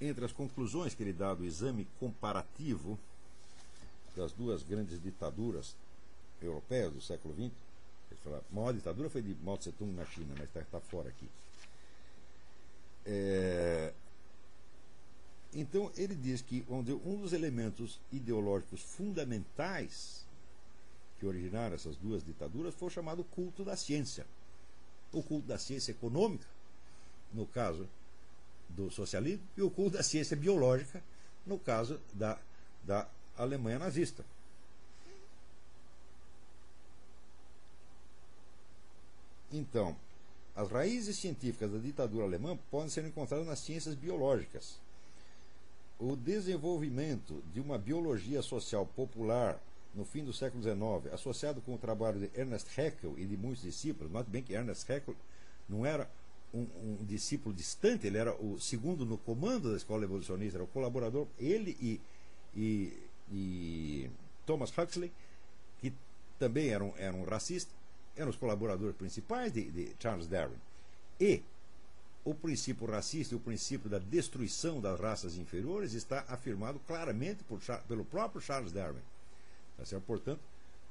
[0.00, 2.98] entre as conclusões que ele dá do exame comparativo
[4.16, 5.74] das duas grandes ditaduras
[6.40, 7.52] europeias do século XX,
[8.10, 10.80] ele fala, a maior ditadura foi de Mao Tse Tung na China, mas está tá
[10.80, 11.28] fora aqui.
[13.06, 13.92] É,
[15.54, 20.26] então ele diz que um dos elementos ideológicos fundamentais
[21.18, 24.26] que originaram essas duas ditaduras foi o chamado culto da ciência.
[25.12, 26.46] O culto da ciência econômica,
[27.32, 27.88] no caso
[28.68, 31.02] do socialismo e o culto da ciência biológica,
[31.46, 32.38] no caso da,
[32.84, 34.24] da Alemanha nazista.
[39.52, 39.96] Então,
[40.54, 44.78] as raízes científicas da ditadura alemã podem ser encontradas nas ciências biológicas.
[45.98, 49.58] O desenvolvimento de uma biologia social popular
[49.94, 53.62] no fim do século XIX, associado com o trabalho de Ernest Haeckel e de muitos
[53.62, 55.16] discípulos, note bem que Ernest Haeckel
[55.68, 56.08] não era
[56.52, 60.68] um, um, discípulo distante, ele era o segundo no comando da escola evolucionista, era o
[60.68, 62.00] colaborador, ele e,
[62.56, 62.92] e,
[63.30, 64.10] e
[64.46, 65.12] Thomas Huxley,
[65.80, 65.92] que
[66.38, 67.74] também eram, eram racistas,
[68.16, 70.56] eram os colaboradores principais de, de Charles Darwin.
[71.20, 71.42] E
[72.24, 77.60] o princípio racista e o princípio da destruição das raças inferiores está afirmado claramente por,
[77.86, 79.00] pelo próprio Charles Darwin.
[79.76, 80.00] Tá?
[80.00, 80.40] Portanto,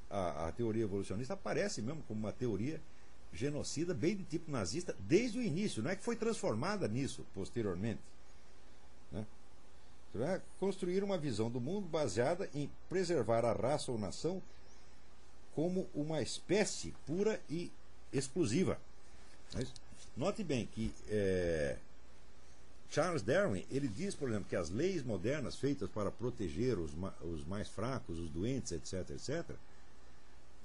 [0.10, 2.82] a, a, teoria evolucionista aparece mesmo como uma teoria
[3.34, 5.84] genocida, bem de tipo nazista, desde o início.
[5.84, 8.00] Não é que foi transformada nisso posteriormente.
[9.12, 9.26] Né?
[10.10, 14.42] Então, é construir uma visão do mundo baseada em preservar a raça ou nação
[15.54, 17.72] como uma espécie pura e
[18.14, 18.80] exclusiva.
[19.54, 19.72] Mas,
[20.16, 21.78] note bem que é,
[22.90, 26.92] Charles Darwin ele diz, por exemplo, que as leis modernas feitas para proteger os,
[27.22, 29.56] os mais fracos, os doentes, etc., etc.,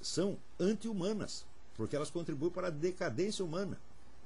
[0.00, 1.44] são anti-humanas,
[1.76, 3.78] porque elas contribuem para a decadência humana.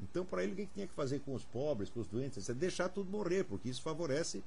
[0.03, 2.55] Então, para ele, o que tinha que fazer com os pobres, com os doentes, etc.,
[2.55, 4.43] deixar tudo morrer, porque isso favorece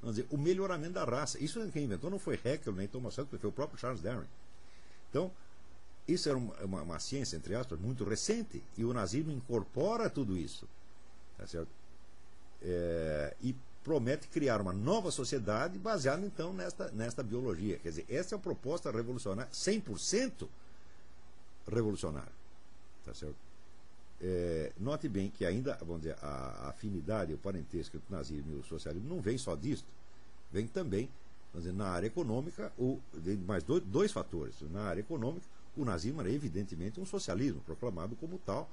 [0.00, 1.42] vamos dizer, o melhoramento da raça.
[1.42, 4.26] Isso quem inventou não foi Haeckel nem Thomas Huxley, foi o próprio Charles Darwin.
[5.08, 5.30] Então,
[6.06, 10.36] isso era uma, uma, uma, ciência, entre aspas, muito recente, e o nazismo incorpora tudo
[10.36, 10.66] isso.
[11.36, 11.68] Tá certo?
[12.62, 17.78] É, e promete criar uma nova sociedade baseada, então, nesta, nesta biologia.
[17.78, 20.48] Quer dizer, essa é a proposta revolucionária, 100%
[21.66, 22.39] revolucionária.
[23.04, 23.36] Tá certo?
[24.22, 28.56] É, note bem que ainda, vamos dizer, a, afinidade, o parentesco entre o nazismo e
[28.56, 29.86] o socialismo não vem só disto.
[30.52, 31.08] Vem também,
[31.52, 33.00] vamos dizer, na área econômica, o,
[33.46, 34.56] mais dois, dois fatores.
[34.70, 35.46] Na área econômica,
[35.76, 38.68] o nazismo era evidentemente um socialismo, proclamado como tal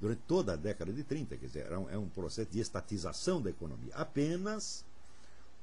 [0.00, 1.36] durante toda a década de 30.
[1.36, 3.94] Quer dizer, é um, é um processo de estatização da economia.
[3.94, 4.84] Apenas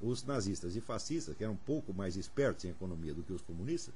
[0.01, 3.41] os nazistas e fascistas, que eram um pouco mais espertos em economia do que os
[3.41, 3.93] comunistas,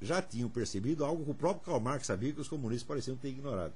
[0.00, 3.28] já tinham percebido algo que o próprio Karl Marx sabia que os comunistas pareciam ter
[3.28, 3.74] ignorado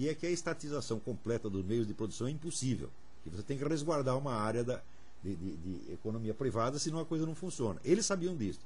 [0.00, 2.88] que é que a estatização completa dos meios de produção é impossível.
[3.22, 4.80] Que você tem que resguardar uma área da,
[5.22, 7.78] de, de, de, economia privada, senão a coisa não funciona.
[7.84, 8.60] Eles sabiam disso.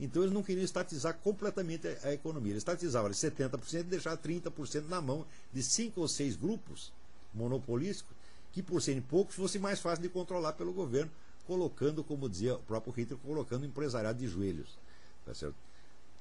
[0.00, 2.52] Então eles não queriam estatizar completamente a, a economia.
[2.52, 6.92] Eles estatizavam 70% e deixavam 30% na mão de cinco ou seis grupos
[7.32, 8.16] monopolísticos,
[8.52, 11.10] que por serem poucos fosse mais fácil de controlar pelo governo,
[11.46, 14.76] colocando, como dizia o próprio Hitler, colocando o empresariado de joelhos.
[15.24, 15.54] Tá certo?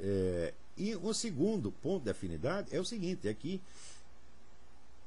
[0.01, 3.61] É, e o segundo ponto de afinidade é o seguinte, é que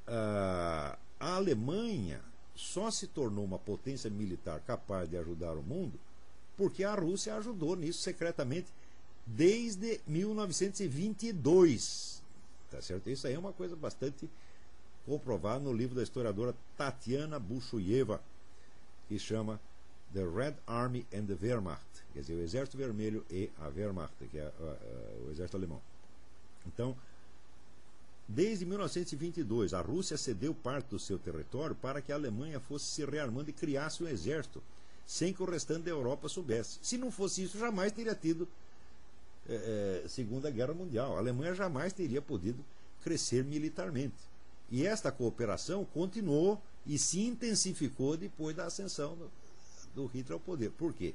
[0.07, 2.21] a Alemanha
[2.55, 5.99] só se tornou uma potência militar capaz de ajudar o mundo
[6.57, 8.69] porque a Rússia ajudou nisso secretamente
[9.27, 12.23] desde 1922.
[12.71, 13.11] Tá certo?
[13.11, 14.31] Isso aí é uma coisa bastante
[15.07, 18.21] comprovada no livro da historiadora Tatiana Bushuyeva,
[19.09, 19.61] que chama
[20.15, 24.39] The Red Army and the Wehrmacht, quer dizer, o Exército Vermelho e a Wehrmacht, que
[24.39, 24.53] é
[25.27, 25.83] o exército alemão.
[26.67, 26.97] Então,
[28.27, 33.05] Desde 1922, a Rússia cedeu parte do seu território para que a Alemanha fosse se
[33.05, 34.63] rearmando e criasse um exército,
[35.07, 36.79] sem que o restante da Europa soubesse.
[36.81, 38.49] Se não fosse isso, jamais teria tido
[39.47, 41.17] é, é, Segunda Guerra Mundial.
[41.17, 42.65] A Alemanha jamais teria podido
[43.03, 44.17] crescer militarmente.
[44.71, 49.31] E esta cooperação continuou e se intensificou depois da ascensão do,
[49.95, 50.71] do Hitler ao poder.
[50.71, 51.15] Por quê?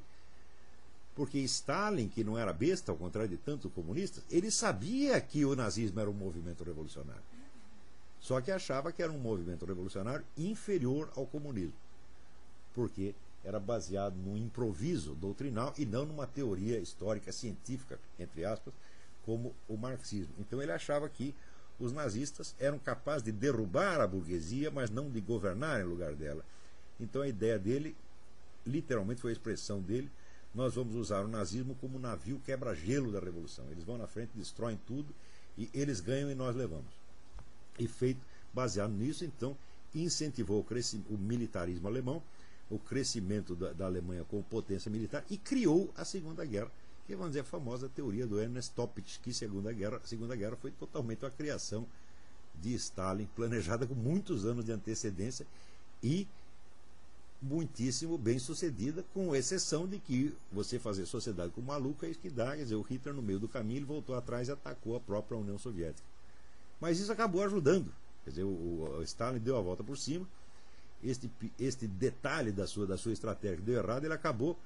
[1.16, 5.56] Porque Stalin, que não era besta, ao contrário de tantos comunistas, ele sabia que o
[5.56, 7.24] nazismo era um movimento revolucionário.
[8.22, 11.74] Só que achava que era um movimento revolucionário inferior ao comunismo.
[12.74, 18.74] Porque era baseado no improviso doutrinal e não numa teoria histórica científica, entre aspas,
[19.26, 20.34] como o marxismo.
[20.40, 21.34] Então ele achava que
[21.80, 26.44] os nazistas eram capazes de derrubar a burguesia, mas não de governar em lugar dela.
[27.00, 27.96] Então a ideia dele,
[28.66, 30.10] literalmente foi a expressão dele,
[30.54, 33.66] nós vamos usar o nazismo como navio quebra-gelo da revolução.
[33.70, 35.14] Eles vão na frente, destroem tudo
[35.58, 36.92] e eles ganham e nós levamos.
[37.78, 38.20] E feito,
[38.54, 39.56] baseado nisso, então,
[39.94, 42.22] incentivou o, o militarismo alemão,
[42.70, 46.72] o crescimento da, da, Alemanha como potência militar e criou a Segunda Guerra,
[47.08, 50.56] que vamos dizer a famosa teoria do Ernest Toppich, que Segunda Guerra, a Segunda Guerra
[50.56, 51.88] foi totalmente a criação
[52.56, 55.48] de Stalin, planejada com muitos anos de antecedência
[56.04, 56.28] e
[57.42, 62.20] muitíssimo bem sucedida, com exceção de que você fazer sociedade com o maluco é isso
[62.20, 62.56] que dá.
[62.56, 65.38] Quer dizer, o Hitler, no meio do caminho, ele voltou atrás e atacou a própria
[65.38, 66.06] União Soviética.
[66.80, 67.94] Mas isso acabou ajudando.
[68.24, 70.28] Quer dizer, o, o Stalin deu a volta por cima.
[71.02, 74.58] Este, este detalhe da sua, da sua estratégia que deu errado, ele acabou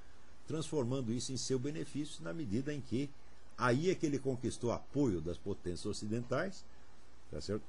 [0.48, 3.10] transformando isso em seu benefício na medida em que
[3.58, 6.66] aí é que ele conquistou apoio das potências ocidentais,
[7.32, 7.64] tá certo?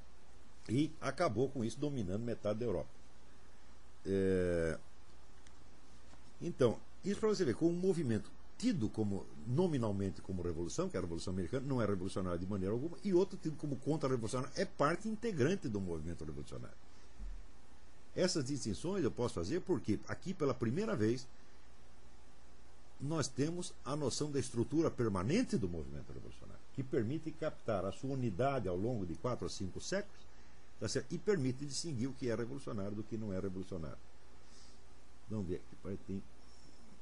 [0.69, 2.89] E acabou com isso dominando metade da Europa.
[4.07, 4.79] É,
[6.41, 10.99] então, isso para você ver, com um movimento tido como nominalmente como revolução, que é
[10.99, 14.65] a Revolução Americana, não é revolucionário de maneira alguma, e outro tido como contra-revolucionário, é
[14.65, 16.77] parte integrante do movimento revolucionário.
[18.15, 21.27] Essas distinções eu posso fazer porque aqui pela primeira vez
[23.01, 28.11] nós temos a noção da estrutura permanente do movimento revolucionário, que permite captar a sua
[28.13, 30.25] unidade ao longo de quatro a cinco séculos
[30.81, 33.99] tá e permite distinguir o que é revolucionário do que não é revolucionário.
[35.29, 36.23] Vamos ver aqui, tem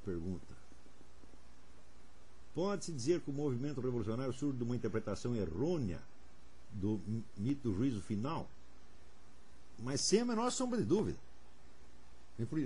[0.05, 0.63] pergunta.
[2.53, 5.99] Pode-se dizer que o movimento revolucionário surge de uma interpretação errônea
[6.71, 6.99] do
[7.37, 8.47] mito do juízo final?
[9.79, 11.17] Mas sem a menor sombra de dúvida.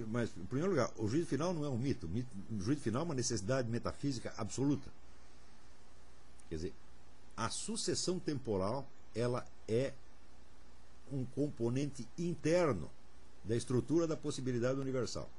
[0.07, 2.07] Mas, em primeiro lugar, o juízo final não é um mito.
[2.07, 4.89] O juízo final é uma necessidade metafísica absoluta.
[6.49, 6.73] Quer dizer,
[7.35, 9.93] a sucessão temporal ela é
[11.11, 12.89] um componente interno
[13.43, 15.29] da estrutura da possibilidade universal.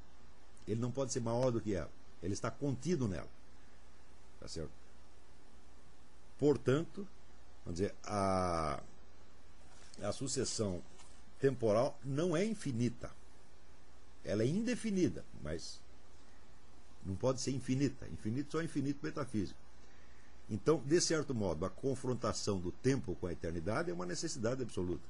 [0.69, 1.91] Ele não pode ser maior do que ela.
[2.23, 3.29] Ele está contido nela.
[4.41, 4.71] Tá certo?
[6.39, 7.07] Portanto,
[7.65, 8.81] vamos dizer, a,
[10.03, 10.83] a sucessão
[11.41, 13.11] temporal não é infinita.
[14.25, 15.81] Ela é indefinida, mas
[17.05, 18.07] não pode ser infinita.
[18.09, 19.59] Infinito só é infinito metafísico.
[20.51, 25.05] Então, de certo modo, a confrontação do tempo com a eternidade é uma necessidade absoluta.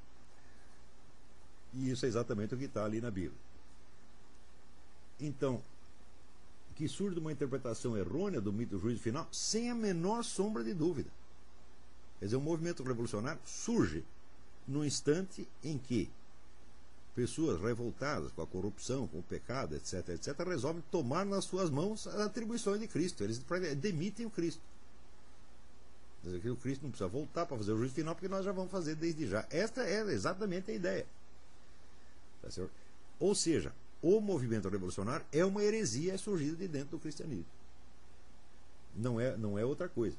[1.75, 3.39] E isso é exatamente o que está ali na Bíblia.
[5.21, 5.63] Então,
[6.77, 10.73] que surge uma interpretação errônea do mito do juízo final, sem a menor sombra de
[10.73, 11.11] dúvida.
[12.19, 14.05] Quer dizer, o movimento revolucionário surge
[14.67, 16.09] no instante em que
[17.17, 22.07] pessoas revoltadas com a corrupção, com o pecado, etc., etc., resolvem tomar nas suas mãos
[22.07, 23.25] as atribuições de Cristo.
[23.25, 23.39] Eles
[23.77, 24.61] demitem o Cristo.
[26.23, 28.53] Dizer que o Cristo não precisa voltar para fazer o juízo final, porque nós já
[28.53, 29.45] vamos fazer desde já.
[29.51, 31.07] Esta é exatamente a ideia.
[32.41, 32.49] Tá
[33.19, 33.73] Ou seja,
[34.03, 37.47] o movimento revolucionário é uma heresia surgida de dentro do cristianismo.
[38.95, 40.17] Não é, não é outra coisa.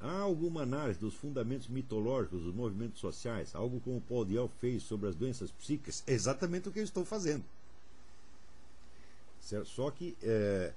[0.00, 5.08] Há alguma análise dos fundamentos mitológicos dos movimentos sociais, algo como Paul Diel fez sobre
[5.08, 6.04] as doenças psíquicas?
[6.06, 7.44] É exatamente o que eu estou fazendo.
[9.40, 9.66] Certo?
[9.66, 10.72] Só que é,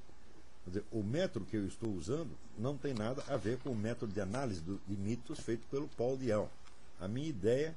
[0.66, 4.12] dizer, o método que eu estou usando não tem nada a ver com o método
[4.12, 6.50] de análise do, de mitos feito pelo Paul Diel.
[7.00, 7.76] A minha ideia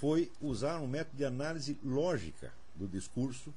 [0.00, 3.52] foi usar um método de análise lógica do discurso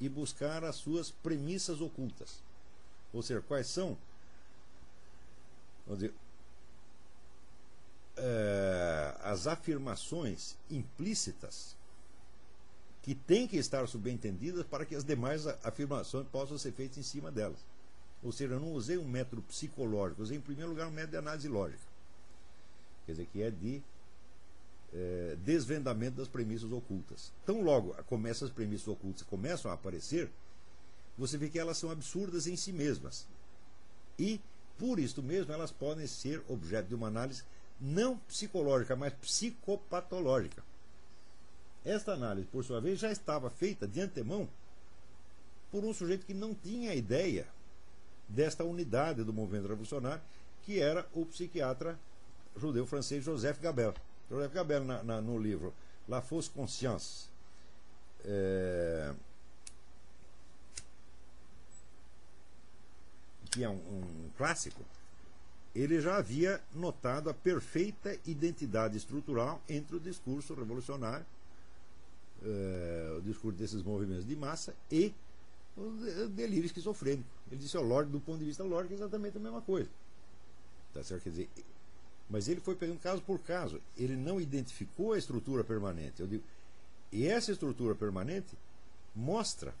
[0.00, 2.40] e buscar as suas premissas ocultas.
[3.12, 3.98] Ou seja, quais são
[5.88, 6.14] dizer,
[8.16, 11.76] é, as afirmações implícitas
[13.02, 17.32] que têm que estar subentendidas para que as demais afirmações possam ser feitas em cima
[17.32, 17.58] delas.
[18.22, 21.16] Ou seja, eu não usei um método psicológico, usei em primeiro lugar um método de
[21.16, 21.82] análise lógica.
[23.04, 23.82] Quer dizer, que é de
[24.94, 27.32] é, desvendamento das premissas ocultas.
[27.46, 30.30] Tão logo como essas premissas ocultas começam a aparecer,
[31.16, 33.26] você vê que elas são absurdas em si mesmas.
[34.18, 34.40] E
[34.78, 37.42] por isso mesmo, elas podem ser objeto de uma análise
[37.80, 40.62] não psicológica, mas psicopatológica.
[41.84, 44.48] Esta análise, por sua vez, já estava feita de antemão
[45.70, 47.46] por um sujeito que não tinha ideia
[48.28, 50.22] desta unidade do movimento revolucionário,
[50.64, 51.98] que era o psiquiatra
[52.56, 53.94] judeu francês Joseph Gabel.
[54.32, 55.74] Joseph Gabel, na, na, no livro
[56.08, 57.28] La Fausse Conscience,
[58.24, 59.12] é,
[63.50, 64.82] que é um, um clássico,
[65.74, 71.26] ele já havia notado a perfeita identidade estrutural entre o discurso revolucionário,
[72.42, 75.14] eh, o discurso desses movimentos de massa e
[75.76, 77.28] o delírio esquizofrênico.
[77.50, 79.88] Ele disse, ó, do ponto de vista lógico, é exatamente a mesma coisa.
[80.92, 81.22] Tá certo?
[81.22, 81.48] Quer dizer,
[82.32, 83.78] mas ele foi pegando caso por caso.
[83.94, 86.22] Ele não identificou a estrutura permanente.
[86.22, 86.42] Eu digo,
[87.12, 88.56] e essa estrutura permanente
[89.14, 89.74] mostra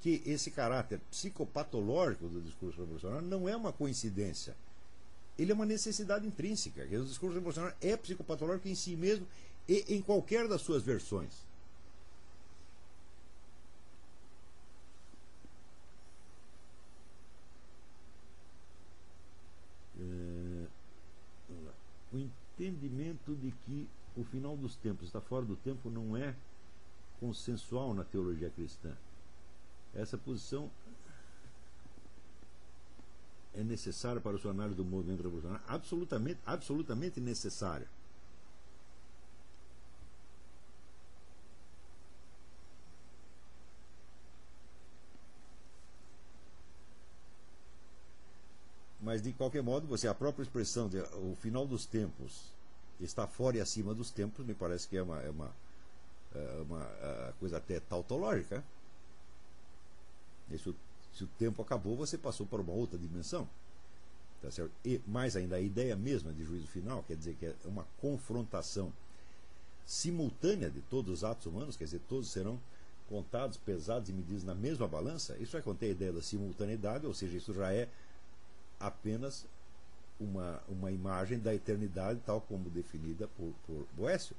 [0.00, 4.56] que esse caráter psicopatológico do discurso revolucionário não é uma coincidência.
[5.38, 6.82] Ele é uma necessidade intrínseca.
[6.82, 9.26] O discurso revolucionário é psicopatológico em si mesmo
[9.68, 11.44] e em qualquer das suas versões.
[20.00, 20.66] É,
[22.12, 26.34] o entendimento de que o final dos tempos está fora do tempo não é
[27.18, 28.92] consensual na teologia cristã.
[29.94, 30.70] Essa posição
[33.54, 35.64] é necessária para a sua análise do movimento revolucionário?
[35.68, 37.88] Absolutamente, absolutamente necessária.
[49.10, 52.44] Mas de qualquer modo, você a própria expressão de o final dos tempos
[53.00, 55.52] está fora e acima dos tempos, me parece que é uma, é uma,
[56.32, 58.62] é uma é coisa até tautológica.
[60.56, 60.76] Se o,
[61.12, 63.48] se o tempo acabou, você passou para uma outra dimensão.
[64.40, 64.48] Tá
[64.84, 68.92] e mais ainda a ideia mesma de juízo final, quer dizer que é uma confrontação
[69.84, 72.60] simultânea de todos os atos humanos, quer dizer, todos serão
[73.08, 77.12] contados, pesados e medidos na mesma balança, isso vai conter a ideia da simultaneidade, ou
[77.12, 77.88] seja, isso já é
[78.80, 79.46] apenas
[80.18, 84.34] uma, uma imagem da eternidade, tal como definida por, por Boécio.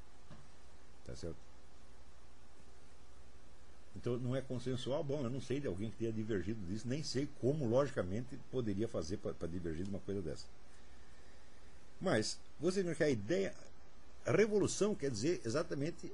[1.06, 1.38] Tá certo?
[3.96, 7.04] Então não é consensual, bom, eu não sei de alguém que tenha divergido disso, nem
[7.04, 10.46] sei como, logicamente, poderia fazer para divergir de uma coisa dessa.
[12.00, 13.54] Mas, você vê que a ideia.
[14.26, 16.12] A revolução quer dizer exatamente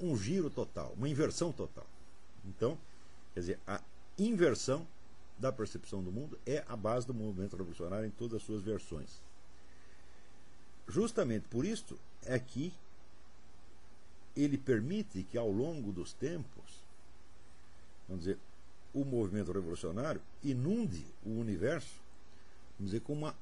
[0.00, 1.86] um giro total, uma inversão total.
[2.44, 2.78] Então,
[3.34, 3.80] quer dizer, a
[4.18, 4.86] inversão
[5.38, 9.20] da percepção do mundo é a base do movimento revolucionário em todas as suas versões.
[10.88, 12.72] Justamente por isso é que
[14.36, 16.82] ele permite que ao longo dos tempos,
[18.08, 18.38] vamos dizer,
[18.94, 22.00] o movimento revolucionário inunde o universo,
[22.78, 23.34] vamos dizer, com uma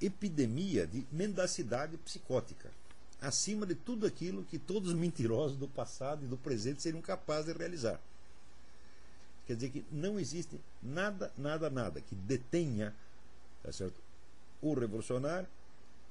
[0.00, 2.70] epidemia de mendacidade psicótica
[3.20, 7.52] acima de tudo aquilo que todos os mentirosos do passado e do presente seriam capazes
[7.52, 8.00] de realizar.
[9.46, 12.94] Quer dizer que não existe nada, nada, nada que detenha
[13.64, 14.00] tá certo,
[14.60, 15.48] o revolucionário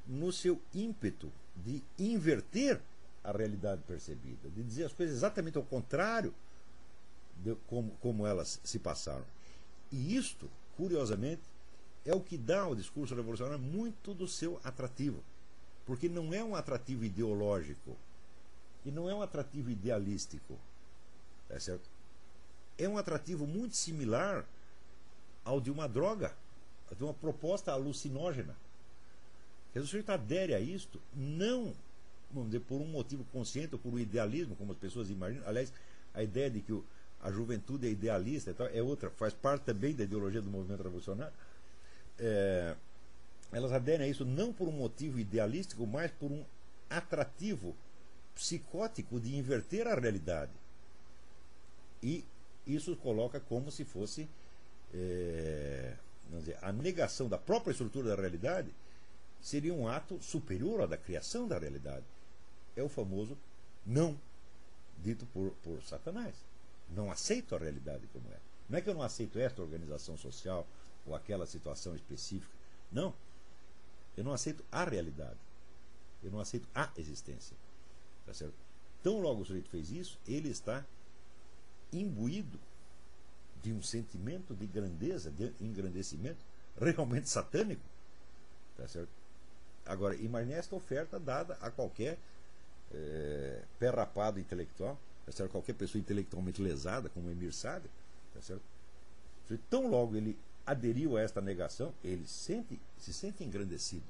[0.08, 2.82] no seu ímpeto de inverter
[3.24, 6.34] a realidade percebida, de dizer as coisas exatamente ao contrário
[7.38, 9.26] de como, como elas se passaram.
[9.92, 11.44] E isto, curiosamente,
[12.04, 15.24] é o que dá ao discurso revolucionário muito do seu atrativo.
[15.86, 17.96] Porque não é um atrativo ideológico
[18.84, 20.58] e não é um atrativo idealístico.
[21.50, 21.90] É certo?
[22.78, 24.46] É um atrativo muito similar
[25.46, 26.34] ao de uma droga,
[26.98, 28.56] de uma proposta alucinógena.
[29.70, 31.74] Dizer, o sujeito adere a isto, não
[32.34, 35.48] vamos dizer, por um motivo consciente ou por um idealismo, como as pessoas imaginam.
[35.48, 35.72] Aliás,
[36.14, 36.84] a ideia de que
[37.22, 41.34] a juventude é idealista tal, é outra, faz parte também da ideologia do movimento revolucionário.
[42.20, 42.76] É,
[43.52, 46.44] elas aderem a isso não por um motivo idealístico, mas por um
[46.90, 47.76] atrativo
[48.36, 50.52] psicótico de inverter a realidade.
[52.02, 52.26] E
[52.66, 54.28] isso coloca como se fosse
[54.94, 55.96] é,
[56.40, 58.74] dizer, a negação da própria estrutura da realidade
[59.42, 62.06] seria um ato superior ao da criação da realidade.
[62.76, 63.38] É o famoso
[63.86, 64.18] não
[65.00, 66.36] dito por, por Satanás.
[66.90, 68.38] Não aceito a realidade como é.
[68.70, 70.66] Não é que eu não aceito esta organização social
[71.06, 72.54] ou aquela situação específica.
[72.92, 73.14] Não.
[74.16, 75.40] Eu não aceito a realidade.
[76.24, 77.58] Eu não aceito a existência.
[78.26, 78.56] Tá certo?
[79.02, 80.86] Tão logo o sujeito fez isso, ele está
[81.94, 82.60] imbuído
[83.62, 86.40] de um sentimento de grandeza, de engrandecimento,
[86.78, 87.84] realmente satânico.
[88.78, 89.10] Tá certo?
[89.86, 92.18] Agora, imagine esta oferta dada a qualquer
[92.94, 95.52] é, pé rapado intelectual, tá certo?
[95.52, 97.90] qualquer pessoa intelectualmente lesada, como Emir Sader.
[98.34, 98.64] Tá certo?
[99.70, 104.06] Tão logo ele aderiu a esta negação, ele sente, se sente engrandecido.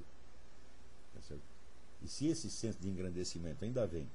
[1.14, 1.36] Tá
[2.02, 4.08] e se esse senso de engrandecimento ainda vem,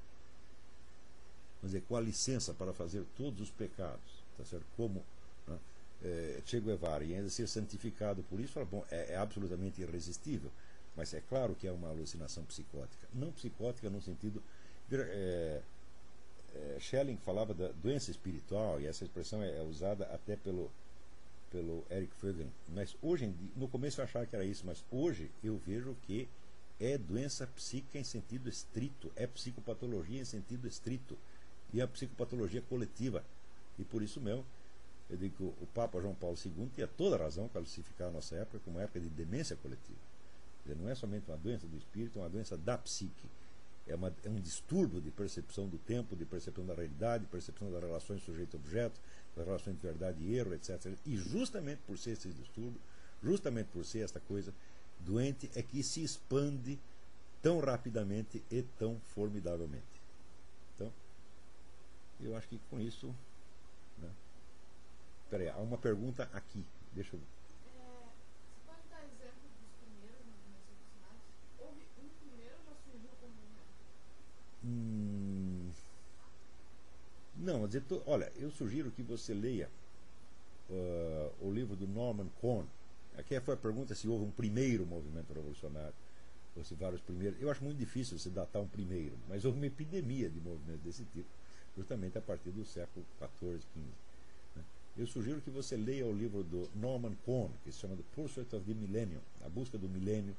[1.62, 4.66] vamos dizer, com a licença para fazer todos os pecados, tá certo?
[4.76, 5.04] como
[5.48, 5.58] né,
[6.04, 10.52] é, Che Guevara, e ainda ser santificado por isso, bom, é, é absolutamente irresistível.
[10.96, 13.08] Mas é claro que é uma alucinação psicótica.
[13.14, 14.44] Não psicótica no sentido.
[14.92, 15.62] É,
[16.56, 20.72] é, Schelling falava da doença espiritual, e essa expressão é, é usada até pelo,
[21.52, 22.48] pelo Eric Fögel.
[22.70, 26.28] Mas hoje no começo eu achava que era isso, mas hoje eu vejo que
[26.80, 31.18] é doença psíquica em sentido estrito, é psicopatologia em sentido estrito,
[31.74, 33.24] e a psicopatologia coletiva.
[33.78, 34.46] E por isso mesmo,
[35.10, 38.12] eu digo que o Papa João Paulo II tinha toda a razão para classificar a
[38.12, 39.98] nossa época como uma época de demência coletiva.
[40.64, 43.28] Dizer, não é somente uma doença do espírito, é uma doença da psique.
[43.88, 47.72] É, uma, é um distúrbio de percepção do tempo, de percepção da realidade, de percepção
[47.72, 49.00] das relações sujeito-objeto,
[49.36, 50.94] das relações de verdade e erro, etc.
[51.08, 52.80] E justamente por ser esse distúrbio,
[53.24, 54.54] justamente por ser esta coisa
[55.00, 56.78] doente, é que se expande
[57.42, 59.99] tão rapidamente e tão formidavelmente.
[62.22, 63.08] Eu acho que com isso.
[63.98, 64.10] Né?
[65.30, 66.66] Peraí, há uma pergunta aqui.
[66.94, 67.22] Deixa eu.
[74.64, 75.72] Hum,
[77.38, 79.70] não, dizer, olha, eu sugiro que você leia
[80.70, 82.66] uh, o livro do Norman Cohn.
[83.18, 85.94] Aqui foi a pergunta se houve um primeiro movimento revolucionário,
[86.56, 87.42] ou se vários primeiros.
[87.42, 91.06] Eu acho muito difícil você datar um primeiro, mas houve uma epidemia de movimentos desse
[91.06, 91.28] tipo,
[91.78, 93.80] justamente a partir do século XIV, XV.
[94.56, 94.64] Né?
[94.98, 98.56] Eu sugiro que você leia o livro do Norman Cohn, que se chama The Pursuit
[98.56, 100.36] of the Millennium, A Busca do Milênio,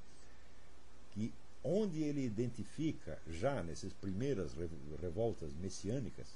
[1.12, 1.32] que
[1.65, 4.52] onde ele identifica já nessas primeiras
[5.01, 6.27] revoltas messiânicas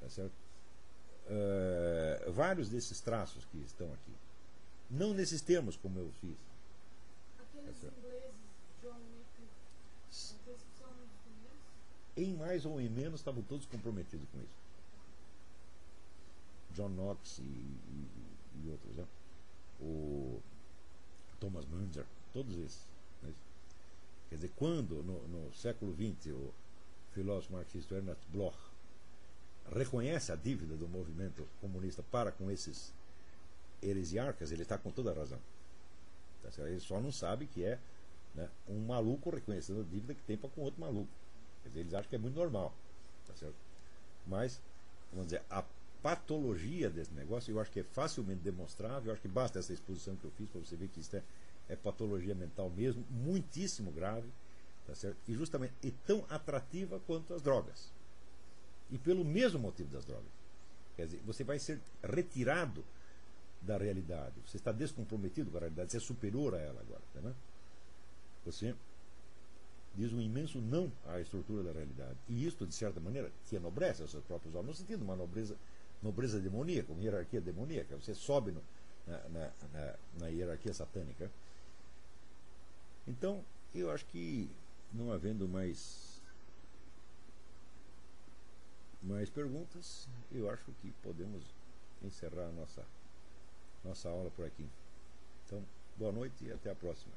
[0.00, 0.32] tá certo?
[1.26, 4.12] Uh, vários desses traços que estão aqui.
[4.90, 6.36] Não nesses termos como eu fiz,
[7.38, 8.34] Aqueles Essa- ingleses,
[8.82, 9.48] John Wick,
[10.10, 11.64] S- aqueles que são os primeiros.
[12.16, 14.64] Em mais ou em menos estavam todos comprometidos com isso.
[16.74, 18.08] John Knox e, e-
[18.64, 19.04] e outros, né?
[19.80, 20.40] O
[21.40, 22.86] Thomas Munger, todos esses.
[23.22, 23.32] né?
[24.28, 26.52] Quer dizer, quando no, no século XX o
[27.12, 28.56] filósofo marxista Ernest Bloch
[29.74, 32.92] reconhece a dívida do movimento comunista para com esses
[33.82, 35.38] heresiarcas, ele está com toda a razão.
[36.42, 36.50] Tá?
[36.66, 37.78] Ele só não sabe que é
[38.34, 41.08] né, um maluco reconhecendo a dívida que tem para com outro maluco.
[41.68, 42.74] Dizer, eles acham que é muito normal.
[43.26, 43.56] Tá certo?
[44.26, 44.60] Mas,
[45.12, 45.64] vamos dizer, a
[46.02, 49.06] patologia desse negócio eu acho que é facilmente demonstrável.
[49.06, 51.22] Eu acho que basta essa exposição que eu fiz para você ver que isso é,
[51.68, 54.28] é patologia mental mesmo, muitíssimo grave.
[54.86, 55.16] Tá certo?
[55.26, 57.90] E justamente e tão atrativa quanto as drogas.
[58.90, 60.28] E pelo mesmo motivo das drogas.
[60.96, 62.84] Quer dizer, você vai ser retirado
[63.62, 64.34] da realidade.
[64.46, 65.90] Você está descomprometido com a realidade.
[65.90, 67.02] Você é superior a ela agora.
[67.14, 67.36] Tá vendo?
[68.44, 68.74] Você
[69.96, 72.18] diz um imenso não à estrutura da realidade.
[72.28, 75.16] E isto, de certa maneira, te enobrece aos seus próprios olhos, no sentido de uma
[75.16, 75.56] nobreza,
[76.02, 77.96] nobreza demoníaca, uma hierarquia demoníaca.
[77.96, 78.62] Você sobe no-
[79.06, 81.30] na, na- na- na hierarquia satânica.
[83.06, 83.44] Então,
[83.74, 84.48] eu acho que,
[84.92, 86.22] não havendo mais,
[89.02, 91.44] mais perguntas, eu acho que podemos
[92.02, 92.84] encerrar a nossa,
[93.84, 94.66] nossa aula por aqui.
[95.46, 95.62] Então,
[95.96, 97.12] boa noite e até a próxima.